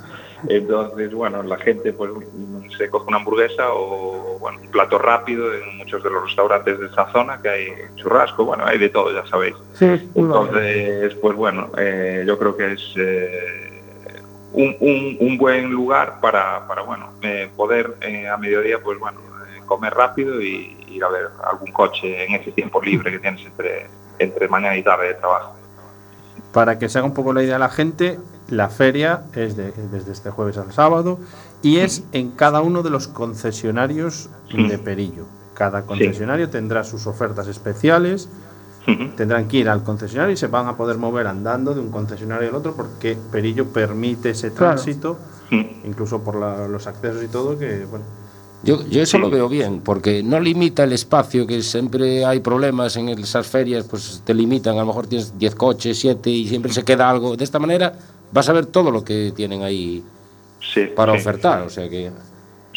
Entonces 0.49 1.13
bueno 1.13 1.43
la 1.43 1.59
gente 1.59 1.93
pues 1.93 2.13
se 2.77 2.89
coge 2.89 3.09
una 3.09 3.17
hamburguesa 3.17 3.73
o 3.73 4.39
bueno 4.39 4.61
un 4.61 4.71
plato 4.71 4.99
rápido 4.99 5.53
en 5.53 5.79
muchos 5.79 6.03
de 6.03 6.11
los 6.11 6.25
restaurantes 6.25 6.79
de 6.79 6.87
esa 6.87 7.11
zona 7.11 7.41
que 7.43 7.49
hay 7.49 7.69
churrasco. 7.97 8.45
Bueno 8.45 8.65
hay 8.65 8.79
de 8.79 8.89
todo 8.89 9.13
ya 9.13 9.27
sabéis. 9.27 9.57
Entonces 9.81 11.15
pues 11.17 11.37
bueno 11.37 11.71
eh, 11.77 12.25
yo 12.27 12.39
creo 12.39 12.57
que 12.57 12.73
es 12.73 12.95
eh, 12.97 13.69
un, 14.53 14.77
un, 14.81 15.17
un, 15.21 15.39
buen 15.39 15.71
lugar 15.71 16.21
para, 16.21 16.67
para 16.67 16.83
bueno, 16.83 17.13
eh, 17.23 17.49
poder 17.57 17.97
eh, 18.01 18.29
a 18.29 18.37
mediodía, 18.37 18.79
pues 18.83 18.99
bueno, 18.99 19.21
comer 19.69 19.95
rápido 19.95 20.41
y 20.41 20.77
ir 20.89 21.05
a 21.05 21.09
ver 21.09 21.29
algún 21.49 21.71
coche 21.73 22.25
en 22.25 22.35
ese 22.35 22.51
tiempo 22.53 22.83
libre 22.83 23.13
que 23.13 23.19
tienes 23.19 23.47
entre, 23.47 23.87
entre 24.19 24.49
mañana 24.49 24.77
y 24.77 24.83
tarde 24.83 25.09
de 25.09 25.15
trabajo. 25.15 25.55
Para 26.53 26.79
que 26.79 26.89
se 26.89 26.99
haga 26.99 27.07
un 27.07 27.15
poco 27.15 27.33
la 27.33 27.43
idea 27.43 27.57
a 27.57 27.61
la 27.61 27.69
gente, 27.69 28.19
la 28.49 28.69
feria 28.69 29.23
es 29.35 29.57
de, 29.57 29.73
desde 29.73 30.13
este 30.13 30.31
jueves 30.31 30.57
al 30.57 30.73
sábado 30.73 31.19
y 31.63 31.79
es 31.79 32.05
en 32.13 32.31
cada 32.31 32.61
uno 32.63 32.83
de 32.83 32.91
los 32.91 33.09
concesionarios 33.09 34.31
de 34.51 34.79
Perillo. 34.79 35.27
Cada 35.55 35.83
concesionario 35.83 36.47
sí. 36.47 36.53
tendrá 36.53 36.85
sus 36.85 37.07
ofertas 37.07 37.49
especiales, 37.49 38.29
tendrán 39.17 39.49
que 39.49 39.59
ir 39.59 39.69
al 39.69 39.83
concesionario 39.83 40.33
y 40.33 40.37
se 40.37 40.47
van 40.47 40.67
a 40.67 40.77
poder 40.77 40.97
mover 40.97 41.27
andando 41.27 41.75
de 41.75 41.81
un 41.81 41.91
concesionario 41.91 42.49
al 42.49 42.55
otro 42.55 42.75
porque 42.75 43.19
Perillo 43.31 43.67
permite 43.67 44.31
ese 44.31 44.51
tránsito, 44.51 45.19
claro. 45.51 45.69
incluso 45.85 46.23
por 46.23 46.37
la, 46.37 46.69
los 46.69 46.87
accesos 46.87 47.23
y 47.23 47.29
todo, 47.29 47.59
que 47.59 47.85
bueno. 47.85 48.05
Yo, 48.63 48.85
yo 48.89 49.03
eso 49.03 49.19
sí. 49.19 49.23
lo 49.23 49.31
veo 49.31 49.49
bien, 49.49 49.81
porque 49.81 50.23
no 50.23 50.41
limita 50.41 50.85
el 50.85 50.93
espacio, 50.93 51.47
que 51.47 51.63
siempre 51.63 52.25
hay 52.25 52.41
problemas 52.41 52.97
en 52.97 53.09
esas 53.11 53.47
ferias, 53.47 53.87
pues 53.89 54.23
te 54.25 54.35
limitan, 54.35 54.77
a 54.77 54.81
lo 54.81 54.87
mejor 54.87 55.07
tienes 55.07 55.39
10 55.39 55.55
coches, 55.55 55.99
7 55.99 56.29
y 56.29 56.49
siempre 56.49 56.73
se 56.73 56.85
queda 56.85 57.09
algo. 57.09 57.37
De 57.37 57.45
esta 57.45 57.59
manera 57.59 57.93
vas 58.33 58.49
a 58.49 58.53
ver 58.53 58.67
todo 58.67 58.91
lo 58.91 59.05
que 59.05 59.33
tienen 59.35 59.63
ahí 59.63 60.03
sí, 60.61 60.87
para 60.95 61.13
sí, 61.13 61.19
ofertar, 61.19 61.63
o 61.63 61.71
sea 61.71 61.89
que... 61.89 62.11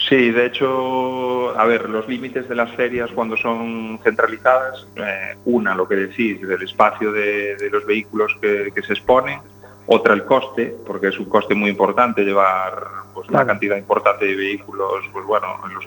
Sí, 0.07 0.31
de 0.31 0.47
hecho, 0.47 1.57
a 1.57 1.65
ver, 1.65 1.87
los 1.89 2.07
límites 2.07 2.49
de 2.49 2.55
las 2.55 2.71
ferias 2.75 3.11
cuando 3.13 3.37
son 3.37 3.99
centralizadas, 4.03 4.87
eh, 4.95 5.35
una, 5.45 5.75
lo 5.75 5.87
que 5.87 5.95
decís, 5.95 6.41
del 6.41 6.61
espacio 6.63 7.11
de, 7.11 7.55
de 7.55 7.69
los 7.69 7.85
vehículos 7.85 8.35
que, 8.41 8.71
que, 8.73 8.81
se 8.81 8.93
exponen, 8.93 9.39
otra 9.93 10.13
el 10.13 10.23
coste, 10.23 10.73
porque 10.87 11.09
es 11.09 11.19
un 11.19 11.25
coste 11.25 11.53
muy 11.53 11.69
importante 11.69 12.23
llevar 12.23 12.87
pues, 13.13 13.27
una 13.27 13.45
cantidad 13.45 13.75
importante 13.75 14.25
de 14.25 14.35
vehículos, 14.35 15.03
pues 15.11 15.25
bueno, 15.25 15.47
los, 15.73 15.85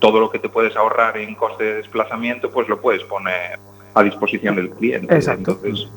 todo 0.00 0.18
lo 0.18 0.28
que 0.28 0.40
te 0.40 0.48
puedes 0.48 0.74
ahorrar 0.76 1.16
en 1.18 1.36
coste 1.36 1.62
de 1.62 1.74
desplazamiento, 1.74 2.50
pues 2.50 2.68
lo 2.68 2.80
puedes 2.80 3.04
poner 3.04 3.60
a 3.94 4.02
disposición 4.02 4.56
del 4.56 4.70
cliente. 4.70 5.14
Exacto. 5.14 5.52
Entonces, 5.52 5.88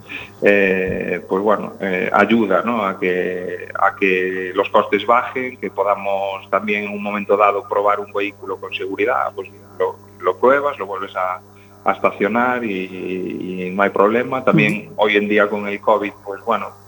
eh, 0.44 1.20
pues 1.28 1.42
bueno, 1.42 1.74
eh, 1.82 2.12
ayuda 2.14 2.62
¿no? 2.62 2.86
a, 2.86 3.00
que, 3.00 3.70
a 3.74 3.96
que 3.96 4.52
los 4.54 4.70
costes 4.70 5.04
bajen, 5.08 5.58
que 5.58 5.72
podamos 5.72 6.48
también 6.52 6.84
en 6.84 6.92
un 6.92 7.02
momento 7.02 7.36
dado 7.36 7.68
probar 7.68 8.00
un 8.00 8.14
vehículo 8.14 8.58
con 8.58 8.72
seguridad, 8.72 9.32
pues 9.34 9.50
lo, 9.80 9.96
lo 10.20 10.38
pruebas, 10.38 10.78
lo 10.78 10.86
vuelves 10.86 11.16
a, 11.16 11.42
a 11.84 11.92
estacionar 11.92 12.64
y, 12.64 13.66
y, 13.66 13.72
no 13.72 13.82
hay 13.82 13.90
problema. 13.90 14.44
También 14.44 14.92
hoy 14.96 15.18
en 15.18 15.28
día 15.28 15.50
con 15.50 15.68
el 15.68 15.82
COVID, 15.82 16.14
pues 16.24 16.42
bueno, 16.46 16.81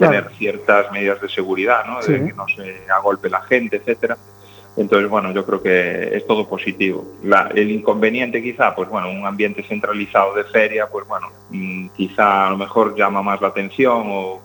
tener 0.00 0.22
claro. 0.22 0.36
ciertas 0.36 0.92
medidas 0.92 1.20
de 1.20 1.28
seguridad, 1.28 1.84
¿no? 1.86 2.00
de 2.00 2.26
que 2.26 2.32
no 2.32 2.46
se 2.48 2.90
agolpe 2.90 3.28
la 3.30 3.42
gente, 3.42 3.76
etcétera. 3.76 4.16
Entonces, 4.76 5.10
bueno, 5.10 5.32
yo 5.32 5.44
creo 5.44 5.62
que 5.62 6.16
es 6.16 6.26
todo 6.26 6.48
positivo. 6.48 7.04
La, 7.22 7.50
el 7.54 7.70
inconveniente 7.70 8.42
quizá, 8.42 8.74
pues 8.74 8.88
bueno, 8.88 9.10
un 9.10 9.26
ambiente 9.26 9.62
centralizado 9.62 10.34
de 10.34 10.44
feria, 10.44 10.88
pues 10.88 11.06
bueno, 11.06 11.28
mmm, 11.50 11.88
quizá 11.88 12.46
a 12.46 12.50
lo 12.50 12.56
mejor 12.56 12.96
llama 12.96 13.20
más 13.22 13.40
la 13.40 13.48
atención 13.48 14.04
o, 14.06 14.40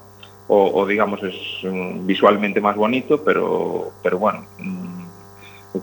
o, 0.48 0.72
o 0.74 0.86
digamos 0.86 1.24
es 1.24 1.64
um, 1.64 2.06
visualmente 2.06 2.60
más 2.60 2.76
bonito, 2.76 3.24
pero, 3.24 3.92
pero 4.04 4.18
bueno, 4.18 4.46
mmm, 4.60 4.95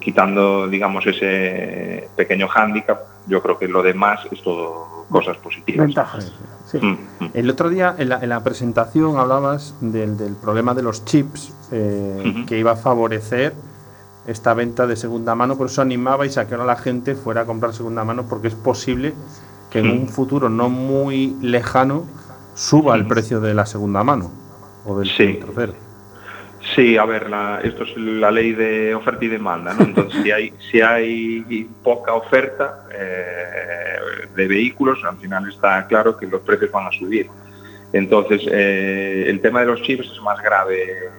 quitando 0.01 0.69
digamos 0.69 1.07
ese 1.07 2.09
pequeño 2.17 2.49
hándicap, 2.49 3.01
yo 3.27 3.43
creo 3.43 3.59
que 3.59 3.69
lo 3.69 3.83
demás 3.83 4.21
es 4.31 4.43
todo 4.43 5.07
cosas 5.09 5.37
positivas. 5.39 5.87
Ventajas. 5.87 6.33
Sí. 6.67 6.79
Mm, 6.79 7.25
mm. 7.25 7.31
El 7.35 7.51
otro 7.51 7.69
día 7.69 7.95
en 7.99 8.09
la, 8.09 8.21
en 8.21 8.29
la 8.31 8.43
presentación 8.43 9.19
hablabas 9.19 9.75
del, 9.81 10.17
del, 10.17 10.35
problema 10.37 10.75
de 10.75 10.83
los 10.83 11.05
chips 11.05 11.55
eh, 11.71 12.23
uh 12.25 12.29
-huh. 12.29 12.47
que 12.47 12.59
iba 12.59 12.73
a 12.73 12.77
favorecer 12.77 13.53
esta 14.27 14.55
venta 14.55 14.87
de 14.87 14.97
segunda 14.97 15.35
mano, 15.35 15.57
por 15.57 15.67
eso 15.67 15.83
animabais 15.83 16.39
a 16.39 16.47
que 16.47 16.55
ahora 16.55 16.67
la 16.67 16.77
gente 16.77 17.15
fuera 17.15 17.43
a 17.43 17.45
comprar 17.45 17.75
segunda 17.75 18.05
mano, 18.05 18.25
porque 18.29 18.49
es 18.49 18.55
posible 18.55 19.15
que 19.71 19.81
en 19.81 19.91
un 19.91 20.09
futuro 20.09 20.49
no 20.49 20.69
muy 20.69 21.37
lejano 21.41 22.05
suba 22.55 22.95
el 22.95 23.07
precio 23.07 23.41
de 23.41 23.55
la 23.55 23.67
segunda 23.67 24.05
mano 24.05 24.31
o 24.85 24.99
del 24.99 25.09
sí. 25.09 25.41
tercero. 25.45 25.75
Sí, 26.75 26.97
a 26.97 27.05
ver, 27.05 27.29
la, 27.29 27.61
esto 27.63 27.85
es 27.85 27.97
la 27.97 28.31
ley 28.31 28.53
de 28.53 28.95
oferta 28.95 29.25
y 29.25 29.29
demanda, 29.29 29.75
¿no? 29.75 29.85
Entonces, 29.85 30.23
si 30.23 30.31
hay, 30.31 30.55
si 30.71 30.81
hay 30.81 31.69
poca 31.83 32.15
oferta 32.15 32.87
eh, 32.93 33.97
de 34.35 34.49
vehículos, 34.49 34.99
al 35.05 35.19
final 35.19 35.49
está 35.49 35.87
claro 35.87 36.17
que 36.17 36.27
los 36.27 36.41
precios 36.43 36.71
van 36.71 36.87
a 36.87 36.93
subir. 36.93 37.29
Entonces, 37.93 38.43
eh, 38.51 39.25
el 39.29 39.41
tema 39.41 39.61
de 39.61 39.67
los 39.67 39.83
chips 39.83 40.11
es 40.11 40.21
más 40.23 40.41
grave 40.43 41.11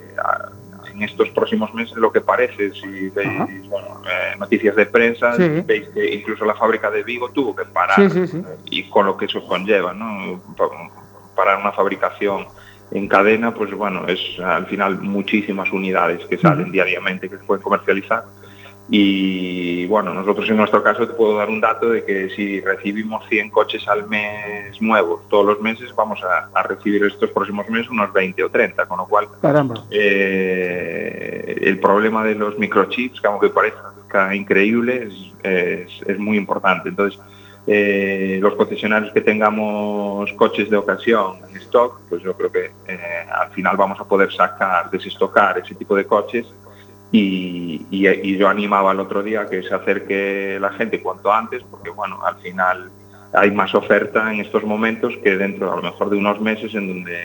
en 0.94 1.02
estos 1.04 1.30
próximos 1.30 1.74
meses 1.74 1.96
lo 1.98 2.12
que 2.12 2.22
parece, 2.22 2.72
si 2.74 3.10
veis 3.10 3.68
bueno, 3.68 4.02
eh, 4.06 4.36
noticias 4.40 4.76
de 4.76 4.86
prensa, 4.86 5.36
sí. 5.36 5.64
veis 5.66 5.88
que 5.90 6.14
incluso 6.14 6.46
la 6.46 6.56
fábrica 6.56 6.90
de 6.90 7.04
Vigo 7.04 7.30
tuvo 7.30 7.56
que 7.56 7.66
parar 7.66 8.12
sí, 8.12 8.28
sí, 8.28 8.44
y 8.66 8.90
con 8.90 9.06
lo 9.06 9.18
que 9.18 9.26
eso 9.26 9.44
conlleva, 9.48 9.94
¿no? 9.94 10.42
Parar 11.36 11.60
una 11.60 11.72
fabricación 11.72 12.46
en 12.94 13.08
cadena, 13.08 13.54
pues 13.54 13.74
bueno, 13.74 14.08
es 14.08 14.20
al 14.40 14.66
final 14.68 15.02
muchísimas 15.02 15.72
unidades 15.72 16.26
que 16.28 16.38
salen 16.38 16.72
diariamente, 16.72 17.30
que 17.30 17.38
se 17.38 17.44
pueden 17.44 17.64
comercializar. 17.64 18.24
Y 18.90 19.86
bueno, 19.86 20.14
nosotros 20.14 20.48
en 20.50 20.58
nuestro 20.58 20.84
caso 20.84 21.08
te 21.08 21.14
puedo 21.14 21.38
dar 21.38 21.50
un 21.50 21.62
dato 21.62 21.90
de 21.90 22.04
que 22.04 22.30
si 22.36 22.60
recibimos 22.60 23.24
100 23.30 23.50
coches 23.50 23.88
al 23.88 24.08
mes 24.10 24.80
nuevos 24.82 25.28
todos 25.30 25.46
los 25.46 25.62
meses, 25.62 25.96
vamos 25.96 26.20
a, 26.24 26.50
a 26.54 26.64
recibir 26.64 27.04
estos 27.06 27.30
próximos 27.32 27.68
meses 27.70 27.90
unos 27.90 28.12
20 28.12 28.44
o 28.44 28.50
30, 28.50 28.86
con 28.86 28.98
lo 28.98 29.06
cual 29.08 29.28
eh, 29.90 31.56
el 31.62 31.80
problema 31.80 32.24
de 32.24 32.36
los 32.36 32.58
microchips, 32.60 33.22
que 33.22 33.28
aunque 33.28 33.50
parezca 33.50 34.36
increíble, 34.36 35.08
es, 35.10 35.14
es- 35.44 36.02
es 36.08 36.20
muy 36.20 36.38
importante. 36.38 36.90
Entonces, 36.90 37.20
eh, 37.66 38.40
los 38.42 38.56
concesionarios 38.56 39.14
que 39.14 39.22
tengamos 39.22 40.32
coches 40.34 40.70
de 40.70 40.76
ocasión 40.76 41.38
en 41.50 41.56
stock, 41.58 42.02
pues 42.10 42.22
yo 42.22 42.36
creo 42.36 42.52
que 42.52 42.72
eh, 42.88 43.26
al 43.32 43.52
final 43.52 43.78
vamos 43.78 44.00
a 44.02 44.04
poder 44.04 44.34
sacar, 44.34 44.90
desestocar 44.92 45.58
ese 45.60 45.76
tipo 45.76 45.96
de 45.96 46.06
coches. 46.06 46.54
Y, 47.12 47.86
yo 48.38 48.50
animaba 48.50 48.92
el 48.92 49.00
otro 49.00 49.22
día 49.22 49.48
que 49.48 49.62
se 49.62 49.74
acerque 49.74 50.58
la 50.60 50.72
gente 50.72 51.02
cuanto 51.02 51.32
antes, 51.32 51.64
porque 51.70 51.92
bueno, 51.92 52.20
al 52.26 52.36
final 52.38 52.92
hay 53.34 53.52
más 53.52 53.74
oferta 53.76 54.34
en 54.34 54.42
estos 54.42 54.64
momentos 54.64 55.14
que 55.24 55.38
dentro 55.38 55.72
a 55.72 55.76
lo 55.76 55.84
mejor 55.84 56.10
de 56.10 56.18
unos 56.18 56.42
meses 56.42 56.74
en 56.74 56.88
donde 56.88 57.20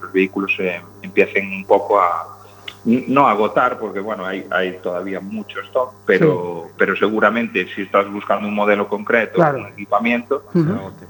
los 0.00 0.12
vehículos 0.12 0.54
se 0.56 0.80
empiecen 1.02 1.52
un 1.52 1.64
poco 1.66 2.00
a 2.00 2.37
no 2.84 3.26
agotar 3.28 3.78
porque 3.78 4.00
bueno 4.00 4.24
hay, 4.24 4.46
hay 4.50 4.78
todavía 4.82 5.20
mucho 5.20 5.60
stock 5.60 5.92
pero 6.06 6.68
pero 6.78 6.96
seguramente 6.96 7.66
si 7.74 7.82
estás 7.82 8.10
buscando 8.10 8.48
un 8.48 8.54
modelo 8.54 8.88
concreto 8.88 9.34
Claro. 9.34 9.58
un 9.58 9.66
equipamiento 9.66 10.44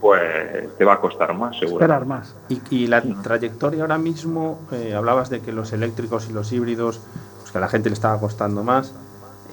pues 0.01 0.77
te 0.77 0.85
va 0.85 0.95
a 0.95 1.01
costar 1.01 1.35
más 1.37 1.59
seguro 1.59 1.77
Esperar 1.79 2.07
más. 2.07 2.35
Y, 2.49 2.61
y 2.71 2.87
la 2.87 3.03
trayectoria 3.03 3.83
ahora 3.83 3.99
mismo, 3.99 4.61
eh, 4.73 4.95
hablabas 4.95 5.31
de 5.31 5.41
que 5.41 5.53
los 5.53 5.73
eléctricos 5.73 6.29
y 6.29 6.33
los 6.33 6.51
híbridos, 6.53 7.01
pues 7.41 7.53
que 7.53 7.59
a 7.59 7.61
la 7.61 7.69
gente 7.69 7.89
le 7.91 7.95
estaba 7.95 8.19
costando 8.19 8.65
más. 8.65 8.95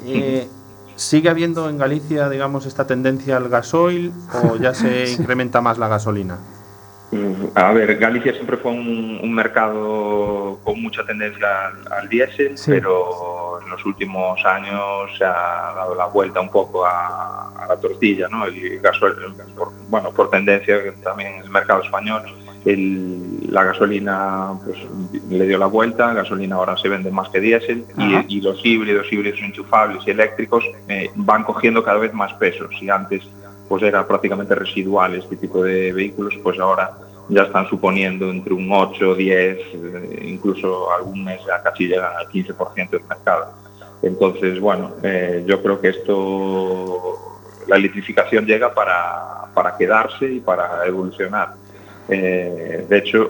Eh, 0.05 0.47
¿Sigue 0.95 1.30
habiendo 1.30 1.70
en 1.70 1.78
Galicia, 1.78 2.30
digamos, 2.30 2.66
esta 2.66 2.88
tendencia 2.88 3.36
al 3.38 3.49
gasoil 3.49 4.13
o 4.43 4.55
ya 4.55 4.74
se 4.74 5.11
incrementa 5.20 5.59
más 5.61 5.78
la 5.78 5.88
gasolina? 5.89 6.38
Mm, 7.12 7.34
A 7.56 7.72
ver, 7.72 7.97
Galicia 7.97 8.34
siempre 8.34 8.58
fue 8.58 8.72
un, 8.72 9.20
un 9.22 9.34
mercado 9.34 10.60
con 10.64 10.82
mucha 10.82 11.06
tendencia 11.06 11.68
al, 11.68 11.93
al 11.99 12.10
diésel, 12.10 12.58
Sí. 12.58 12.72
pero 12.72 13.60
en 13.64 13.70
los 13.70 13.86
últimos 13.86 14.43
años 14.45 15.12
se 15.18 15.24
ha 15.24 15.74
dado 15.76 15.95
la 15.95 16.08
vuelta 16.08 16.41
un 16.41 16.49
poco 16.49 16.86
a, 16.86 17.49
a 17.58 17.68
la 17.68 17.78
tortilla, 17.78 18.28
¿no? 18.30 18.45
El 18.45 18.80
gasoil, 18.80 19.14
por, 19.56 19.72
bueno, 19.88 20.12
por 20.12 20.30
tendencia 20.30 20.78
también 21.03 21.36
en 21.36 21.43
el 21.43 21.49
mercado 21.49 21.84
español, 21.84 22.24
el- 22.66 23.51
la 23.51 23.64
gasolina 23.64 24.53
pues, 24.66 24.78
le 25.30 25.45
dio 25.45 25.58
la 25.58 25.68
vuelta, 25.68 26.14
gasolina 26.14 26.56
ahora 26.56 26.76
se 26.76 26.89
vende 26.89 27.12
más 27.12 27.30
que 27.30 27.39
diésel 27.39 27.86
y, 27.97 28.38
y 28.38 28.41
los 28.41 28.60
híbridos, 28.66 29.06
híbridos 29.14 29.39
enchufables 29.39 30.01
y 30.06 30.12
eléctricos 30.12 30.66
eh, 30.89 31.10
van 31.16 31.43
cogiendo 31.43 31.84
cada 31.84 31.99
vez 31.99 32.14
más 32.14 32.34
peso. 32.34 32.68
Si 32.78 32.89
antes 32.89 33.24
pues 33.68 33.84
era 33.84 34.07
prácticamente 34.07 34.55
residual 34.55 35.16
este 35.16 35.36
tipo 35.36 35.63
de 35.63 35.91
vehículos, 35.91 36.36
pues 36.43 36.59
ahora 36.59 36.91
ya 37.30 37.43
están 37.43 37.68
suponiendo 37.68 38.30
entre 38.30 38.53
un 38.53 38.72
8, 38.72 39.16
10, 39.16 39.57
eh, 39.57 40.20
incluso 40.26 40.91
algún 40.91 41.24
mes 41.24 41.41
ya 41.45 41.61
casi 41.61 41.88
llegan 41.88 42.16
al 42.16 42.28
15% 42.28 42.89
del 42.89 43.03
mercado. 43.03 43.53
Entonces, 44.01 44.59
bueno, 44.59 44.91
eh, 45.01 45.43
yo 45.47 45.61
creo 45.63 45.82
que 45.82 45.89
esto, 45.89 47.41
la 47.68 47.78
electrificación 47.78 48.45
llega 48.45 48.74
para, 48.74 49.45
para 49.53 49.76
quedarse 49.76 50.26
y 50.26 50.39
para 50.39 50.86
evolucionar. 50.86 51.53
Eh, 52.07 52.86
de 52.88 52.97
hecho, 52.99 53.28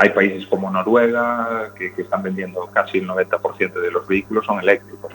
hay 0.00 0.08
países 0.10 0.48
como 0.48 0.68
Noruega 0.68 1.72
que, 1.78 1.94
que 1.94 2.02
están 2.02 2.24
vendiendo 2.24 2.68
casi 2.72 2.98
el 2.98 3.06
90% 3.06 3.72
de 3.72 3.90
los 3.92 4.08
vehículos 4.08 4.44
son 4.44 4.58
eléctricos. 4.58 5.12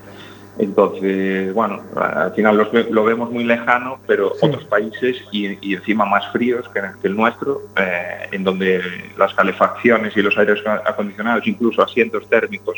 Entonces, 0.59 1.53
bueno, 1.53 1.81
al 1.95 2.31
final 2.33 2.57
los 2.57 2.67
lo 2.91 3.03
vemos 3.03 3.31
muy 3.31 3.43
lejano, 3.43 3.99
pero 4.05 4.33
otros 4.41 4.63
países 4.65 5.17
y, 5.31 5.57
y 5.67 5.73
encima 5.75 6.05
más 6.05 6.27
fríos 6.31 6.69
que, 6.69 6.79
que 7.01 7.07
el 7.07 7.15
nuestro, 7.15 7.61
eh, 7.75 8.27
en 8.31 8.43
donde 8.43 8.81
las 9.17 9.33
calefacciones 9.33 10.15
y 10.15 10.21
los 10.21 10.37
aires 10.37 10.59
acondicionados, 10.85 11.47
incluso 11.47 11.81
asientos 11.81 12.27
térmicos, 12.29 12.75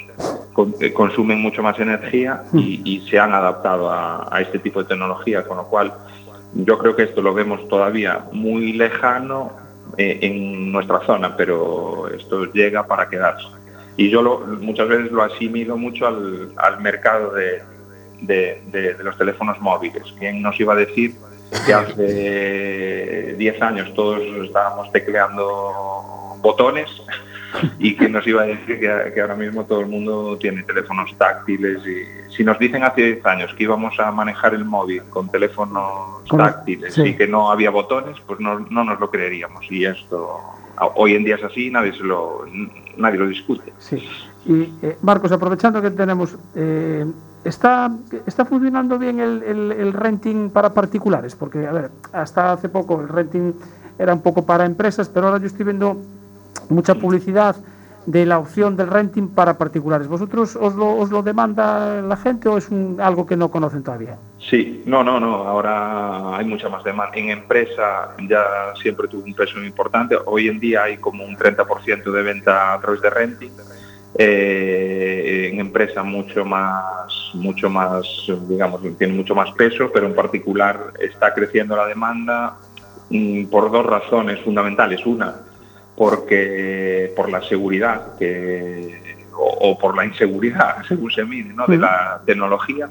con- 0.54 0.74
eh, 0.80 0.94
consumen 0.94 1.42
mucho 1.42 1.62
más 1.62 1.78
energía 1.80 2.44
y, 2.54 2.82
y 2.86 3.02
se 3.10 3.20
han 3.20 3.34
adaptado 3.34 3.92
a, 3.92 4.30
a 4.34 4.42
este 4.42 4.60
tipo 4.60 4.82
de 4.82 4.88
tecnología, 4.90 5.44
con 5.44 5.58
lo 5.58 5.66
cual 5.66 5.94
yo 6.54 6.78
creo 6.78 6.96
que 6.96 7.04
esto 7.04 7.22
lo 7.22 7.34
vemos 7.34 7.68
todavía 7.68 8.26
muy 8.32 8.72
lejano 8.74 9.52
eh, 9.98 10.20
en 10.22 10.72
nuestra 10.72 11.02
zona, 11.02 11.36
pero 11.36 12.08
esto 12.08 12.46
llega 12.54 12.88
para 12.88 13.10
quedarse. 13.10 13.48
Y 13.98 14.10
yo 14.10 14.22
lo- 14.22 14.40
muchas 14.40 14.88
veces 14.88 15.12
lo 15.12 15.24
asimilo 15.24 15.78
mucho 15.78 16.08
al, 16.08 16.52
al 16.58 16.82
mercado 16.82 17.34
de, 17.34 17.62
de- 18.22 18.62
de- 18.72 18.94
de 18.96 19.04
los 19.04 19.18
teléfonos 19.18 19.60
móviles. 19.62 20.04
¿Quién 20.20 20.42
nos 20.42 20.60
iba 20.60 20.74
a 20.74 20.78
decir 20.78 21.16
que 21.66 21.74
hace 21.74 23.36
10 23.38 23.62
años 23.62 23.94
todos 23.94 24.20
estábamos 24.46 24.92
tecleando 24.92 26.36
botones 26.42 26.90
y 27.80 27.96
que 27.96 28.10
nos 28.10 28.28
iba 28.28 28.42
a 28.42 28.46
decir 28.46 28.80
que, 28.80 29.12
que 29.14 29.22
ahora 29.22 29.36
mismo 29.36 29.64
todo 29.66 29.80
el 29.82 29.88
mundo 29.88 30.38
tiene 30.38 30.64
teléfonos 30.64 31.16
táctiles? 31.18 31.82
Y 31.88 32.34
si 32.36 32.44
nos 32.44 32.60
dicen 32.60 32.84
hace 32.84 33.02
10 33.14 33.26
años 33.26 33.54
que 33.56 33.64
íbamos 33.64 33.98
a 34.00 34.12
manejar 34.12 34.54
el 34.54 34.66
móvil 34.66 35.04
con 35.10 35.30
teléfonos 35.30 36.24
táctiles 36.38 36.94
sí. 36.96 37.02
y 37.04 37.14
que 37.16 37.28
no 37.28 37.50
había 37.52 37.70
botones, 37.70 38.18
pues 38.28 38.40
no, 38.40 38.60
no 38.60 38.84
nos 38.84 39.00
lo 39.00 39.10
creeríamos. 39.10 39.66
Y 39.72 39.86
esto 39.86 40.42
hoy 40.96 41.16
en 41.16 41.24
día 41.24 41.36
es 41.36 41.44
así, 41.44 41.70
nadie, 41.72 41.94
se 41.94 42.04
lo, 42.04 42.46
nadie 42.98 43.20
lo 43.20 43.28
discute. 43.28 43.74
Sí. 43.80 44.04
Y 44.46 44.74
eh, 44.82 44.98
Marcos, 45.02 45.32
aprovechando 45.32 45.82
que 45.82 45.92
tenemos, 45.92 46.36
eh, 46.56 47.06
¿está, 47.44 47.92
¿está 48.26 48.46
funcionando 48.46 48.98
bien 49.00 49.20
el, 49.20 49.42
el- 49.44 49.72
el 49.72 49.94
renting 49.94 50.50
para 50.50 50.74
particulares? 50.74 51.36
Porque, 51.36 51.66
a 51.68 51.72
ver, 51.72 51.92
hasta 52.14 52.52
hace 52.54 52.70
poco 52.70 53.02
el 53.02 53.08
renting 53.08 53.54
era 53.98 54.14
un 54.14 54.22
poco 54.22 54.46
para 54.46 54.66
empresas, 54.66 55.10
pero 55.10 55.28
ahora 55.28 55.40
yo 55.40 55.48
estoy 55.48 55.66
viendo 55.66 55.98
mucha 56.70 56.96
publicidad 56.96 57.56
de 58.06 58.26
la 58.26 58.38
opción 58.38 58.78
del 58.78 58.88
renting 58.88 59.30
para 59.30 59.58
particulares. 59.58 60.08
¿Vosotros 60.08 60.56
os 60.56 60.76
lo, 60.76 60.96
os 60.98 61.10
lo 61.10 61.24
demanda 61.24 62.02
la 62.02 62.16
gente 62.18 62.48
o 62.48 62.58
es 62.58 62.70
un- 62.70 62.98
algo 63.02 63.26
que 63.26 63.36
no 63.36 63.50
conocen 63.50 63.84
todavía? 63.84 64.18
Sí, 64.40 64.84
no, 64.86 65.04
no, 65.04 65.20
no. 65.20 65.48
Ahora 65.48 66.38
hay 66.38 66.46
mucha 66.46 66.70
más 66.70 66.84
demanda. 66.84 67.16
En 67.18 67.30
empresa 67.32 68.12
ya 68.30 68.44
siempre 68.82 69.08
tuvo 69.08 69.24
un 69.26 69.34
peso 69.34 69.60
importante. 69.64 70.16
Hoy 70.26 70.48
en 70.50 70.60
día 70.60 70.84
hay 70.84 70.98
como 70.98 71.26
un 71.26 71.36
30% 71.36 72.12
de 72.12 72.22
venta 72.22 72.74
a 72.74 72.80
través 72.80 73.02
de 73.02 73.10
renting. 73.10 73.52
Eh, 74.18 75.50
en 75.52 75.60
empresa 75.60 76.02
mucho 76.04 76.46
más, 76.46 77.32
mucho 77.34 77.70
más, 77.70 78.06
digamos, 78.48 78.82
tiene 78.98 79.14
mucho 79.14 79.36
más 79.36 79.52
peso, 79.54 79.90
pero 79.94 80.06
en 80.08 80.16
particular 80.16 80.94
está 81.00 81.34
creciendo 81.34 81.76
la 81.76 81.86
demanda 81.86 82.56
mm, 83.10 83.46
por 83.48 83.70
dos 83.72 83.86
razones 83.86 84.40
fundamentales. 84.42 85.06
Una, 85.06 85.36
porque 85.96 87.14
por 87.16 87.30
la 87.30 87.42
seguridad 87.42 88.18
que, 88.18 89.26
o, 89.34 89.72
o 89.72 89.80
por 89.80 89.96
la 89.96 90.06
inseguridad, 90.06 90.84
según 90.88 91.12
se 91.12 91.24
mide, 91.26 91.54
¿no? 91.54 91.66
de 91.68 91.78
la 91.78 92.22
tecnología 92.26 92.90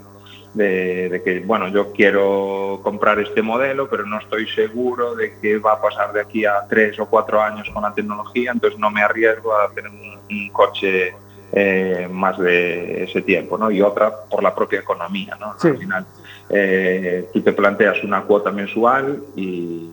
de, 0.55 1.09
de 1.09 1.23
que, 1.23 1.41
bueno, 1.41 1.69
yo 1.69 1.93
quiero 1.93 2.81
comprar 2.83 3.19
este 3.19 3.43
modelo, 3.43 3.89
pero 3.89 4.07
no 4.07 4.19
estoy 4.19 4.49
seguro 4.49 5.15
de 5.15 5.37
qué 5.41 5.59
va 5.59 5.73
a 5.73 5.83
pasar 5.83 6.13
de 6.13 6.21
aquí 6.21 6.45
a 6.45 6.65
tres 6.69 6.99
o 7.01 7.07
cuatro 7.07 7.43
años 7.43 7.69
con 7.71 7.83
la 7.83 7.93
tecnología, 7.93 8.53
entonces 8.53 8.79
no 8.79 8.91
me 8.91 9.03
arriesgo 9.03 9.53
a 9.55 9.69
tener 9.71 9.91
un, 9.91 10.19
un 10.31 10.49
coche 10.51 11.15
eh, 11.53 12.09
más 12.11 12.39
de 12.39 13.05
ese 13.05 13.23
tiempo, 13.23 13.59
¿no? 13.59 13.71
Y 13.71 13.83
otra 13.83 14.13
por 14.31 14.43
la 14.43 14.55
propia 14.55 14.81
economía, 14.81 15.37
¿no? 15.39 15.55
Sí. 15.59 15.69
Al 15.69 15.79
final, 15.79 16.07
eh, 16.51 17.29
tú 17.33 17.43
te 17.43 17.53
planteas 17.53 18.03
una 18.03 18.23
cuota 18.23 18.51
mensual 18.51 19.23
y 19.37 19.89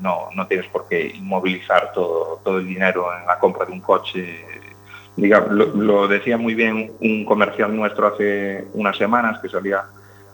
no, 0.00 0.28
no 0.34 0.46
tienes 0.46 0.66
por 0.68 0.88
qué 0.88 1.06
inmovilizar 1.06 1.92
todo, 1.92 2.40
todo 2.44 2.58
el 2.58 2.66
dinero 2.66 3.08
en 3.18 3.26
la 3.26 3.38
compra 3.38 3.66
de 3.66 3.72
un 3.72 3.80
coche 3.80 4.44
digamos, 5.16 5.50
lo, 5.50 5.66
lo 5.74 6.08
decía 6.08 6.38
muy 6.38 6.54
bien 6.54 6.92
un 7.00 7.24
comercial 7.24 7.74
nuestro 7.74 8.06
hace 8.06 8.64
unas 8.74 8.96
semanas 8.96 9.40
que 9.40 9.48
salía 9.48 9.84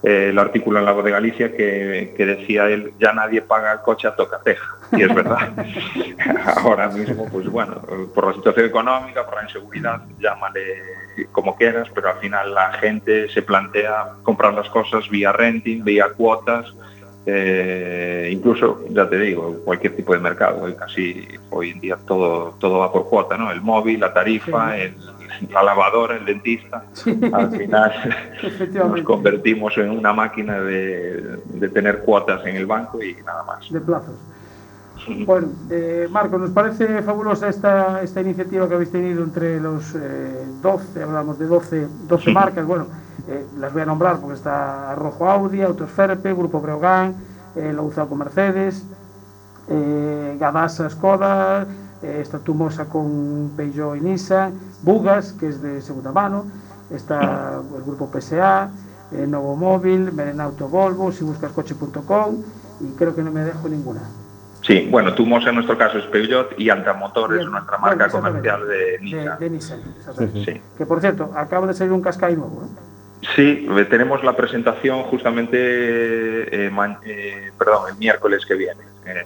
eh, 0.05 0.29
el 0.29 0.39
artículo 0.39 0.79
en 0.79 0.85
La 0.85 0.93
Voz 0.93 1.03
de 1.03 1.11
Galicia 1.13 1.57
que, 1.57 2.13
que 2.15 2.27
decía 2.27 2.69
él, 2.69 2.93
ya 3.01 3.15
nadie 3.15 3.41
paga 3.41 3.73
el 3.73 3.81
coche 3.81 4.07
a 4.07 4.15
tocateja. 4.15 4.77
Y 4.93 5.03
es 5.03 5.15
verdad. 5.15 5.51
Ahora 6.63 6.89
mismo, 6.91 7.27
pues 7.33 7.49
bueno, 7.49 7.81
por 8.15 8.27
la 8.27 8.35
situación 8.35 8.67
económica, 8.67 9.25
por 9.25 9.37
la 9.37 9.45
inseguridad, 9.45 10.03
llámale 10.19 10.61
como 11.33 11.57
quieras, 11.57 11.89
pero 11.95 12.11
al 12.11 12.19
final 12.19 12.53
la 12.53 12.75
gente 12.75 13.31
se 13.31 13.41
plantea 13.41 14.09
comprar 14.23 14.53
las 14.53 14.69
cosas 14.69 15.09
vía 15.09 15.33
renting, 15.33 15.83
vía 15.83 16.11
cuotas, 16.15 16.75
eh, 17.27 18.29
incluso, 18.33 18.85
ya 18.91 19.09
te 19.09 19.19
digo, 19.19 19.57
cualquier 19.65 19.97
tipo 19.97 20.13
de 20.13 20.21
mercado, 20.21 20.63
hoy 20.63 20.75
casi 20.75 21.27
hoy 21.51 21.71
en 21.71 21.81
día 21.81 21.97
todo, 22.07 22.55
todo 22.59 22.79
va 22.81 22.93
por 22.93 23.09
cuota, 23.09 23.37
¿no? 23.37 23.51
El 23.51 23.61
móvil, 23.61 24.01
la 24.01 24.13
tarifa, 24.13 24.77
el- 24.77 24.95
la 25.51 25.63
lavadora, 25.65 26.17
el 26.17 26.25
dentista. 26.25 26.85
Al 27.33 27.51
final 27.51 27.93
nos 28.89 29.03
convertimos 29.03 29.77
en 29.79 29.91
una 29.91 30.13
máquina 30.13 30.61
de, 30.61 31.39
de 31.47 31.69
tener 31.71 32.01
cuotas 32.01 32.45
en 32.47 32.55
el 32.57 32.67
banco 32.67 33.03
y 33.03 33.15
nada 33.25 33.43
más. 33.43 33.69
De 33.71 33.81
plazos. 33.81 34.15
Bueno, 35.27 35.49
eh, 35.71 36.09
Marco, 36.11 36.39
nos 36.39 36.51
parece 36.51 37.03
fabulosa 37.03 37.49
esta, 37.49 38.03
esta 38.03 38.21
iniciativa 38.23 38.67
que 38.67 38.75
habéis 38.75 38.91
tenido 38.91 39.23
entre 39.23 39.61
los 39.61 39.95
eh, 39.95 40.45
12, 40.63 41.03
hablamos 41.03 41.39
de 41.39 41.47
12, 41.47 41.89
12 42.09 42.33
marcas, 42.33 42.67
bueno, 42.67 42.87
eh, 43.29 43.47
las 43.59 43.73
voy 43.73 43.83
a 43.83 43.87
nombrar 43.87 44.19
porque 44.19 44.35
está 44.35 44.95
Rojo 44.95 45.29
Audi, 45.29 45.63
Autosferpe, 45.63 46.33
Grupo 46.33 46.61
Breogán, 46.61 47.15
eh, 47.55 47.73
Louzaco 47.73 48.15
Mercedes, 48.17 48.85
eh, 49.69 50.37
Gadasa 50.41 50.89
Skoda, 50.89 51.67
está 52.03 52.39
Tumosa 52.39 52.87
con 52.87 53.53
Peugeot 53.57 53.97
y 53.97 54.01
Nissan, 54.01 54.53
Bugas, 54.83 55.33
que 55.33 55.49
es 55.49 55.63
de 55.63 55.81
segunda 55.81 56.13
mano, 56.13 56.45
está 56.91 57.61
el 57.77 57.83
grupo 57.83 58.11
PSA, 58.13 58.71
Novo 59.27 59.57
Móvil, 59.57 60.13
Merenauto 60.13 60.69
Volvo, 60.69 61.13
si 61.13 61.25
buscas 61.25 61.53
coche.com 61.53 62.37
y 62.81 62.93
creo 62.97 63.15
que 63.15 63.23
no 63.23 63.31
me 63.31 63.43
dejo 63.43 63.69
ninguna. 63.69 64.03
Sí, 64.67 64.89
bueno, 64.91 65.13
Tumos 65.15 65.47
en 65.47 65.57
nuestro 65.57 65.77
caso 65.77 65.99
es 65.99 66.05
Peugeot 66.07 66.59
y 66.59 66.71
Altamotor 66.71 67.37
es 67.39 67.47
nuestra 67.47 67.77
marca 67.77 68.09
comercial 68.09 68.67
de 68.67 68.99
Nissan. 69.01 69.39
De, 69.39 69.45
de 69.45 69.51
Nissan, 69.51 69.81
exactamente. 69.99 70.53
Sí. 70.55 70.61
Que 70.79 70.87
por 70.87 71.01
cierto, 71.03 71.31
acaba 71.37 71.67
de 71.67 71.75
salir 71.75 71.93
un 71.93 72.01
Qashqai 72.01 72.35
nuevo. 72.35 72.63
¿eh? 72.65 73.27
Sí, 73.37 73.67
eh, 73.71 73.85
tenemos 73.85 74.25
la 74.25 74.35
presentación 74.35 75.03
justamente, 75.05 75.59
eh, 75.59 76.71
eh, 77.05 77.53
perdón, 77.59 77.91
el 77.91 77.97
miércoles 77.99 78.45
que 78.47 78.55
viene. 78.55 78.81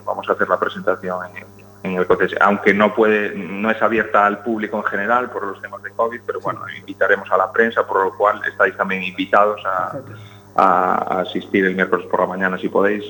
Vamos 0.04 0.28
a 0.28 0.32
hacer 0.32 0.48
la 0.48 0.58
presentación 0.58 1.18
en, 1.36 1.44
en 1.92 1.98
el 1.98 2.06
coche, 2.08 2.36
aunque 2.40 2.74
no 2.74 2.92
puede, 2.92 3.32
no 3.36 3.70
es 3.70 3.80
abierta 3.80 4.26
al 4.26 4.42
público 4.42 4.76
en 4.78 4.84
general 4.84 5.30
por 5.30 5.44
los 5.46 5.62
temas 5.62 5.80
de 5.84 5.90
COVID, 5.92 6.20
pero 6.26 6.40
bueno, 6.40 6.60
invitaremos 6.76 7.30
a 7.30 7.36
la 7.36 7.52
prensa, 7.52 7.86
por 7.86 8.04
lo 8.04 8.16
cual 8.16 8.40
estáis 8.44 8.76
también 8.76 9.04
invitados 9.04 9.60
a, 9.64 9.92
Perfecto. 9.92 10.18
a- 10.56 11.14
a 11.18 11.20
asistir 11.20 11.64
el 11.64 11.76
miércoles 11.76 12.06
por 12.10 12.18
la 12.20 12.26
mañana 12.26 12.58
si 12.58 12.68
podéis. 12.68 13.04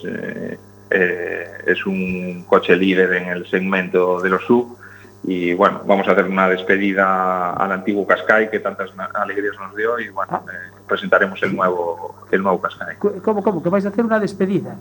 Eh, 0.91 1.47
es 1.67 1.85
un 1.87 2.45
coche 2.49 2.75
líder 2.77 3.13
en 3.15 3.29
el 3.29 3.47
segmento 3.47 4.21
de 4.21 4.31
los 4.31 4.43
sub 4.45 4.77
y 5.25 5.53
bueno, 5.53 5.83
vamos 5.87 6.09
a 6.09 6.13
hacer 6.13 6.25
una 6.25 6.49
despedida 6.49 7.53
al 7.53 7.73
antiguo 7.73 8.07
Qashqai 8.07 8.51
que 8.51 8.61
tantas 8.61 8.91
alegrías 9.15 9.55
nos 9.61 9.77
dio 9.77 9.99
y 9.99 10.09
bueno, 10.09 10.33
Ah. 10.33 10.43
eh, 10.51 10.71
presentaremos 10.87 11.43
el 11.43 11.55
nuevo 11.55 12.17
el 12.31 12.43
nuevo. 12.43 12.63
Cu- 12.99 13.21
¿Cómo, 13.23 13.43
cómo? 13.43 13.63
¿Que 13.63 13.69
vais 13.69 13.85
a 13.85 13.89
hacer 13.89 14.05
una 14.05 14.19
despedida? 14.21 14.77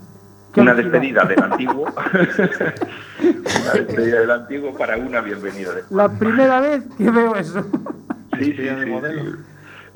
Una 0.56 0.74
despedida 0.74 1.24
del 1.24 1.42
antiguo, 1.42 1.84
una 3.22 3.72
despedida 3.74 4.20
del 4.20 4.30
antiguo 4.30 4.74
para 4.76 4.96
una 4.96 5.20
bienvenida 5.20 5.70
La 5.90 6.08
primera 6.08 6.60
vez 6.60 6.82
que 6.96 7.10
veo 7.10 7.36
eso. 7.36 7.64
Sí, 8.38 8.54
sí, 8.54 8.68
sí. 8.84 8.92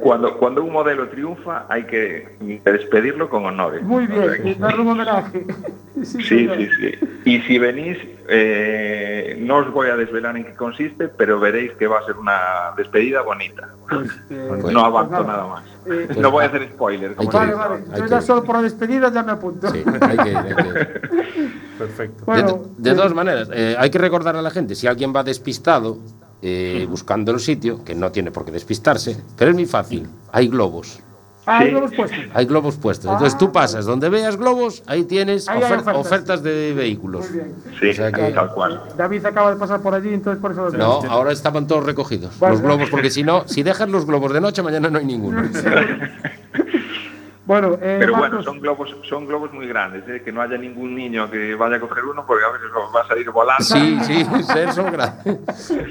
Cuando, 0.02 0.36
cuando 0.36 0.64
un 0.64 0.72
modelo 0.72 1.08
triunfa 1.08 1.66
hay 1.68 1.84
que 1.84 2.36
despedirlo 2.64 3.30
con 3.30 3.46
honores. 3.46 3.84
Muy 3.84 4.08
bien, 4.08 4.42
que- 4.42 4.50
y 4.50 4.54
darle 4.54 4.82
un 4.82 4.88
homenaje. 4.88 5.46
Sí, 6.02 6.22
Sí, 6.22 6.48
sí, 6.56 6.68
sí. 6.80 7.08
Y 7.26 7.40
si 7.42 7.58
venís, 7.58 7.98
eh, 8.26 9.36
no 9.40 9.58
os 9.58 9.70
voy 9.70 9.88
a 9.90 9.96
desvelar 9.96 10.34
en 10.38 10.44
qué 10.44 10.54
consiste, 10.54 11.06
pero 11.08 11.38
veréis 11.38 11.72
que 11.72 11.86
va 11.86 11.98
a 11.98 12.06
ser 12.06 12.16
una 12.16 12.72
despedida 12.78 13.20
bonita. 13.20 13.68
Pues, 13.88 14.08
eh, 14.30 14.46
Pues- 14.62 14.72
no 14.74 14.86
avanzo 14.86 15.16
pues 15.16 15.26
nada 15.26 15.46
más. 15.46 15.64
Eh, 15.86 16.08
no 16.18 16.30
voy 16.30 16.44
a 16.44 16.46
hacer 16.48 16.66
spoilers. 16.72 17.14
como 17.14 17.30
Vale, 17.30 17.54
vale. 17.54 17.84
Yo 17.96 18.06
ya 18.06 18.20
solo 18.22 18.42
por 18.42 18.56
la 18.56 18.62
despedida 18.62 19.12
ya 19.12 19.22
me 19.22 19.32
apunto. 19.32 19.68
Sí, 19.68 19.84
hay 20.00 20.16
que 20.16 20.30
ir, 20.30 20.36
hay 20.38 20.44
que 20.54 20.60
ir. 20.62 21.00
Perfecto. 21.78 22.24
Bueno, 22.24 22.62
de, 22.78 22.82
de 22.82 22.90
eh, 22.90 22.94
todas 22.94 23.14
maneras, 23.14 23.50
eh, 23.52 23.76
hay 23.78 23.90
que 23.90 23.98
recordar 23.98 24.34
a 24.34 24.42
la 24.42 24.50
gente, 24.50 24.74
si 24.74 24.86
alguien 24.86 25.12
va 25.14 25.22
despistado 25.22 25.98
eh, 26.42 26.86
buscando 26.90 27.30
el 27.32 27.40
sitio, 27.40 27.84
que 27.84 27.94
no 27.94 28.10
tiene 28.10 28.30
por 28.30 28.44
qué 28.44 28.50
despistarse, 28.52 29.16
pero 29.36 29.50
es 29.52 29.54
muy 29.56 29.66
fácil, 29.66 30.06
hay 30.32 30.48
globos. 30.48 31.00
Ah, 31.44 31.58
ahí 31.58 31.66
Sí. 31.66 31.72
lo 31.72 31.78
hemos 31.78 31.92
puesto. 31.94 32.16
Hay 32.34 32.46
globos 32.46 32.76
puestos. 32.76 33.10
Entonces 33.10 33.34
Ah, 33.34 33.38
tú 33.38 33.50
pasas 33.50 33.84
donde 33.84 34.08
veas 34.08 34.36
globos, 34.36 34.84
ahí 34.86 35.02
tienes 35.02 35.48
Ahí 35.48 35.56
hay 35.58 35.62
ofer- 35.64 35.80
ofertas. 35.80 35.96
ofertas. 35.96 36.42
de 36.44 36.72
vehículos. 36.72 37.28
Muy 37.30 37.38
bien. 37.40 37.54
Sí, 37.80 37.90
O 37.90 37.94
sea 37.94 38.12
que- 38.12 38.30
tal 38.30 38.54
cual. 38.54 38.80
David 38.96 39.26
acaba 39.26 39.50
de 39.50 39.56
pasar 39.56 39.80
por 39.80 39.92
allí, 39.92 40.14
entonces 40.14 40.40
por 40.40 40.52
eso 40.52 40.68
lo 40.68 40.78
No, 40.78 41.00
ahora 41.10 41.32
estaban 41.32 41.66
todos 41.66 41.84
recogidos. 41.84 42.40
Los 42.40 42.60
globos, 42.60 42.90
porque 42.90 43.10
si 43.10 43.24
no, 43.24 43.42
si 43.48 43.64
dejas 43.64 43.88
los 43.88 44.06
globos 44.06 44.32
de 44.32 44.40
noche, 44.40 44.62
mañana 44.62 44.88
no 44.88 44.98
hay 45.00 45.04
ninguno. 45.04 45.42
Bueno, 47.44 47.74
eh, 47.74 47.96
Pero 47.98 48.12
bueno, 48.12 48.28
Marcos, 48.28 48.44
son 48.44 48.60
globos, 48.60 48.96
son 49.08 49.26
globos 49.26 49.52
muy 49.52 49.66
grandes, 49.66 50.08
¿eh? 50.08 50.22
que 50.24 50.30
no 50.30 50.40
haya 50.40 50.56
ningún 50.56 50.94
niño 50.94 51.28
que 51.28 51.56
vaya 51.56 51.76
a 51.76 51.80
coger 51.80 52.04
uno 52.04 52.24
porque 52.24 52.44
a 52.44 52.50
veces 52.50 52.68
va 52.94 53.00
a 53.00 53.06
salir 53.08 53.28
volando. 53.30 53.64
Sí, 53.64 53.98
sí, 54.04 54.24
son 54.72 54.92
grandes. 54.92 55.72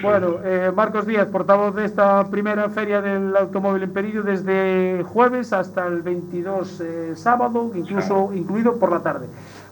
Bueno, 0.00 0.38
eh, 0.42 0.72
Marcos 0.74 1.06
Díaz, 1.06 1.26
portavoz 1.26 1.74
de 1.74 1.84
esta 1.84 2.28
primera 2.30 2.70
feria 2.70 3.02
del 3.02 3.36
automóvil 3.36 3.82
en 3.82 3.92
Perillo 3.92 4.22
desde 4.22 5.02
jueves 5.02 5.52
hasta 5.52 5.86
el 5.86 6.00
22 6.00 6.80
eh, 6.80 7.12
sábado, 7.14 7.70
incluso 7.74 8.32
incluido 8.32 8.78
por 8.78 8.90
la 8.90 9.02
tarde. 9.02 9.26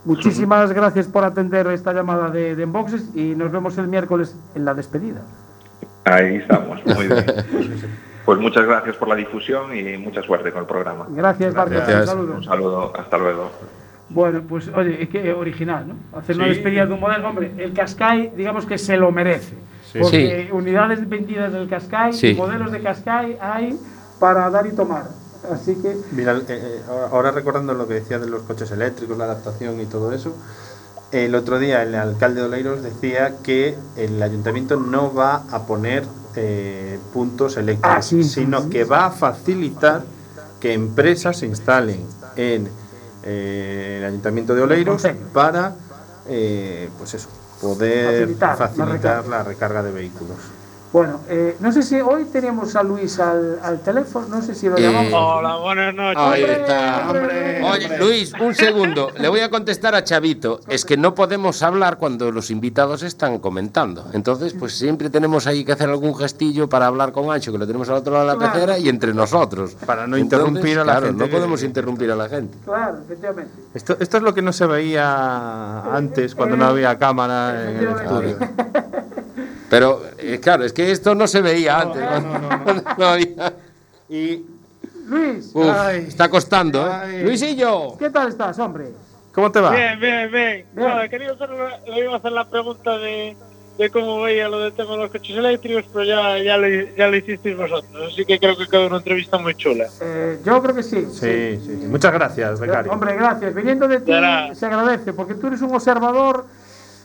Muchísimas 0.05 0.73
gracias 0.73 1.07
por 1.07 1.25
atender 1.25 1.67
esta 1.69 1.95
llamada 1.95 2.29
de, 2.31 2.55
de 2.57 2.63
Enboxes 2.63 3.17
y 3.17 3.35
nos 3.35 3.53
vemos 3.53 3.79
el 3.79 3.89
miércoles 3.89 4.37
en 4.55 4.65
la 4.65 4.75
despedida. 4.75 5.23
Ahí 6.05 6.37
estamos, 6.37 6.85
muy 6.85 7.07
bien. 7.07 7.25
Pues 8.25 8.39
muchas 8.39 8.65
gracias 8.67 8.97
por 8.97 9.09
la 9.09 9.15
difusión 9.17 9.77
y 9.77 9.97
mucha 9.99 10.23
suerte 10.23 10.53
con 10.53 10.61
el 10.63 10.67
programa. 10.67 11.07
Gracias, 11.11 11.55
Marcos. 11.55 11.75
Gracias. 11.75 12.01
Un 12.01 12.07
saludo. 12.07 12.35
Un 12.37 12.45
saludo, 12.45 12.93
hasta 12.97 13.19
luego. 13.19 13.51
Bueno, 14.09 14.43
pues 14.49 14.69
oye, 14.75 15.03
es 15.03 15.09
que 15.09 15.33
original, 15.33 15.89
¿no? 15.89 16.19
Hacer 16.19 16.37
una 16.37 16.45
Sí. 16.47 16.51
despedida 16.51 16.87
de 16.87 16.93
un 16.93 17.01
modelo, 17.01 17.29
hombre, 17.29 17.53
el 17.59 17.73
Qashqai, 17.73 18.33
digamos 18.37 18.67
que 18.67 18.79
se 18.79 18.97
lo 18.97 19.11
merece. 19.11 19.55
Sí. 19.91 19.99
Porque 20.01 20.49
unidades 20.53 21.09
vendidas 21.09 21.53
del 21.53 21.69
Sí. 22.13 22.35
modelos 22.35 22.71
de 22.73 22.81
Qashqai 22.81 23.39
hay 23.41 23.79
para 24.21 24.49
dar 24.51 24.67
y 24.67 24.73
tomar. 24.73 25.05
Así 25.51 25.75
que 25.83 25.97
Mira, 26.13 26.37
eh, 26.37 26.45
eh, 26.49 26.81
ahora 27.11 27.33
recordando 27.33 27.75
lo 27.75 27.89
que 27.89 27.95
decía 27.95 28.19
de 28.21 28.29
los 28.29 28.43
coches 28.43 28.71
eléctricos, 28.71 29.19
la 29.19 29.25
adaptación 29.25 29.81
y 29.81 29.87
todo 29.87 30.13
eso, 30.13 30.37
el 31.13 31.35
otro 31.35 31.59
día 31.59 31.83
el 31.83 31.95
alcalde 31.95 32.41
de 32.41 32.47
Oleiros 32.47 32.83
decía 32.83 33.37
que 33.43 33.77
el 33.97 34.23
ayuntamiento 34.23 34.77
no 34.77 35.13
va 35.13 35.43
a 35.51 35.67
poner 35.67 36.05
eh, 36.37 36.99
puntos 37.13 37.57
eléctricos, 37.59 37.97
Ah, 37.99 38.03
sí, 38.03 38.25
sino 38.25 38.63
sí, 38.63 38.71
que 38.71 38.85
sí. 38.85 38.91
va 38.91 39.07
a 39.07 39.11
facilitar 39.11 40.03
que 40.59 40.73
empresas 40.73 41.37
se 41.39 41.47
instalen 41.47 42.01
en 42.37 42.69
eh, 43.25 43.97
el 44.01 44.05
ayuntamiento 44.07 44.55
de 44.55 44.63
Oleiros 44.63 45.07
para, 45.35 45.75
eh, 46.29 46.89
pues 46.99 47.15
eso, 47.15 47.29
poder 47.61 48.35
Facilitar 48.37 49.27
la 49.29 49.43
recarga 49.43 49.83
de 49.83 49.93
vehículos. 49.93 50.39
Bueno, 50.93 51.21
eh, 51.31 51.57
no 51.61 51.73
sé 51.73 51.83
si 51.83 51.99
hoy 52.03 52.27
teníamos 52.27 52.77
a 52.77 52.83
Luis 52.83 53.19
al, 53.19 53.59
al 53.63 53.81
teléfono, 53.81 54.27
no 54.29 54.43
sé 54.43 54.55
si 54.55 54.69
lo 54.69 54.77
Eh, 54.77 54.83
llamamos. 54.83 55.13
Hola, 55.15 55.57
buenas 55.57 55.95
noches. 55.95 56.19
Ahí 56.23 56.43
Hombre, 56.43 56.61
está. 56.61 57.07
hombre. 57.11 57.63
Oye, 57.65 57.99
Luis, 57.99 58.33
un 58.39 58.55
segundo. 58.55 59.09
Le 59.19 59.29
voy 59.31 59.41
a 59.41 59.49
contestar 59.49 59.95
a 59.95 60.05
Chavito. 60.05 60.61
Es 60.69 60.85
que 60.85 60.99
no 60.99 61.15
podemos 61.15 61.63
hablar 61.63 61.97
cuando 61.97 62.31
los 62.31 62.51
invitados 62.51 63.03
están 63.05 63.39
comentando. 63.39 64.05
Entonces, 64.13 64.53
pues 64.53 64.77
siempre 64.77 65.09
tenemos 65.09 65.47
ahí 65.47 65.65
que 65.65 65.73
hacer 65.73 65.89
algún 65.89 66.15
gestillo 66.15 66.69
para 66.69 66.89
hablar 66.89 67.13
con 67.13 67.31
Ancho, 67.31 67.53
que 67.53 67.59
lo 67.59 67.67
tenemos 67.67 67.89
al 67.89 67.95
otro 67.97 68.13
lado 68.13 68.27
de 68.27 68.33
la 68.35 68.39
Claro. 68.39 68.53
pecera, 68.53 68.79
y 68.79 68.91
entre 68.91 69.15
nosotros. 69.15 69.75
Para 69.87 70.07
no 70.07 70.19
interrumpir 70.19 70.79
a 70.79 70.85
la 70.85 70.93
claro, 70.93 71.07
gente 71.07 71.25
No 71.25 71.31
podemos 71.31 71.63
interrumpir 71.63 72.11
a 72.11 72.17
la 72.17 72.29
gente. 72.29 72.59
Claro, 72.67 72.99
efectivamente. 73.03 73.51
Esto, 73.73 73.97
esto 73.99 74.19
es 74.19 74.23
lo 74.23 74.35
que 74.35 74.43
no 74.43 74.53
se 74.53 74.67
veía 74.67 75.85
antes 75.97 76.35
cuando 76.35 76.55
no 76.59 76.67
había 76.67 76.99
cámara 76.99 77.71
en 77.71 77.77
el 77.79 77.89
estudio. 77.89 78.37
Pero, 79.73 80.03
eh, 80.19 80.39
claro, 80.39 80.65
es 80.65 80.73
que 80.75 80.91
esto 80.93 81.15
no 81.15 81.27
se 81.27 81.41
veía 81.41 81.81
antes. 81.81 82.03
No 82.99 83.07
había- 83.07 83.55
Y 84.11 84.45
Luis, 85.07 85.51
Uf, 85.55 85.67
Ay. 85.67 86.05
está 86.09 86.29
costando, 86.29 86.87
¿eh? 86.87 86.91
Ay. 86.93 87.23
Luisillo. 87.23 87.97
¿qué 87.99 88.11
tal 88.11 88.29
estás, 88.29 88.59
hombre? 88.59 88.89
¿cómo 89.35 89.51
te 89.51 89.61
va? 89.61 89.71
Bien, 89.75 89.99
bien, 89.99 90.31
bien. 90.31 90.67
Bien. 90.75 91.09
Quería 91.09 91.31
hacer 91.33 91.51
una- 91.51 91.79
le 91.87 92.01
iba 92.05 92.13
a 92.13 92.17
hacer 92.19 92.33
la 92.33 92.47
pregunta 92.51 92.99
de, 92.99 93.35
de 93.79 93.89
cómo 93.91 94.21
veía 94.21 94.47
lo 94.51 94.59
del 94.61 94.75
tema 94.75 94.91
de 94.91 94.99
los 94.99 95.11
coches 95.11 95.35
eléctricos, 95.39 95.85
pero 95.91 96.05
ya, 96.05 96.37
ya, 96.39 96.59
lo, 96.59 96.69
ya 96.95 97.07
lo 97.09 97.17
hicisteis 97.17 97.57
vosotros. 97.57 98.13
Así 98.13 98.27
que 98.27 98.39
creo 98.39 98.55
que 98.59 98.67
quedó 98.69 98.89
una 98.89 98.99
entrevista 98.99 99.39
muy 99.39 99.55
chula. 99.55 99.87
Eh, 100.03 100.39
yo 100.45 100.63
creo 100.63 100.75
que 100.77 100.83
sí. 100.83 101.07
Sí, 101.11 101.59
sí, 101.65 101.79
sí. 101.81 101.87
Muchas 101.89 102.13
gracias, 102.13 102.61
becario. 102.61 102.93
Hombre, 102.93 103.15
gracias. 103.17 103.55
Viniendo 103.55 103.89
de 103.89 104.01
ti 104.01 104.13
se 104.55 104.67
agradece, 104.67 105.15
porque 105.15 105.33
tú 105.33 105.47
eres 105.47 105.63
un 105.63 105.75
observador 105.75 106.45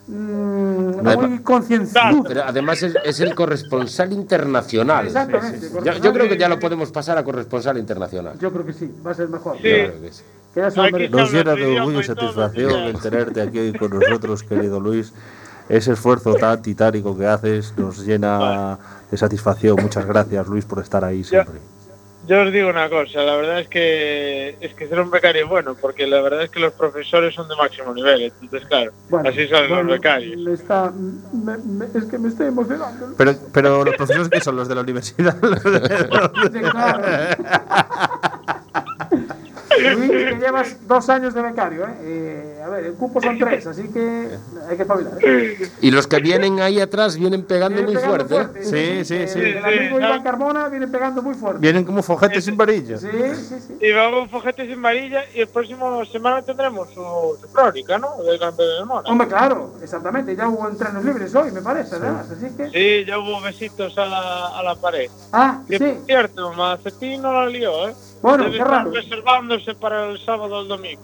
mm, 0.08 1.03
muy 1.28 1.39
concienzudo. 1.39 2.24
Pero 2.28 2.43
además 2.45 2.82
es, 2.84 2.95
es 3.03 3.20
el 3.20 3.36
corresponsal 3.36 4.14
internacional. 4.14 5.08
Exactamente. 5.08 5.70
Ya- 5.84 5.97
yo 5.97 6.14
creo 6.14 6.28
que 6.30 6.38
ya 6.38 6.47
lo 6.49 6.60
podemos 6.60 6.91
pasar 6.91 7.18
a 7.18 7.24
corresponsal 7.24 7.78
internacional. 7.78 8.38
Yo 8.39 8.51
creo 8.51 8.66
que 8.66 8.74
sí, 8.74 8.91
va 9.05 9.12
a 9.12 9.14
ser 9.14 9.28
mejor. 9.30 9.58
Sí. 9.58 9.70
Yo 9.70 10.10
sí. 10.12 10.24
Ya 10.55 10.70
Nos 11.10 11.32
llena 11.32 11.53
de 11.53 11.80
orgullo 11.80 11.99
y 11.99 12.03
satisfacción 12.03 12.72
ya. 12.72 12.86
el 12.88 12.99
tenerte 12.99 13.41
aquí 13.41 13.74
con 13.74 13.91
nosotros, 13.91 14.41
querido 14.43 14.80
Luis. 14.80 15.14
Ese 15.70 15.91
esfuerzo 15.91 16.34
tan 16.36 16.62
titánico 16.62 17.16
que 17.16 17.28
haces 17.28 17.74
nos 17.78 18.03
llena 18.05 18.80
de 19.12 19.18
satisfacción. 19.18 19.76
Muchas 19.82 20.05
gracias, 20.08 20.47
Luis, 20.47 20.66
por 20.66 20.80
estar 20.80 21.03
ahí 21.03 21.24
siempre. 21.24 21.60
Yo 22.28 22.41
os 22.41 22.51
digo 22.51 22.69
una 22.69 22.89
cosa, 22.89 23.21
la 23.23 23.36
verdad 23.38 23.59
es 23.61 23.67
que 23.69 24.57
es 24.59 24.73
que 24.73 24.88
ser 24.88 24.99
un 24.99 25.09
becario 25.09 25.43
es 25.43 25.49
bueno, 25.49 25.75
porque 25.80 26.05
la 26.05 26.21
verdad 26.21 26.43
es 26.43 26.49
que 26.49 26.59
los 26.59 26.73
profesores 26.73 27.34
son 27.34 27.47
de 27.47 27.55
máximo 27.55 27.93
nivel, 27.93 28.34
entonces 28.41 28.67
claro, 28.67 28.91
Bueno, 29.09 29.30
así 29.30 29.47
son 29.47 29.67
bueno, 29.69 29.84
los 29.84 29.91
becarios. 29.93 30.38
me 30.41 30.53
está, 30.53 30.91
me- 31.34 31.57
me- 31.57 31.86
es 31.97 32.03
que 32.05 32.17
me 32.17 32.28
estoy 32.28 32.47
emocionando. 32.47 33.13
Pero, 33.17 33.34
pero 33.53 33.86
los 33.86 33.95
profesores 33.95 34.30
que 34.30 34.41
son 34.41 34.57
los 34.57 34.67
de 34.67 34.75
la 34.75 34.82
universidad. 34.82 35.36
Sí, 36.51 36.59
claro. 36.59 37.01
Llevas 40.47 40.87
dos 40.87 41.09
años 41.09 41.33
de 41.33 41.41
becario, 41.41 41.83
¿eh? 41.85 41.93
Eh, 42.03 42.61
a 42.65 42.69
ver, 42.69 42.85
el 42.85 42.93
cupo 42.93 43.21
son 43.21 43.37
tres, 43.37 43.67
así 43.67 43.89
que 43.89 44.29
hay 44.69 44.77
que 44.77 44.83
espabilar. 44.83 45.17
¿eh? 45.21 45.69
Y 45.81 45.91
los 45.91 46.07
que 46.07 46.19
vienen 46.21 46.61
ahí 46.61 46.79
atrás 46.79 47.17
vienen 47.17 47.43
pegando 47.43 47.75
Viene 47.83 47.91
muy 47.91 48.01
pegando 48.01 48.27
fuerte. 48.29 48.59
¿eh? 48.61 49.03
Sí, 49.03 49.03
sí, 49.03 49.27
sí. 49.27 49.39
El 49.41 49.65
amigo 49.65 49.99
Iván 49.99 50.23
Carmona 50.23 50.69
viene 50.69 50.87
pegando 50.87 51.21
muy 51.21 51.35
fuerte. 51.35 51.59
Vienen 51.59 51.83
como 51.83 52.01
fojetes 52.01 52.45
sin 52.45 52.55
varilla. 52.55 52.97
Sí, 52.97 53.09
sí, 53.35 53.55
sí. 53.59 53.77
Y 53.81 53.91
vamos 53.91 54.21
un 54.21 54.29
fojete 54.29 54.65
sin 54.67 54.81
varilla 54.81 55.21
y 55.35 55.41
el 55.41 55.47
próximo 55.49 56.05
semana 56.05 56.41
tendremos 56.41 56.87
su, 56.93 57.37
su 57.41 57.51
crónica, 57.51 57.97
¿no? 57.97 58.15
Del 58.23 58.39
campeón 58.39 58.69
del 58.69 58.85
Mona. 58.85 59.09
Hombre, 59.09 59.27
claro, 59.27 59.73
exactamente. 59.83 60.33
Ya 60.33 60.47
hubo 60.47 60.65
entrenos 60.69 61.03
libres 61.03 61.35
hoy, 61.35 61.51
me 61.51 61.61
parece, 61.61 61.97
además. 61.97 62.25
Así 62.31 62.55
que. 62.55 62.69
Sí, 62.69 63.05
ya 63.05 63.19
hubo 63.19 63.41
besitos 63.41 63.97
a 63.97 64.05
la, 64.05 64.47
a 64.57 64.63
la 64.63 64.75
pared. 64.77 65.11
Ah, 65.33 65.59
Que 65.67 65.77
sí. 65.77 65.83
por 65.83 66.05
cierto, 66.05 66.53
Macetín 66.53 67.21
no 67.21 67.33
la 67.33 67.47
lió, 67.47 67.89
¿eh? 67.89 67.93
Bueno, 68.22 68.43
Debe 68.45 68.51
qué 68.51 68.57
estar 68.57 68.72
raro. 68.72 68.91
reservándose 68.91 69.76
para 69.76 70.09
el 70.09 70.20
sábado 70.20 70.57
o 70.57 70.61
el 70.61 70.68
domingo. 70.68 71.01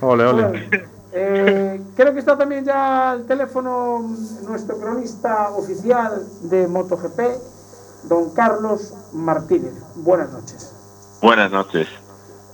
Ole, 0.00 0.26
ole. 0.26 0.42
Bueno, 0.42 0.86
eh, 1.12 1.80
creo 1.96 2.12
que 2.12 2.20
está 2.20 2.36
también 2.36 2.64
ya 2.64 3.12
al 3.12 3.26
teléfono 3.26 4.00
nuestro 4.46 4.78
cronista 4.78 5.50
oficial 5.50 6.22
de 6.42 6.68
MotoGP, 6.68 7.20
don 8.04 8.34
Carlos 8.34 8.94
Martínez. 9.12 9.74
Buenas 9.96 10.30
noches. 10.32 10.74
Buenas 11.22 11.50
noches. 11.50 11.88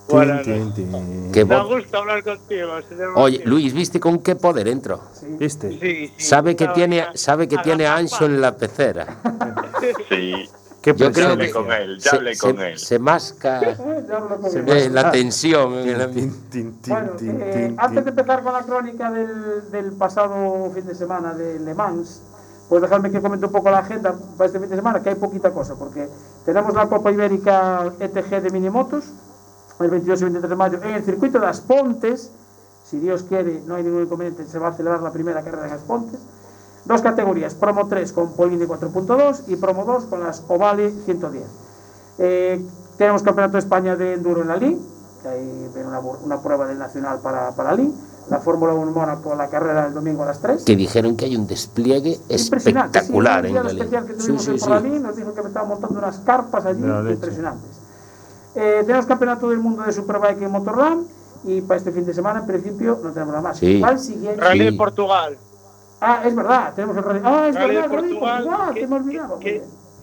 Buenas 0.08 0.46
Me 0.46 1.64
gusta 1.64 1.98
hablar 1.98 2.22
contigo, 2.22 2.80
señor 2.88 3.12
Oye. 3.16 3.42
Luis, 3.44 3.72
¿viste 3.74 3.98
con 3.98 4.20
qué 4.20 4.36
poder 4.36 4.68
entro? 4.68 5.00
¿Viste? 5.30 5.70
Sí, 5.72 6.12
sí, 6.16 6.24
Sabe 6.24 6.54
que 6.54 6.68
tiene, 6.68 7.06
sabe 7.14 7.48
que 7.48 7.58
tiene 7.58 7.86
ancho 7.86 8.24
en 8.24 8.40
la 8.40 8.56
pecera. 8.56 9.06
Sí, 10.08 10.48
¿Qué 10.86 10.94
Yo 10.94 11.10
creo 11.10 11.30
hablé 11.30 11.46
que 11.48 11.52
con 11.52 11.72
él, 11.72 11.98
ya 11.98 12.10
se, 12.10 12.16
hablé 12.16 12.34
se- 12.36 12.40
con 12.40 12.60
él. 12.60 12.78
se 12.78 12.98
masca 13.00 13.60
Eh, 13.60 14.88
la 14.88 15.10
tensión. 15.10 15.74
Bueno, 16.86 17.10
eh, 17.20 17.74
antes 17.76 18.04
de 18.04 18.10
empezar 18.10 18.42
con 18.44 18.52
la 18.52 18.62
crónica 18.62 19.10
del, 19.10 19.68
del 19.72 19.92
pasado 19.94 20.70
fin 20.72 20.86
de 20.86 20.94
semana 20.94 21.34
de 21.34 21.58
Le 21.58 21.74
Mans, 21.74 22.22
pues 22.68 22.82
dejadme 22.82 23.10
que 23.10 23.20
comente 23.20 23.46
un 23.46 23.52
poco 23.52 23.68
la 23.68 23.78
agenda 23.80 24.14
para 24.36 24.46
este 24.46 24.60
fin 24.60 24.68
de 24.68 24.76
semana, 24.76 25.02
que 25.02 25.08
hay 25.08 25.14
poquita 25.16 25.50
cosa, 25.50 25.74
porque 25.74 26.08
tenemos 26.44 26.72
la 26.74 26.86
Copa 26.88 27.10
Ibérica 27.10 27.92
ETG 27.98 28.42
de 28.42 28.50
Minimotos, 28.50 29.06
el 29.80 29.90
22 29.90 30.20
y 30.20 30.24
23 30.24 30.50
de 30.50 30.56
mayo, 30.56 30.78
en 30.84 30.90
el 30.90 31.04
circuito 31.04 31.40
de 31.40 31.46
Las 31.46 31.60
Pontes, 31.62 32.30
si 32.88 33.00
Dios 33.00 33.24
quiere, 33.24 33.60
no 33.66 33.74
hay 33.74 33.82
ningún 33.82 34.02
inconveniente, 34.02 34.46
se 34.46 34.60
va 34.60 34.68
a 34.68 34.72
celebrar 34.72 35.02
la 35.02 35.10
primera 35.12 35.42
carrera 35.42 35.64
en 35.64 35.70
Las 35.72 35.82
Pontes. 35.82 36.20
Dos 36.86 37.02
categorías, 37.02 37.54
Promo 37.54 37.88
3 37.88 38.12
con 38.12 38.32
Polini 38.32 38.64
4.2 38.64 39.42
y 39.48 39.56
Promo 39.56 39.84
2 39.84 40.04
con 40.04 40.22
las 40.22 40.42
Ovale 40.48 40.92
110. 41.04 41.44
Eh, 42.18 42.64
tenemos 42.96 43.22
Campeonato 43.22 43.54
de 43.54 43.58
España 43.58 43.96
de 43.96 44.14
Enduro 44.14 44.42
en 44.42 44.48
la 44.48 44.56
LIN, 44.56 44.80
que 45.22 45.28
hay 45.28 45.70
una, 45.84 45.98
una 45.98 46.40
prueba 46.40 46.66
del 46.66 46.78
Nacional 46.78 47.18
para, 47.20 47.50
para 47.50 47.70
la 47.70 47.76
LIN. 47.76 47.94
La 48.28 48.38
Fórmula 48.38 48.74
1 48.74 48.90
Mónaco, 48.90 49.36
la 49.36 49.48
carrera 49.48 49.86
el 49.86 49.94
domingo 49.94 50.24
a 50.24 50.26
las 50.26 50.40
3. 50.40 50.64
Que 50.64 50.74
dijeron 50.74 51.16
que 51.16 51.26
hay 51.26 51.36
un 51.36 51.46
despliegue 51.46 52.18
Impresionante, 52.28 52.98
espectacular 52.98 53.44
sí, 53.44 53.50
en 53.50 53.56
un 53.56 53.64
la 53.64 53.70
especial 53.70 54.04
que 54.04 54.12
liga. 54.12 54.20
Sí, 54.20 54.26
tuvimos 54.26 54.44
sí, 54.44 54.50
en 54.50 54.58
sí. 54.58 54.64
Porlalín, 54.64 55.02
nos 55.02 55.16
dijo 55.16 55.34
que 55.34 55.42
me 55.42 55.48
estaban 55.48 55.68
montando 55.68 55.98
unas 55.98 56.18
carpas 56.18 56.66
allí 56.66 56.82
impresionantes. 57.12 57.70
Eh, 58.56 58.82
tenemos 58.86 59.06
Campeonato 59.06 59.48
del 59.50 59.58
Mundo 59.58 59.82
de 59.82 59.92
Superbike 59.92 60.42
en 60.42 60.50
Motorland 60.50 61.06
y 61.44 61.60
para 61.60 61.78
este 61.78 61.92
fin 61.92 62.04
de 62.04 62.14
semana, 62.14 62.40
en 62.40 62.46
principio, 62.46 62.98
no 63.02 63.10
tenemos 63.10 63.32
nada 63.32 63.42
más. 63.42 63.60
Rally 63.60 64.64
de. 64.64 64.72
Portugal. 64.72 65.36
Ah, 66.00 66.22
es 66.24 66.34
verdad, 66.34 66.72
tenemos 66.74 66.96
el 66.96 67.02
Rally. 67.04 67.20
Ah, 67.24 67.46
es 67.48 67.54
Rally 67.54 67.74
verdad, 67.76 67.90
de 67.90 67.96
Portugal, 67.96 68.44
Portugal, 68.44 68.74
que- 68.74 68.80
que 68.80 68.86
me 68.86 68.96
olvidaba. 68.96 69.28
Muy 69.36 69.44
que- 69.44 69.62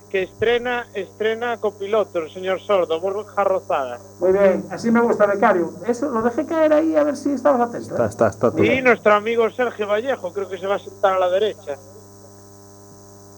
que 0.10 0.24
estrena 0.24 0.86
estrena 0.94 1.58
copiloto 1.58 2.20
el 2.20 2.32
señor 2.32 2.60
Sordo, 2.62 3.00
Borja 3.02 3.44
Rozada. 3.44 3.98
Muy 4.20 4.32
bien, 4.32 4.64
así 4.70 4.92
me 4.92 5.02
gusta, 5.02 5.26
becario. 5.26 5.72
Eso 5.88 6.08
lo 6.12 6.22
dejé 6.22 6.46
caer 6.46 6.72
ahí 6.74 6.96
a 6.96 7.04
ver 7.04 7.18
si 7.18 7.32
estabas 7.32 7.62
atento. 7.70 7.92
Está, 7.94 8.06
¿eh? 8.06 8.10
está, 8.10 8.28
está 8.28 8.52
todo. 8.52 8.64
Y 8.64 8.80
nuestro 8.84 9.14
amigo 9.14 9.50
Sergio 9.50 9.88
Vallejo, 9.88 10.32
creo 10.32 10.48
que 10.48 10.60
se 10.60 10.68
va 10.68 10.76
a 10.76 10.80
sentar 10.80 11.14
a 11.14 11.20
la 11.20 11.30
derecha. 11.30 11.78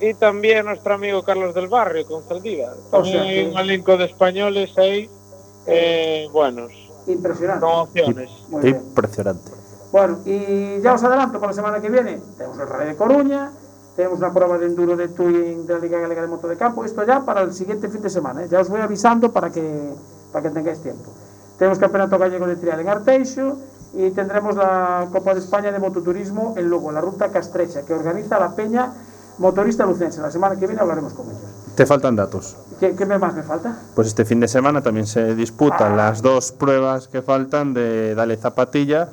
Y 0.02 0.14
también 0.16 0.66
nuestro 0.66 0.94
amigo 0.96 1.24
Carlos 1.24 1.54
del 1.56 1.70
Barrio 1.70 2.06
con 2.06 2.24
Zaldívar. 2.24 2.74
También 2.92 3.16
O 3.16 3.20
sea 3.20 3.22
hay 3.22 3.46
que- 3.46 3.52
un 3.52 3.58
elenco 3.58 3.96
de 3.98 4.06
españoles 4.06 4.78
ahí 4.78 5.10
eh, 5.68 6.28
buenos, 6.32 6.72
Impresionante. 7.08 7.62
con 7.66 7.74
opciones. 7.80 8.30
Muy 8.50 8.62
bien. 8.64 8.82
Bueno, 9.96 10.18
y 10.26 10.82
ya 10.82 10.94
os 10.96 11.04
adelanto 11.06 11.40
para 11.40 11.54
la 11.54 11.56
semana 11.56 11.80
que 11.80 11.90
viene, 11.90 12.20
tenemos 12.38 12.60
el 12.60 12.68
Rally 12.68 12.88
de 12.88 12.96
Coruña, 12.98 13.50
tenemos 13.96 14.20
una 14.20 14.34
prueba 14.34 14.58
de 14.58 14.66
enduro 14.66 14.98
de 14.98 15.08
Touring 15.08 15.66
de 15.66 15.74
la 15.74 15.80
Liga 15.80 16.00
Galega 16.00 16.22
de 16.22 16.28
Moto 16.28 16.50
de 16.50 16.58
Campo, 16.58 16.84
esto 16.84 17.06
ya 17.06 17.22
para 17.22 17.44
el 17.44 17.54
siguiente 17.54 17.88
fin 17.88 18.02
de 18.02 18.10
semana, 18.10 18.44
¿eh? 18.44 18.50
ya 18.52 18.60
os 18.60 18.68
voy 18.68 18.82
avisando 18.82 19.32
para 19.32 19.50
que, 19.52 19.94
para 20.34 20.44
que 20.44 20.50
tengáis 20.54 20.80
tiempo. 20.84 21.10
Tenemos 21.58 21.80
Campeonato 21.80 22.18
Gallego 22.18 22.46
de 22.46 22.58
Trial 22.58 22.82
en 22.82 22.90
Arteixo 22.90 23.56
y 23.94 24.12
tendremos 24.12 24.58
la 24.58 25.08
Copa 25.14 25.34
de 25.34 25.40
España 25.40 25.72
de 25.72 25.80
Mototurismo 25.80 26.56
en 26.58 26.70
Lugo, 26.70 26.92
la 26.92 27.00
Ruta 27.00 27.30
Castrecha, 27.30 27.84
que 27.86 27.94
organiza 27.94 28.38
la 28.38 28.54
Peña 28.54 28.92
Motorista 29.38 29.86
Lucense. 29.86 30.20
La 30.22 30.30
semana 30.30 30.60
que 30.60 30.68
viene 30.68 30.82
hablaremos 30.82 31.14
con 31.14 31.28
ellos. 31.28 31.40
Te 31.78 31.86
faltan 31.86 32.18
datos. 32.18 32.58
¿Qué, 32.82 32.96
qué 32.98 33.06
más 33.06 33.34
me 33.34 33.44
falta? 33.44 33.78
Pues 33.96 34.08
este 34.10 34.26
fin 34.26 34.42
de 34.42 34.50
semana 34.50 34.82
también 34.82 35.08
se 35.08 35.36
disputan 35.36 35.94
Ah. 35.94 35.96
las 35.96 36.22
dos 36.22 36.52
pruebas 36.52 37.08
que 37.08 37.22
faltan 37.22 37.74
de 37.74 38.14
Dale 38.14 38.36
Zapatilla 38.36 39.08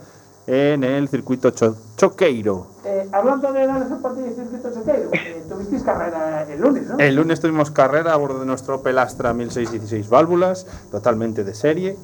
en 0.47 0.85
el 0.85 1.09
circuito 1.09 1.51
Cho- 1.51 1.77
Choqueiro. 1.97 2.67
Eh, 2.85 3.09
hablando 3.13 3.53
de 3.53 3.67
la 3.67 3.79
partida 4.03 4.25
de 4.27 4.35
circuito 4.35 4.71
choqueiro, 4.75 5.11
eh, 5.13 5.43
tuvisteis 5.49 5.83
carrera 5.83 6.47
el 6.51 6.61
lunes, 6.61 6.87
¿no? 6.89 6.99
El 6.99 7.15
lunes 7.15 7.41
tuvimos 7.41 7.71
carrera 7.71 8.13
a 8.13 8.17
bordo 8.17 8.41
de 8.41 8.47
nuestro 8.47 8.77
Opel 8.77 8.99
Astra 8.99 9.33
1616 9.33 10.09
válvulas, 10.09 10.67
totalmente 10.91 11.45
de 11.45 11.55
serie. 11.55 11.97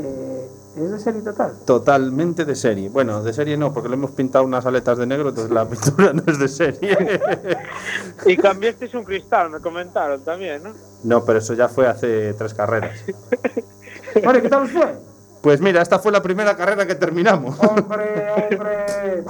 Eh, 0.00 0.48
¿Es 0.76 0.90
de 0.90 0.98
serie 0.98 1.22
total? 1.22 1.52
Totalmente 1.64 2.44
de 2.44 2.54
serie. 2.54 2.90
Bueno, 2.90 3.22
de 3.22 3.32
serie 3.32 3.56
no, 3.56 3.72
porque 3.72 3.88
le 3.88 3.94
hemos 3.94 4.10
pintado 4.10 4.44
unas 4.44 4.66
aletas 4.66 4.98
de 4.98 5.06
negro, 5.06 5.30
entonces 5.30 5.50
la 5.50 5.64
pintura 5.66 6.12
no 6.12 6.22
es 6.26 6.38
de 6.38 6.48
serie. 6.48 7.20
Y 8.26 8.36
cambiasteis 8.36 8.92
un 8.94 9.04
cristal, 9.04 9.50
me 9.50 9.60
comentaron 9.60 10.20
también, 10.22 10.62
¿no? 10.64 10.70
No, 11.04 11.24
pero 11.24 11.38
eso 11.38 11.54
ya 11.54 11.68
fue 11.68 11.86
hace 11.86 12.34
tres 12.34 12.52
carreras. 12.54 12.98
Bueno, 14.24 14.42
¿qué 14.42 14.48
tal 14.48 14.62
os 14.64 14.70
fue? 14.70 14.94
Pues 15.46 15.60
mira, 15.60 15.80
esta 15.80 16.00
fue 16.00 16.10
la 16.10 16.20
primera 16.20 16.56
carrera 16.56 16.84
que 16.88 16.96
terminamos. 16.96 17.56
Hombre, 17.60 18.26
hombre. 18.32 19.22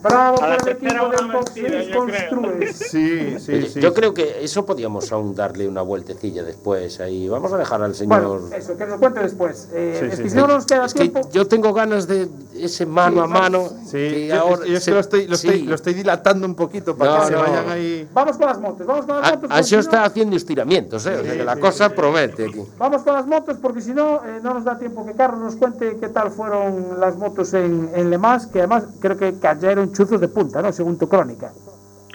Bravo 0.00 0.36
A 0.36 0.38
por 0.40 0.48
la 0.50 0.54
el 0.54 0.68
equipo 0.68 1.08
de. 1.08 1.92
Construes. 1.92 2.76
Sí, 2.90 3.36
sí, 3.40 3.52
Oye, 3.54 3.68
sí. 3.70 3.80
Yo 3.80 3.92
creo 3.92 4.14
que 4.14 4.44
eso 4.44 4.64
podíamos 4.64 5.10
aún 5.10 5.34
darle 5.34 5.66
una 5.66 5.82
vueltecilla 5.82 6.44
después 6.44 7.00
ahí. 7.00 7.28
Vamos 7.28 7.52
a 7.52 7.56
dejar 7.58 7.82
al 7.82 7.92
Bueno, 8.06 8.38
señor. 8.38 8.54
eso, 8.56 8.76
que 8.76 8.86
nos 8.86 9.00
cuente 9.00 9.18
después. 9.18 9.68
Eh, 9.72 9.96
Sí, 9.98 10.04
es 10.06 10.10
sí, 10.12 10.22
que 10.22 10.28
sí. 10.28 10.30
si 10.30 10.36
no 10.36 10.46
nos 10.46 10.64
queda 10.64 10.84
Es 10.84 10.94
que 10.94 11.08
tiempo. 11.08 11.28
yo 11.32 11.48
tengo 11.48 11.72
ganas 11.72 12.06
de 12.06 12.28
ese 12.56 12.86
mano 12.86 13.22
a 13.22 13.26
mano. 13.26 13.68
Sí, 13.84 13.92
que 13.92 14.26
yo, 14.28 14.40
ahora 14.40 14.66
yo 14.66 14.76
es 14.76 14.84
se- 14.84 14.90
que 14.90 14.94
lo 14.94 15.00
estoy, 15.00 15.26
lo, 15.26 15.34
estoy, 15.34 15.58
sí. 15.60 15.62
lo 15.66 15.74
estoy 15.74 15.94
dilatando 15.94 16.46
un 16.46 16.54
poquito 16.54 16.96
para 16.96 17.14
No, 17.14 17.20
que 17.20 17.26
se 17.26 17.32
no. 17.32 17.38
vayan 17.40 17.68
ahí. 17.68 18.08
Vamos 18.12 18.36
con 18.36 18.46
las 18.46 18.60
motos, 18.60 18.86
vamos 18.86 19.06
con 19.06 19.16
las 19.16 19.24
A- 19.24 19.30
motos. 19.34 19.40
porque 19.48 19.54
Así 19.60 19.68
si 19.70 19.74
no- 19.74 19.80
está 19.80 20.04
haciendo 20.04 20.36
estiramientos, 20.36 21.06
¿eh? 21.06 21.16
O 21.20 21.24
sea 21.24 21.32
que 21.36 21.44
la 21.44 21.56
cosa 21.56 21.88
promete 21.90 22.46
aquí. 22.46 22.60
Vamos 22.78 23.02
con 23.02 23.14
las 23.14 23.26
motos 23.26 23.58
porque 23.60 23.80
si 23.80 23.92
no, 23.92 24.16
eh, 24.24 24.40
no 24.42 24.54
nos 24.54 24.64
da 24.64 24.78
tiempo 24.78 25.04
que 25.04 25.14
Carlos 25.14 25.40
nos 25.40 25.56
cuente 25.56 25.96
qué 26.00 26.08
tal 26.08 26.30
fueron 26.30 27.00
las 27.00 27.16
motos 27.16 27.52
en, 27.54 27.90
en 27.94 28.10
Le 28.10 28.18
Mans, 28.18 28.46
que 28.46 28.60
además 28.60 28.84
creo 29.00 29.16
que 29.16 29.38
cayeron 29.38 29.92
chuzos 29.92 30.20
de 30.20 30.28
punta, 30.28 30.62
¿no? 30.62 30.72
Según 30.72 30.98
tu 30.98 31.08
crónica. 31.08 31.52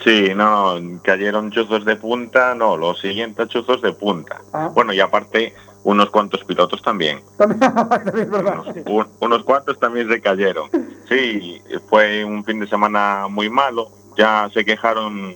Sí, 0.02 0.30
no, 0.34 0.76
cayeron 1.02 1.50
chuzos 1.50 1.84
de 1.84 1.94
punta, 1.96 2.54
no, 2.54 2.74
los 2.78 2.98
siguientes 3.00 3.48
chuzos 3.48 3.82
de 3.82 3.92
punta. 3.92 4.40
Ah. 4.50 4.70
Bueno, 4.74 4.94
y 4.94 5.00
aparte, 5.00 5.54
unos 5.84 6.10
cuantos 6.10 6.44
pilotos 6.44 6.82
también. 6.82 7.20
También, 7.38 7.60
también 7.74 8.18
es 8.18 8.30
verdad. 8.30 8.62
Un- 8.86 9.08
unos 9.20 9.44
cuantos 9.44 9.78
también 9.78 10.08
se 10.08 10.20
cayeron. 10.20 10.68
Sí, 11.08 11.60
fue 11.88 12.24
un 12.24 12.44
fin 12.44 12.60
de 12.60 12.66
semana 12.66 13.26
muy 13.28 13.48
malo. 13.50 13.88
Ya 14.16 14.48
se 14.52 14.64
quejaron, 14.64 15.34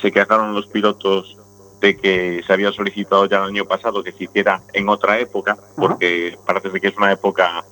se 0.00 0.12
quejaron 0.12 0.54
los 0.54 0.66
pilotos 0.66 1.38
de 1.80 1.96
que 1.96 2.42
se 2.46 2.52
había 2.52 2.70
solicitado 2.72 3.26
ya 3.26 3.38
el 3.38 3.44
año 3.44 3.64
pasado 3.64 4.02
que 4.04 4.12
se 4.12 4.24
hiciera 4.24 4.62
en 4.72 4.88
otra 4.88 5.18
época, 5.18 5.56
porque 5.76 6.38
parece 6.46 6.80
que 6.80 6.88
es 6.88 6.96
una 6.96 7.10
época 7.12 7.64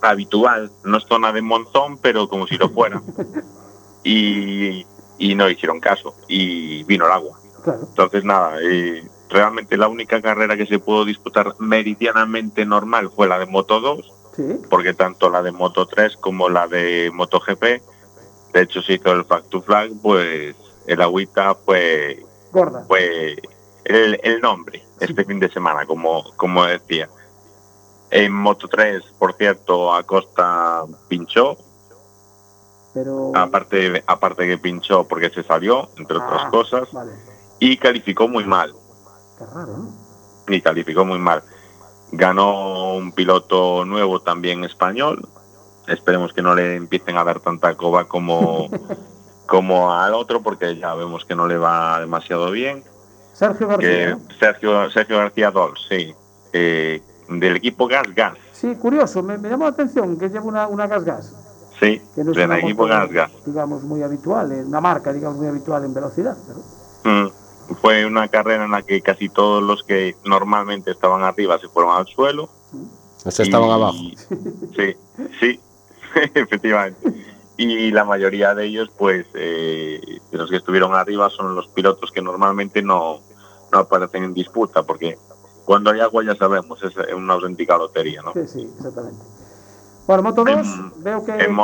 habitual, 0.00 0.70
no 0.84 0.98
es 0.98 1.04
zona 1.04 1.32
de 1.32 1.42
monzón, 1.42 1.98
pero 1.98 2.28
como 2.28 2.46
si 2.46 2.56
lo 2.56 2.68
fuera. 2.70 3.02
Y, 4.04 4.86
y 5.18 5.34
no 5.34 5.50
hicieron 5.50 5.80
caso, 5.80 6.14
y 6.28 6.82
vino 6.84 7.04
el 7.06 7.12
agua. 7.12 7.38
Claro. 7.62 7.80
Entonces, 7.88 8.24
nada, 8.24 8.56
eh, 8.62 9.02
realmente 9.28 9.76
la 9.76 9.88
única 9.88 10.20
carrera 10.22 10.56
que 10.56 10.66
se 10.66 10.78
pudo 10.78 11.04
disputar 11.04 11.54
meridianamente 11.58 12.64
normal 12.64 13.10
fue 13.14 13.28
la 13.28 13.38
de 13.38 13.46
Moto 13.46 13.80
2, 13.80 14.12
Sí. 14.36 14.44
porque 14.70 14.94
tanto 14.94 15.28
la 15.30 15.42
de 15.42 15.50
Moto 15.52 15.86
3 15.86 16.16
como 16.16 16.48
la 16.48 16.68
de 16.68 17.10
MotoGP, 17.12 17.62
de 18.52 18.62
hecho 18.62 18.80
se 18.82 18.94
hizo 18.94 19.10
el 19.12 19.24
flag 19.24 19.42
to 19.48 19.60
flag, 19.62 19.90
pues 20.00 20.54
el 20.86 21.02
agüita 21.02 21.54
fue, 21.56 22.24
Gorda. 22.52 22.84
fue 22.86 23.36
el, 23.84 24.20
el 24.22 24.40
nombre 24.40 24.84
este 25.00 25.24
fin 25.24 25.40
de 25.40 25.50
semana, 25.50 25.86
como, 25.86 26.24
como 26.36 26.64
decía. 26.64 27.08
En 28.10 28.32
Moto 28.32 28.68
3, 28.68 29.02
por 29.18 29.34
cierto, 29.34 29.92
Acosta 29.92 30.84
pinchó, 31.08 31.56
Pero. 32.94 33.32
aparte, 33.34 34.02
aparte 34.06 34.46
que 34.46 34.58
pinchó 34.58 35.06
porque 35.06 35.30
se 35.30 35.42
salió, 35.42 35.90
entre 35.96 36.16
otras 36.16 36.42
Ah, 36.46 36.50
cosas, 36.50 36.92
Vale. 36.92 37.12
y 37.58 37.76
calificó 37.76 38.26
muy 38.28 38.44
mal. 38.44 38.72
Qué 39.38 39.44
raro, 39.46 39.76
¿no? 39.78 40.08
y 40.54 40.60
calificó 40.62 41.04
muy 41.04 41.18
mal. 41.18 41.42
Ganó 42.12 42.94
un 42.94 43.12
piloto 43.12 43.84
nuevo 43.84 44.20
también 44.20 44.64
español, 44.64 45.28
esperemos 45.86 46.32
que 46.32 46.40
no 46.42 46.54
le 46.54 46.76
empiecen 46.76 47.16
a 47.18 47.24
dar 47.24 47.38
tanta 47.40 47.74
coba 47.76 48.06
como, 48.08 48.68
como 49.46 49.92
al 49.92 50.14
otro, 50.14 50.40
porque 50.42 50.76
ya 50.76 50.94
vemos 50.94 51.24
que 51.26 51.34
no 51.34 51.46
le 51.46 51.58
va 51.58 52.00
demasiado 52.00 52.50
bien. 52.50 52.82
Sergio 53.34 53.68
García. 53.68 54.16
Que. 54.28 54.34
Sergio, 54.40 54.90
Sergio 54.90 55.18
García 55.18 55.50
Dols, 55.50 55.80
sí. 55.88 56.14
Eh, 56.52 57.02
del 57.28 57.56
equipo 57.56 57.86
Gas 57.86 58.06
Gas, 58.14 58.38
Sí, 58.52 58.74
curioso, 58.76 59.22
me, 59.22 59.36
me 59.36 59.50
llamó 59.50 59.64
la 59.64 59.70
atención 59.70 60.18
que 60.18 60.30
lleva 60.30 60.46
una, 60.46 60.66
una 60.66 60.86
gas 60.86 61.04
gas, 61.04 61.34
sí, 61.78 62.00
que 62.14 62.24
no 62.24 62.30
es 62.32 62.36
del 62.38 62.50
equipo 62.52 62.86
Gas. 62.86 63.30
digamos, 63.44 63.82
muy 63.82 64.02
habitual, 64.02 64.50
eh, 64.50 64.64
una 64.64 64.80
marca, 64.80 65.12
digamos, 65.12 65.36
muy 65.38 65.46
habitual 65.46 65.84
en 65.84 65.92
velocidad. 65.92 66.34
pero- 66.46 66.60
Mm, 67.04 67.30
Fue 67.80 68.06
una 68.06 68.28
carrera 68.28 68.64
en 68.64 68.70
la 68.70 68.82
que 68.82 69.00
casi 69.02 69.28
todos 69.28 69.62
los 69.62 69.82
que 69.84 70.16
normalmente 70.24 70.90
estaban 70.90 71.22
arriba 71.22 71.58
se 71.58 71.68
fueron 71.68 71.94
al 71.96 72.06
suelo. 72.06 72.48
O 73.24 73.30
sea, 73.30 73.44
estaban 73.44 73.68
Y- 73.68 73.72
abajo. 73.72 73.98
Sí, 74.76 74.96
sí, 75.40 75.60
efectivamente. 76.34 77.12
Y 77.56 77.90
la 77.90 78.04
mayoría 78.04 78.54
de 78.54 78.66
ellos, 78.66 78.88
pues, 78.96 79.26
eh, 79.34 80.00
de 80.30 80.38
los 80.38 80.48
que 80.48 80.56
estuvieron 80.56 80.94
arriba 80.94 81.28
son 81.28 81.54
los 81.56 81.66
pilotos 81.68 82.12
que 82.12 82.22
normalmente 82.22 82.82
no, 82.82 83.18
no 83.72 83.78
aparecen 83.78 84.22
en 84.24 84.32
disputa, 84.34 84.84
porque 84.84 85.18
cuando 85.64 85.90
hay 85.90 86.00
agua 86.00 86.24
ya 86.24 86.36
sabemos, 86.36 86.80
es 86.82 86.94
una 87.14 87.34
auténtica 87.34 87.76
lotería, 87.76 88.22
¿no? 88.22 88.32
Sí, 88.32 88.46
sí, 88.46 88.70
exactamente. 88.76 89.18
Bueno, 90.06 90.22
Moto 90.22 90.44
2, 90.44 90.66
veo 91.02 91.24
que 91.24 91.32
En, 91.32 91.54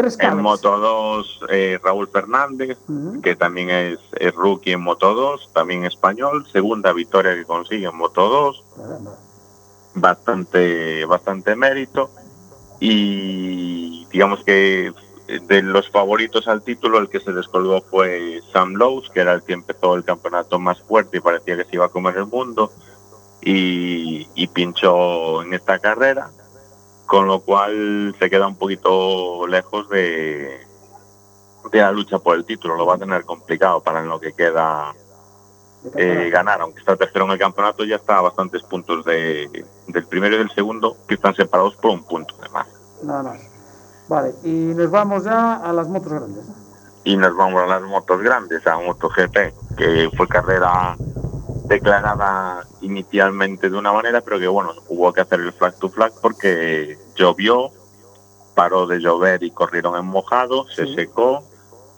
tres 0.00 0.16
en. 0.16 0.40
Moto 0.40 0.78
2, 0.78 1.40
eh, 1.50 1.78
Raúl 1.82 2.08
Fernández, 2.08 2.78
que 3.22 3.36
también 3.36 3.70
es, 3.70 3.98
es 4.18 4.34
rookie 4.34 4.72
en 4.72 4.80
Moto 4.80 5.14
2, 5.14 5.52
también 5.52 5.84
español, 5.84 6.46
segunda 6.50 6.92
victoria 6.92 7.34
que 7.34 7.44
consigue 7.44 7.86
en 7.86 7.96
Moto 7.96 8.28
2, 8.28 8.64
Caramba. 8.76 9.12
bastante, 9.94 11.04
bastante 11.04 11.54
mérito 11.54 12.10
y 12.80 14.06
digamos 14.10 14.42
que 14.42 14.92
de 15.46 15.62
los 15.62 15.88
favoritos 15.90 16.48
al 16.48 16.62
título 16.62 16.98
el 16.98 17.08
que 17.08 17.20
se 17.20 17.32
descolgó 17.32 17.82
fue 17.82 18.40
Sam 18.52 18.74
Lowe, 18.74 19.02
que 19.12 19.20
era 19.20 19.34
el 19.34 19.42
que 19.42 19.52
empezó 19.52 19.94
el 19.94 20.04
campeonato 20.04 20.58
más 20.58 20.80
fuerte 20.80 21.18
y 21.18 21.20
parecía 21.20 21.56
que 21.56 21.64
se 21.64 21.76
iba 21.76 21.84
a 21.84 21.90
comer 21.90 22.16
el 22.16 22.26
mundo 22.26 22.72
y, 23.42 24.26
y 24.34 24.46
pinchó 24.48 25.42
en 25.42 25.54
esta 25.54 25.78
carrera, 25.78 26.30
con 27.10 27.26
lo 27.26 27.40
cual 27.40 28.14
se 28.20 28.30
queda 28.30 28.46
un 28.46 28.54
poquito 28.54 29.44
lejos 29.48 29.88
de, 29.88 30.60
de 31.72 31.78
la 31.80 31.90
lucha 31.90 32.20
por 32.20 32.36
el 32.36 32.44
título, 32.44 32.76
lo 32.76 32.86
va 32.86 32.94
a 32.94 32.98
tener 32.98 33.24
complicado 33.24 33.80
para 33.80 33.98
en 33.98 34.08
lo 34.08 34.20
que 34.20 34.32
queda 34.32 34.94
eh, 35.96 36.30
ganar, 36.30 36.60
aunque 36.60 36.78
está 36.78 36.94
tercero 36.94 37.24
en 37.24 37.32
el 37.32 37.38
campeonato, 37.40 37.82
ya 37.82 37.96
está 37.96 38.18
a 38.18 38.20
bastantes 38.20 38.62
puntos 38.62 39.04
de, 39.04 39.66
del 39.88 40.06
primero 40.06 40.36
y 40.36 40.38
del 40.38 40.52
segundo, 40.52 40.98
que 41.08 41.14
están 41.14 41.34
separados 41.34 41.74
por 41.74 41.90
un 41.90 42.04
punto 42.04 42.36
de 42.36 42.48
más. 42.50 42.68
Nada 43.02 43.24
más. 43.24 43.40
Vale, 44.06 44.32
y 44.44 44.72
nos 44.76 44.88
vamos 44.92 45.24
ya 45.24 45.56
a 45.56 45.72
las 45.72 45.88
motos 45.88 46.12
grandes. 46.12 46.44
Y 47.02 47.16
nos 47.16 47.36
vamos 47.36 47.60
a 47.60 47.66
las 47.66 47.82
motos 47.82 48.22
grandes, 48.22 48.64
a 48.68 48.78
MotoGP, 48.78 49.76
que 49.76 50.10
fue 50.16 50.28
carrera 50.28 50.94
declarada 51.70 52.66
inicialmente 52.82 53.70
de 53.70 53.78
una 53.78 53.92
manera, 53.92 54.20
pero 54.20 54.38
que 54.40 54.48
bueno, 54.48 54.74
hubo 54.88 55.12
que 55.12 55.20
hacer 55.22 55.40
el 55.40 55.52
flag 55.52 55.78
to 55.78 55.88
flag 55.88 56.12
porque 56.20 56.98
llovió, 57.14 57.70
paró 58.54 58.86
de 58.86 58.98
llover 58.98 59.42
y 59.44 59.52
corrieron 59.52 59.96
en 59.96 60.04
mojado, 60.04 60.66
se 60.68 60.84
Sí. 60.86 60.94
secó, 60.96 61.42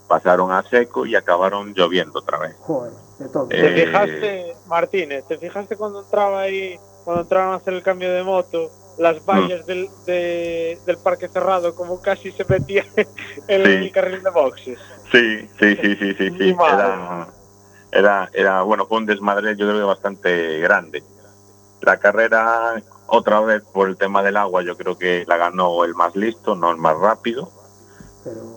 pasaron 0.08 0.52
a 0.52 0.62
seco 0.68 1.06
y 1.06 1.16
acabaron 1.16 1.72
lloviendo 1.74 2.18
otra 2.18 2.38
vez. 2.38 2.54
Joder, 2.60 2.92
de 3.18 3.28
todo. 3.30 3.46
Eh, 3.50 3.62
¿Te 3.62 3.86
fijaste, 3.86 4.56
Martínez, 4.66 5.24
te 5.26 5.38
fijaste 5.38 5.76
cuando 5.76 6.02
entraba 6.02 6.42
ahí, 6.42 6.78
cuando 7.04 7.22
entraron 7.22 7.54
a 7.54 7.56
hacer 7.56 7.72
el 7.72 7.82
cambio 7.82 8.12
de 8.12 8.22
moto, 8.22 8.70
las 8.98 9.24
vallas 9.24 9.64
del, 9.64 9.88
de- 10.04 10.78
del 10.84 10.98
parque 10.98 11.28
cerrado, 11.28 11.74
como 11.74 11.98
casi 12.02 12.30
se 12.32 12.44
metía 12.44 12.84
en 13.48 13.62
el 13.62 13.90
carril 13.90 14.22
de 14.22 14.30
boxes? 14.30 14.78
Sí, 15.10 15.48
sí, 15.58 15.76
sí, 15.76 15.96
sí, 15.96 16.14
sí, 16.18 16.30
sí. 16.38 16.50
Era, 16.50 17.26
era, 17.92 18.30
era, 18.32 18.62
bueno, 18.62 18.86
fue 18.86 18.98
un 18.98 19.06
desmadre 19.06 19.54
yo 19.54 19.66
creo 19.66 19.78
que 19.78 19.84
bastante 19.84 20.58
grande. 20.60 21.04
La 21.82 21.98
carrera, 21.98 22.82
otra 23.06 23.40
vez 23.40 23.62
por 23.62 23.88
el 23.88 23.96
tema 23.96 24.22
del 24.22 24.36
agua, 24.36 24.62
yo 24.62 24.76
creo 24.76 24.96
que 24.96 25.24
la 25.26 25.36
ganó 25.36 25.84
el 25.84 25.94
más 25.94 26.16
listo, 26.16 26.54
no 26.54 26.70
el 26.70 26.78
más 26.78 26.96
rápido. 26.98 27.50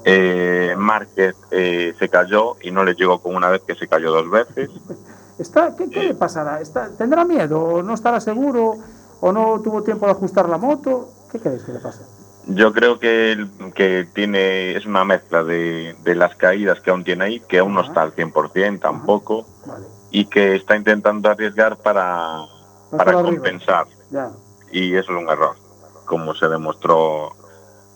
Eh, 0.06 0.76
Márquez 0.78 1.36
eh, 1.52 1.94
se 1.98 2.08
cayó 2.08 2.56
y 2.62 2.72
no 2.72 2.84
le 2.84 2.94
llegó 2.94 3.20
con 3.20 3.36
una 3.36 3.50
vez 3.50 3.62
que 3.64 3.76
se 3.76 3.88
cayó 3.88 4.12
dos 4.12 4.30
veces. 4.30 4.70
Está, 5.38 5.76
¿qué, 5.76 5.90
qué 5.90 6.04
le 6.04 6.14
pasará? 6.14 6.62
¿Está, 6.62 6.90
¿Tendrá 6.92 7.26
miedo? 7.26 7.62
¿O 7.62 7.84
no 7.84 7.94
estará 7.94 8.22
seguro? 8.22 8.78
¿O 9.20 9.32
no 9.34 9.60
tuvo 9.62 9.84
tiempo 9.84 10.06
de 10.06 10.14
ajustar 10.14 10.48
la 10.48 10.58
moto? 10.58 11.10
¿Qué 11.30 11.40
crees 11.40 11.64
que 11.64 11.74
le 11.74 11.80
pasa? 11.80 12.04
Yo 12.48 12.72
creo 12.74 13.00
que, 13.00 13.32
el- 13.32 13.50
que 13.74 14.08
tiene 14.14 14.76
es 14.76 14.86
una 14.86 15.04
mezcla 15.04 15.44
de, 15.44 15.96
de 16.04 16.16
las 16.16 16.36
caídas 16.36 16.80
que 16.80 16.92
aún 16.92 17.04
tiene 17.04 17.24
ahí, 17.26 17.40
que 17.48 17.60
aún 17.60 17.74
no 17.74 17.82
está 17.82 18.02
al 18.04 18.14
100% 18.14 18.80
tampoco, 18.80 19.46
y 20.12 20.26
que 20.26 20.56
está 20.56 20.76
intentando 20.76 21.30
arriesgar 21.30 21.78
para, 21.78 22.46
para 22.92 23.12
compensar. 23.36 23.88
Ya. 24.12 24.30
Y 24.72 24.96
eso 24.96 25.12
es 25.12 25.18
un 25.24 25.30
error, 25.30 25.56
como 26.06 26.36
se 26.36 26.48
demostró. 26.48 27.32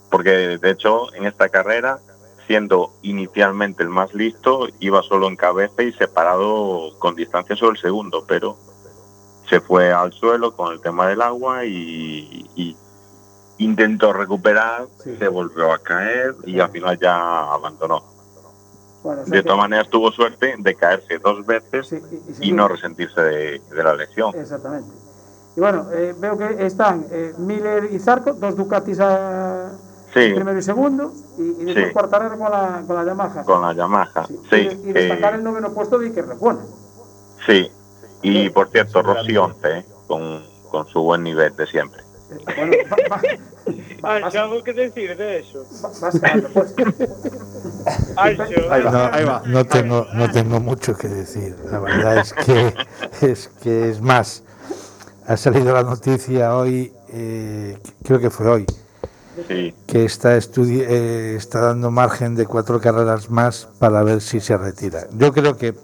Porque 0.09 0.57
de 0.57 0.71
hecho, 0.71 1.13
en 1.13 1.25
esta 1.25 1.49
carrera, 1.49 1.99
siendo 2.47 2.91
inicialmente 3.03 3.83
el 3.83 3.89
más 3.89 4.13
listo, 4.15 4.67
iba 4.79 5.03
solo 5.03 5.27
en 5.27 5.35
cabeza 5.35 5.83
y 5.83 5.91
separado 5.93 6.97
con 6.97 7.13
distancia 7.15 7.55
sobre 7.55 7.73
el 7.75 7.81
segundo, 7.81 8.25
pero 8.27 8.57
se 9.47 9.61
fue 9.61 9.91
al 9.93 10.11
suelo 10.13 10.55
con 10.55 10.73
el 10.73 10.81
tema 10.81 11.07
del 11.07 11.21
agua 11.21 11.65
y, 11.65 12.49
y 12.55 12.75
intentó 13.59 14.11
recuperar, 14.13 14.87
se 14.97 15.27
volvió 15.27 15.71
a 15.71 15.77
caer 15.79 16.35
y 16.45 16.59
al 16.59 16.69
final 16.71 16.97
ya 16.99 17.53
abandonó. 17.53 18.03
Bueno, 19.03 19.21
o 19.21 19.25
sea 19.25 19.33
De 19.37 19.43
todas 19.43 19.59
maneras 19.59 19.89
tuvo 19.89 20.11
suerte 20.11 20.55
de 20.57 20.75
caerse 20.75 21.19
dos 21.19 21.45
veces 21.45 21.93
y 22.41 22.51
no 22.51 22.67
resentirse 22.67 23.21
de, 23.21 23.59
de 23.59 23.83
la 23.83 23.93
lesión. 23.93 24.33
Exactamente. 24.35 24.89
Y 25.55 25.59
bueno, 25.61 25.87
eh, 25.93 26.13
veo 26.17 26.37
que 26.37 26.65
están 26.65 27.05
eh, 27.11 27.33
Miller 27.37 27.89
y 27.91 27.99
Zarco, 27.99 28.33
dos 28.33 28.55
Ducatis 28.55 28.99
a 28.99 29.71
Sí. 30.13 30.31
primero 30.33 30.57
y 30.57 30.63
segundo, 30.63 31.13
y, 31.37 31.43
y 31.61 31.65
después 31.65 32.05
Sí. 32.09 32.09
Con 32.39 32.51
la, 32.51 32.83
con 32.87 32.95
la 32.95 33.05
Yamaha. 33.05 33.43
Con 33.43 33.61
la 33.61 33.73
Yamaha, 33.73 34.25
sí. 34.49 34.55
y, 34.83 34.89
y 34.89 34.93
destacar 34.93 35.33
eh, 35.33 35.37
el 35.37 35.43
noveno 35.43 35.71
puesto 35.71 35.99
de 35.99 36.07
Iker. 36.07 36.25
Sí, 37.45 37.71
y 38.23 38.49
por 38.49 38.69
cierto, 38.69 39.03
Rossi 39.03 39.37
11, 39.37 39.77
¿eh? 39.77 39.85
con, 40.07 40.43
con 40.71 40.87
su 40.87 41.03
buen 41.03 41.23
nivel 41.23 41.55
de 41.55 41.67
siempre. 41.67 42.01
Ancho, 44.03 44.39
¿algo 44.39 44.63
que 44.63 44.73
decir 44.73 45.15
de 45.17 45.39
eso? 45.39 45.65
Ganando, 46.21 46.49
pues. 46.49 46.73
Ancho, 48.15 48.91
No, 48.91 49.41
no 49.45 49.65
tengo, 49.65 50.07
no 50.13 50.31
tengo 50.31 50.59
mucho 50.59 50.95
que 50.95 51.07
decir. 51.07 51.55
La 51.71 51.79
verdad 51.79 52.17
es 52.19 52.33
que 52.33 52.73
es 53.21 53.49
que 53.61 53.89
es 53.89 54.01
más. 54.01 54.43
Ha 55.27 55.37
salido 55.37 55.73
la 55.73 55.83
noticia 55.83 56.55
hoy, 56.55 56.91
eh, 57.09 57.77
creo 58.03 58.19
que 58.19 58.29
fue 58.31 58.47
hoy, 58.47 58.65
Sí, 59.47 59.75
que 59.85 60.03
está, 60.03 60.35
estudi- 60.35 60.83
eh, 60.87 61.35
está 61.37 61.59
dando 61.61 61.91
margen 61.91 62.35
de 62.35 62.45
cuatro 62.47 62.81
carreras 62.81 63.29
más 63.29 63.67
para 63.77 64.01
ver 64.01 64.21
si 64.21 64.39
se 64.39 64.57
retira. 64.57 65.05
Yo 65.13 65.31
creo 65.31 65.55
que, 65.55 65.75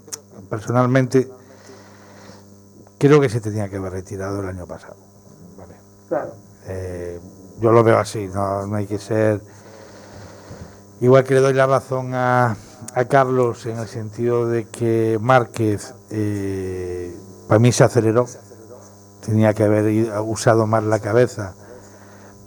personalmente, 0.50 1.30
creo 2.98 3.22
que 3.22 3.30
se 3.30 3.40
tenía 3.40 3.70
que 3.70 3.76
haber 3.78 3.94
retirado 3.94 4.42
el 4.42 4.48
año 4.50 4.66
pasado. 4.66 4.96
Claro. 6.08 6.34
Eh, 6.68 7.20
yo 7.62 7.72
lo 7.72 7.84
veo 7.84 7.98
así, 8.00 8.28
no, 8.28 8.68
no 8.68 8.76
hay 8.76 8.86
que 8.88 8.98
ser. 9.00 9.42
Igual 11.02 11.24
que 11.24 11.34
le 11.36 11.40
doy 11.42 11.54
la 11.54 11.68
razón 11.68 12.14
a, 12.14 12.56
a 12.94 13.06
Carlos 13.06 13.66
en 13.66 13.78
el 13.80 13.88
sentido 13.88 14.48
de 14.48 14.66
que 14.66 15.18
Márquez, 15.22 15.94
eh, 16.10 17.16
para 17.48 17.60
mí 17.60 17.72
se 17.72 17.84
aceleró, 17.84 18.26
tenía 19.26 19.54
que 19.54 19.64
haber 19.64 20.12
usado 20.22 20.66
más 20.68 20.84
la 20.84 21.00
cabeza, 21.00 21.54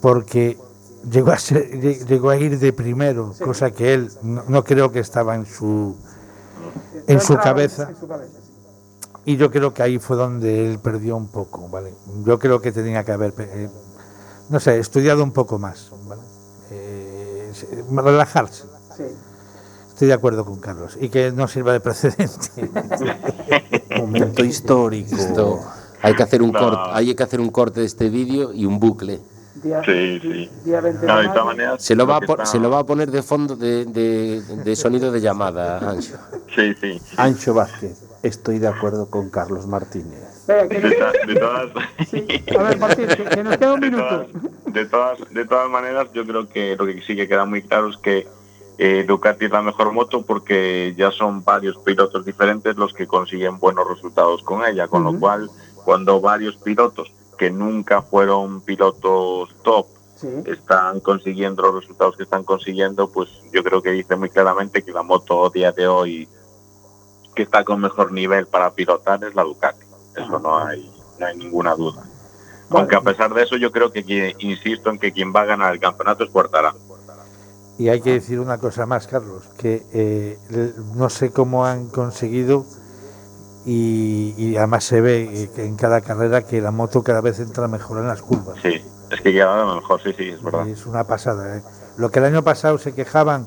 porque 0.01 0.59
llegó 1.11 1.31
a, 1.33 1.39
ser- 1.39 1.71
lle- 1.73 2.05
llegó 2.07 2.31
a 2.31 2.37
ir 2.37 2.59
de 2.59 2.73
primero, 2.73 3.35
cosa 3.45 3.71
que 3.71 3.95
él 3.95 4.11
no, 4.23 4.45
no 4.49 4.65
creo 4.65 4.91
que 4.93 5.01
estaba 5.01 5.35
en 5.35 5.45
su, 5.47 5.97
en 7.07 7.21
su 7.21 7.37
cabeza. 7.37 7.91
en 7.91 7.97
su 7.97 8.09
cabeza, 8.09 8.33
sí. 8.43 8.48
Y 9.29 9.37
yo 9.37 9.51
creo 9.51 9.75
que 9.75 9.83
ahí 9.83 9.99
fue 9.99 10.17
donde 10.17 10.71
él 10.71 10.79
perdió 10.79 11.15
un 11.17 11.29
poco, 11.29 11.69
¿vale? 11.69 11.93
Yo 12.25 12.39
creo 12.39 12.63
que 12.63 12.73
tenía 12.73 13.05
que 13.05 13.13
haber, 13.13 13.35
eh, 13.39 13.69
no 14.49 14.59
sé, 14.59 14.79
estudiado 14.79 15.23
un 15.23 15.33
poco 15.33 15.59
más, 15.59 15.91
¿vale? 16.07 16.23
Eh, 16.71 17.51
se- 17.53 17.85
relajarse. 17.95 18.65
Sí. 18.97 19.03
Estoy 19.89 20.09
de 20.09 20.15
acuerdo 20.15 20.47
con 20.47 20.59
Carlos. 20.61 20.97
Y 20.99 21.11
que 21.11 21.31
no 21.33 21.47
sirva 21.47 21.73
de 21.75 21.81
precedente. 21.81 22.71
Momento 23.99 24.43
histórico. 24.45 25.15
Esto, 25.15 25.61
hay 26.01 26.15
que 26.15 26.23
hacer 26.23 26.41
un 26.41 26.53
No. 26.53 26.59
corte, 26.59 26.81
hay 26.93 27.15
que 27.15 27.23
hacer 27.23 27.41
un 27.41 27.51
corte 27.51 27.81
de 27.81 27.87
este 27.87 28.09
vídeo 28.09 28.53
y 28.55 28.65
un 28.65 28.79
bucle. 28.81 29.21
Día, 29.63 29.83
sí, 29.85 30.21
sí. 30.23 30.51
día 30.65 30.81
20 30.81 31.01
de 31.01 31.07
No, 31.07 31.19
de 31.21 31.43
maneras, 31.45 31.83
Se 31.83 31.95
lo 31.97 32.07
va 32.07 32.17
a, 32.17 32.21
que 32.21 32.27
po- 32.29 32.33
está- 32.35 32.47
se 32.47 32.59
lo 32.61 32.71
va 32.71 32.79
a 32.79 32.85
poner 32.85 33.11
de 33.11 33.23
fondo 33.23 33.57
de, 33.57 33.85
de- 33.87 34.41
de 34.41 34.77
sonido 34.77 35.11
de 35.13 35.21
llamada, 35.21 35.79
Ancho. 35.91 36.15
Sí, 36.55 36.73
sí. 36.81 37.03
Ancho 37.17 37.53
Vázquez, 37.55 37.99
estoy 38.23 38.59
de 38.59 38.69
acuerdo 38.69 39.09
con 39.11 39.31
Carlos 39.31 39.67
Martínez. 39.67 40.45
Venga, 40.47 40.69
que 40.69 40.81
De, 40.81 40.99
nos- 40.99 41.13
to- 41.13 41.27
de 41.27 41.35
todas, 41.37 41.71
A 42.57 42.63
ver, 42.63 42.79
Martín, 42.79 43.07
que, 43.09 43.25
que 43.25 43.45
nos 43.45 43.57
queda 43.59 43.73
un 43.75 43.81
de 43.81 43.91
minuto. 43.91 44.09
todas, 44.09 44.73
de 44.73 44.87
todas, 44.87 45.19
de 45.35 45.45
todas 45.45 45.71
maneras, 45.71 46.09
yo 46.15 46.25
creo 46.27 46.49
que 46.49 46.77
lo 46.77 46.87
que 46.87 47.03
sí 47.03 47.15
que 47.17 47.29
queda 47.29 47.45
muy 47.45 47.63
claro 47.63 47.89
es 47.91 47.97
que 47.99 48.27
eh, 48.79 49.05
Ducati 49.07 49.47
es 49.47 49.51
la 49.51 49.61
mejor 49.63 49.93
moto 49.93 50.23
porque 50.23 50.95
ya 50.97 51.11
son 51.11 51.43
varios 51.45 51.77
pilotos 51.79 52.25
diferentes 52.25 52.77
los 52.77 52.93
que 52.95 53.07
consiguen 53.07 53.59
buenos 53.59 53.89
resultados 53.89 54.43
con 54.43 54.65
ella, 54.65 54.87
con 54.89 55.03
lo 55.05 55.19
cual 55.19 55.51
cuando 55.85 56.21
varios 56.21 56.57
pilotos 56.57 57.13
que 57.37 57.51
nunca 57.51 58.03
fueron 58.03 58.61
pilotos 58.61 59.55
top 59.63 59.87
están 60.47 60.99
consiguiendo 61.01 61.63
los 61.63 61.75
resultados 61.83 62.17
que 62.17 62.25
están 62.25 62.43
consiguiendo, 62.43 63.09
pues 63.11 63.29
yo 63.53 63.63
creo 63.63 63.81
que 63.83 63.91
dice 63.93 64.17
muy 64.17 64.29
claramente 64.31 64.83
que 64.83 64.91
la 64.93 65.03
moto 65.05 65.47
a 65.47 65.51
día 65.51 65.71
de 65.73 65.87
hoy 65.87 66.29
que 67.39 67.45
está 67.45 67.63
con 67.63 67.81
mejor 67.81 68.11
nivel 68.11 68.49
para 68.49 68.69
pilotar 68.73 69.23
es 69.23 69.33
la 69.33 69.45
Ducati. 69.45 69.87
Eso 70.17 70.41
no 70.41 70.59
hay, 70.59 70.93
no 71.21 71.27
hay 71.27 71.37
ninguna 71.37 71.77
duda. 71.77 72.03
Aunque 72.71 72.97
a 72.97 73.01
pesar 73.01 73.33
de 73.33 73.45
eso 73.45 73.57
yo 73.57 73.71
creo 73.71 73.93
que 73.93 74.35
insisto 74.41 74.91
en 74.91 74.99
que 74.99 75.13
quien 75.13 75.33
va 75.33 75.43
a 75.43 75.45
ganar 75.45 75.73
el 75.73 75.79
campeonato 75.79 76.25
es 76.25 76.31
Quartararo. 76.31 76.77
Y 77.79 77.91
hay 77.91 78.01
que 78.01 78.15
decir 78.15 78.41
una 78.41 78.59
cosa 78.59 78.87
más, 78.87 79.07
Carlos, 79.07 79.45
que 79.57 79.87
eh, 79.93 80.37
no 80.97 81.09
sé 81.09 81.31
cómo 81.31 81.65
han 81.65 81.91
conseguido 81.91 82.67
y, 83.65 84.35
y 84.37 84.57
además 84.57 84.83
se 84.83 85.01
ve 85.01 85.45
eh, 85.45 85.51
en 85.59 85.77
cada 85.77 86.01
carrera 86.01 86.43
que 86.43 86.61
la 86.61 86.73
moto 86.73 87.05
cada 87.05 87.21
vez 87.21 87.39
entra 87.39 87.69
mejor 87.69 87.99
en 87.99 88.09
las 88.09 88.21
curvas. 88.21 88.59
Sí, 88.61 88.83
es 89.13 89.21
que 89.21 89.33
queda 89.33 89.65
lo 89.65 89.77
mejor, 89.77 90.03
sí, 90.03 90.13
sí, 90.13 90.31
es 90.31 90.43
verdad. 90.43 90.67
Es 90.67 90.87
una 90.87 91.05
pasada. 91.05 91.59
¿eh? 91.59 91.63
Lo 91.99 92.11
que 92.11 92.19
el 92.19 92.25
año 92.25 92.43
pasado 92.43 92.79
se 92.79 92.97
quejaban 92.97 93.47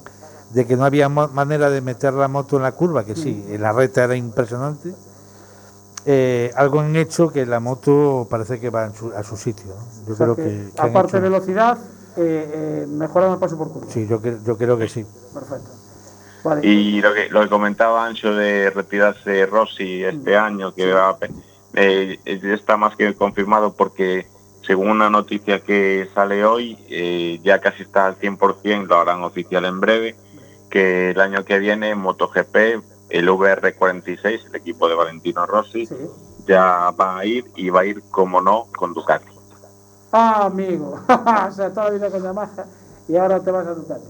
de 0.54 0.66
que 0.68 0.76
no 0.76 0.86
había 0.86 1.08
mo- 1.10 1.28
manera 1.30 1.70
de 1.70 1.82
meter 1.82 2.14
la 2.14 2.28
moto 2.28 2.58
en 2.58 2.64
la 2.64 2.72
curva, 2.74 3.06
que 3.06 3.16
sí, 3.16 3.46
en 3.50 3.62
la 3.62 3.72
recta 3.74 4.04
era 4.04 4.16
impresionante. 4.16 4.94
eh, 6.06 6.52
algo 6.56 6.80
han 6.80 6.96
hecho 6.96 7.30
que 7.32 7.46
la 7.46 7.60
moto 7.60 8.26
parece 8.28 8.60
que 8.60 8.72
va 8.72 8.86
en 8.88 8.96
su- 8.96 9.12
a 9.16 9.22
su 9.24 9.38
sitio. 9.38 9.68
¿no? 9.68 10.08
Yo 10.08 10.14
O 10.14 10.16
sea 10.16 10.26
creo 10.26 10.36
que, 10.36 10.44
que, 10.44 10.72
que 10.74 10.82
han 10.82 10.90
aparte 10.90 11.18
de 11.18 11.30
velocidad, 11.30 11.78
eh, 12.18 12.52
eh, 12.84 12.88
mejorando 12.90 13.36
el 13.36 13.40
paso 13.40 13.56
por 13.56 13.72
curva. 13.72 13.86
Sí, 13.92 14.08
yo, 14.08 14.20
yo 14.44 14.58
creo 14.58 14.80
que 14.80 14.90
sí. 14.90 15.06
Perfecto. 15.32 15.70
Vale. 16.44 16.66
Y 16.68 17.02
lo 17.02 17.14
que, 17.14 17.30
lo 17.30 17.42
que 17.42 17.50
comentaba 17.50 18.04
Ancho 18.04 18.34
de 18.34 18.72
retirarse 18.72 19.46
Rossi 19.46 20.04
este 20.04 20.36
año, 20.36 20.74
que 20.74 20.92
va 20.92 21.10
a 21.10 21.18
pe- 21.18 21.30
eh, 21.76 22.18
está 22.26 22.78
más 22.78 22.96
que 22.96 23.14
confirmado 23.14 23.74
porque 23.74 24.26
según 24.66 24.90
una 24.90 25.10
noticia 25.12 25.60
que 25.60 26.10
sale 26.16 26.44
hoy, 26.44 26.80
eh, 26.90 27.40
ya 27.44 27.60
casi 27.62 27.84
está 27.84 28.08
al 28.08 28.16
100%, 28.16 28.88
lo 28.88 29.00
harán 29.00 29.22
oficial 29.24 29.66
en 29.66 29.80
breve, 29.80 30.16
que 30.72 31.12
el 31.12 31.20
año 31.22 31.44
que 31.46 31.60
viene 31.60 31.94
MotoGP, 31.94 32.56
el 33.10 33.30
VR46, 33.30 34.46
el 34.48 34.56
equipo 34.56 34.88
de 34.88 34.96
Valentino 34.96 35.46
Rossi, 35.46 35.88
ya 36.48 36.90
va 37.00 37.20
a 37.20 37.26
ir 37.26 37.46
y 37.56 37.70
va 37.70 37.82
a 37.82 37.86
ir, 37.86 38.02
como 38.10 38.42
no, 38.42 38.66
con 38.76 38.94
Ducati. 38.94 39.28
Ah, 40.12 40.46
amigo. 40.46 41.00
o 41.08 41.52
sea, 41.52 41.70
toda 41.70 41.86
la 41.86 41.90
vida 41.92 42.10
con 42.10 42.24
Yamaha 42.24 42.66
y 43.08 43.16
ahora 43.18 43.40
te 43.40 43.52
vas 43.52 43.68
a 43.68 43.74
Ducati. 43.76 44.08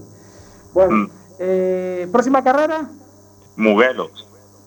Bueno, 0.73 0.95
Mm. 0.95 1.09
eh, 1.39 2.07
próxima 2.11 2.43
carrera, 2.43 2.87
Mugello, 3.57 4.09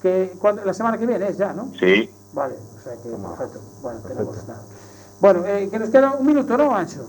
que 0.03 0.35
cuando- 0.39 0.65
la 0.65 0.75
semana 0.75 0.99
que 0.99 1.07
viene 1.07 1.29
es 1.29 1.39
ya, 1.39 1.53
¿no? 1.53 1.73
sí. 1.79 2.11
Vale, 2.33 2.57
o 2.57 2.81
sea 2.83 2.93
que 2.95 3.09
perfecto. 3.11 3.61
Bueno, 3.81 4.01
tenemos 4.01 4.37
nada. 4.49 4.63
Bueno, 5.21 5.47
eh, 5.47 5.69
que 5.71 5.79
nos 5.79 5.89
queda 5.91 6.13
un 6.19 6.27
minuto, 6.27 6.57
¿no, 6.59 6.75
Ancho? 6.75 7.09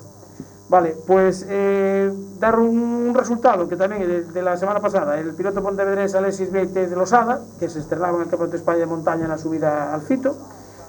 Vale, 0.67 0.95
pues 1.05 1.45
eh, 1.47 2.11
dar 2.39 2.59
un, 2.59 2.79
un 2.79 3.13
resultado 3.13 3.67
que 3.67 3.75
también 3.75 4.07
de, 4.07 4.23
de 4.23 4.41
la 4.41 4.57
semana 4.57 4.79
pasada, 4.79 5.19
el 5.19 5.33
piloto 5.35 5.61
pontevedrés 5.61 6.15
Alexis 6.15 6.51
Vieite 6.51 6.87
de 6.87 6.95
Losada, 6.95 7.39
que 7.59 7.69
se 7.69 7.79
estrenaba 7.79 8.15
en 8.17 8.23
el 8.23 8.29
Campeonato 8.29 8.51
de 8.53 8.57
España 8.57 8.79
de 8.79 8.85
Montaña 8.87 9.23
en 9.25 9.29
la 9.29 9.37
subida 9.37 9.93
al 9.93 10.01
Fito, 10.01 10.35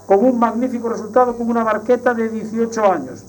con 0.07 0.25
un 0.25 0.39
magnífico 0.39 0.89
resultado 0.89 1.37
con 1.37 1.51
una 1.51 1.63
barqueta 1.63 2.15
de 2.15 2.29
18 2.31 2.85
años. 2.91 3.23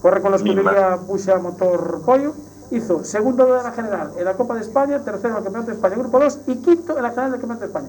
Corre 0.00 0.22
con 0.22 0.30
la 0.30 0.38
escudería 0.38 0.96
Busha 0.96 1.38
Motor 1.38 2.00
Pollo, 2.06 2.32
hizo 2.70 3.04
segundo 3.04 3.44
de 3.44 3.62
la 3.62 3.72
general 3.72 4.12
en 4.16 4.24
la 4.24 4.32
Copa 4.32 4.54
de 4.54 4.62
España, 4.62 4.98
tercero 5.04 5.34
en 5.34 5.36
el 5.38 5.44
Campeonato 5.44 5.70
de 5.72 5.76
España 5.76 5.96
Grupo 5.96 6.18
2 6.20 6.38
y 6.46 6.56
quinto 6.56 6.96
en 6.96 7.02
la 7.02 7.10
general 7.10 7.32
del 7.32 7.40
Campeonato 7.40 7.60
de 7.60 7.66
España. 7.66 7.88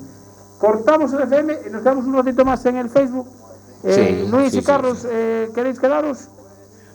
Cortamos 0.60 1.14
el 1.14 1.22
FM 1.22 1.58
y 1.68 1.70
nos 1.70 1.82
quedamos 1.82 2.06
un 2.06 2.16
ratito 2.16 2.44
más 2.44 2.66
en 2.66 2.76
el 2.78 2.90
Facebook. 2.90 3.28
Eh, 3.84 4.24
Sí, 4.24 4.30
Luis 4.30 4.52
sí, 4.52 4.58
y 4.58 4.62
sí, 4.62 4.66
Carlos, 4.66 5.08
eh, 5.10 5.50
¿queréis 5.56 5.80
quedaros? 5.80 6.30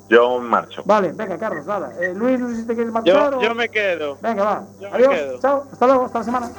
Yo 0.09 0.41
marcho. 0.41 0.83
Vale, 0.87 1.13
venga, 1.13 1.37
Carlos, 1.39 1.67
nada. 1.67 1.93
Eh, 2.01 2.15
Luis, 2.15 2.39
no 2.41 2.49
sé 2.49 2.57
si 2.57 2.67
te 2.67 2.75
quieres 2.75 2.91
marchar 2.93 3.31
Yo, 3.33 3.39
o- 3.39 3.43
yo 3.43 3.55
me 3.55 3.69
quedo. 3.69 4.17
Venga, 4.23 4.45
va. 4.45 4.65
Yo 4.81 4.89
me 4.91 4.97
Adiós, 4.97 5.15
quedo. 5.15 5.39
chao, 5.41 5.65
hasta 5.71 5.87
luego, 5.87 6.05
hasta 6.07 6.19
la 6.21 6.25
semana. 6.25 6.51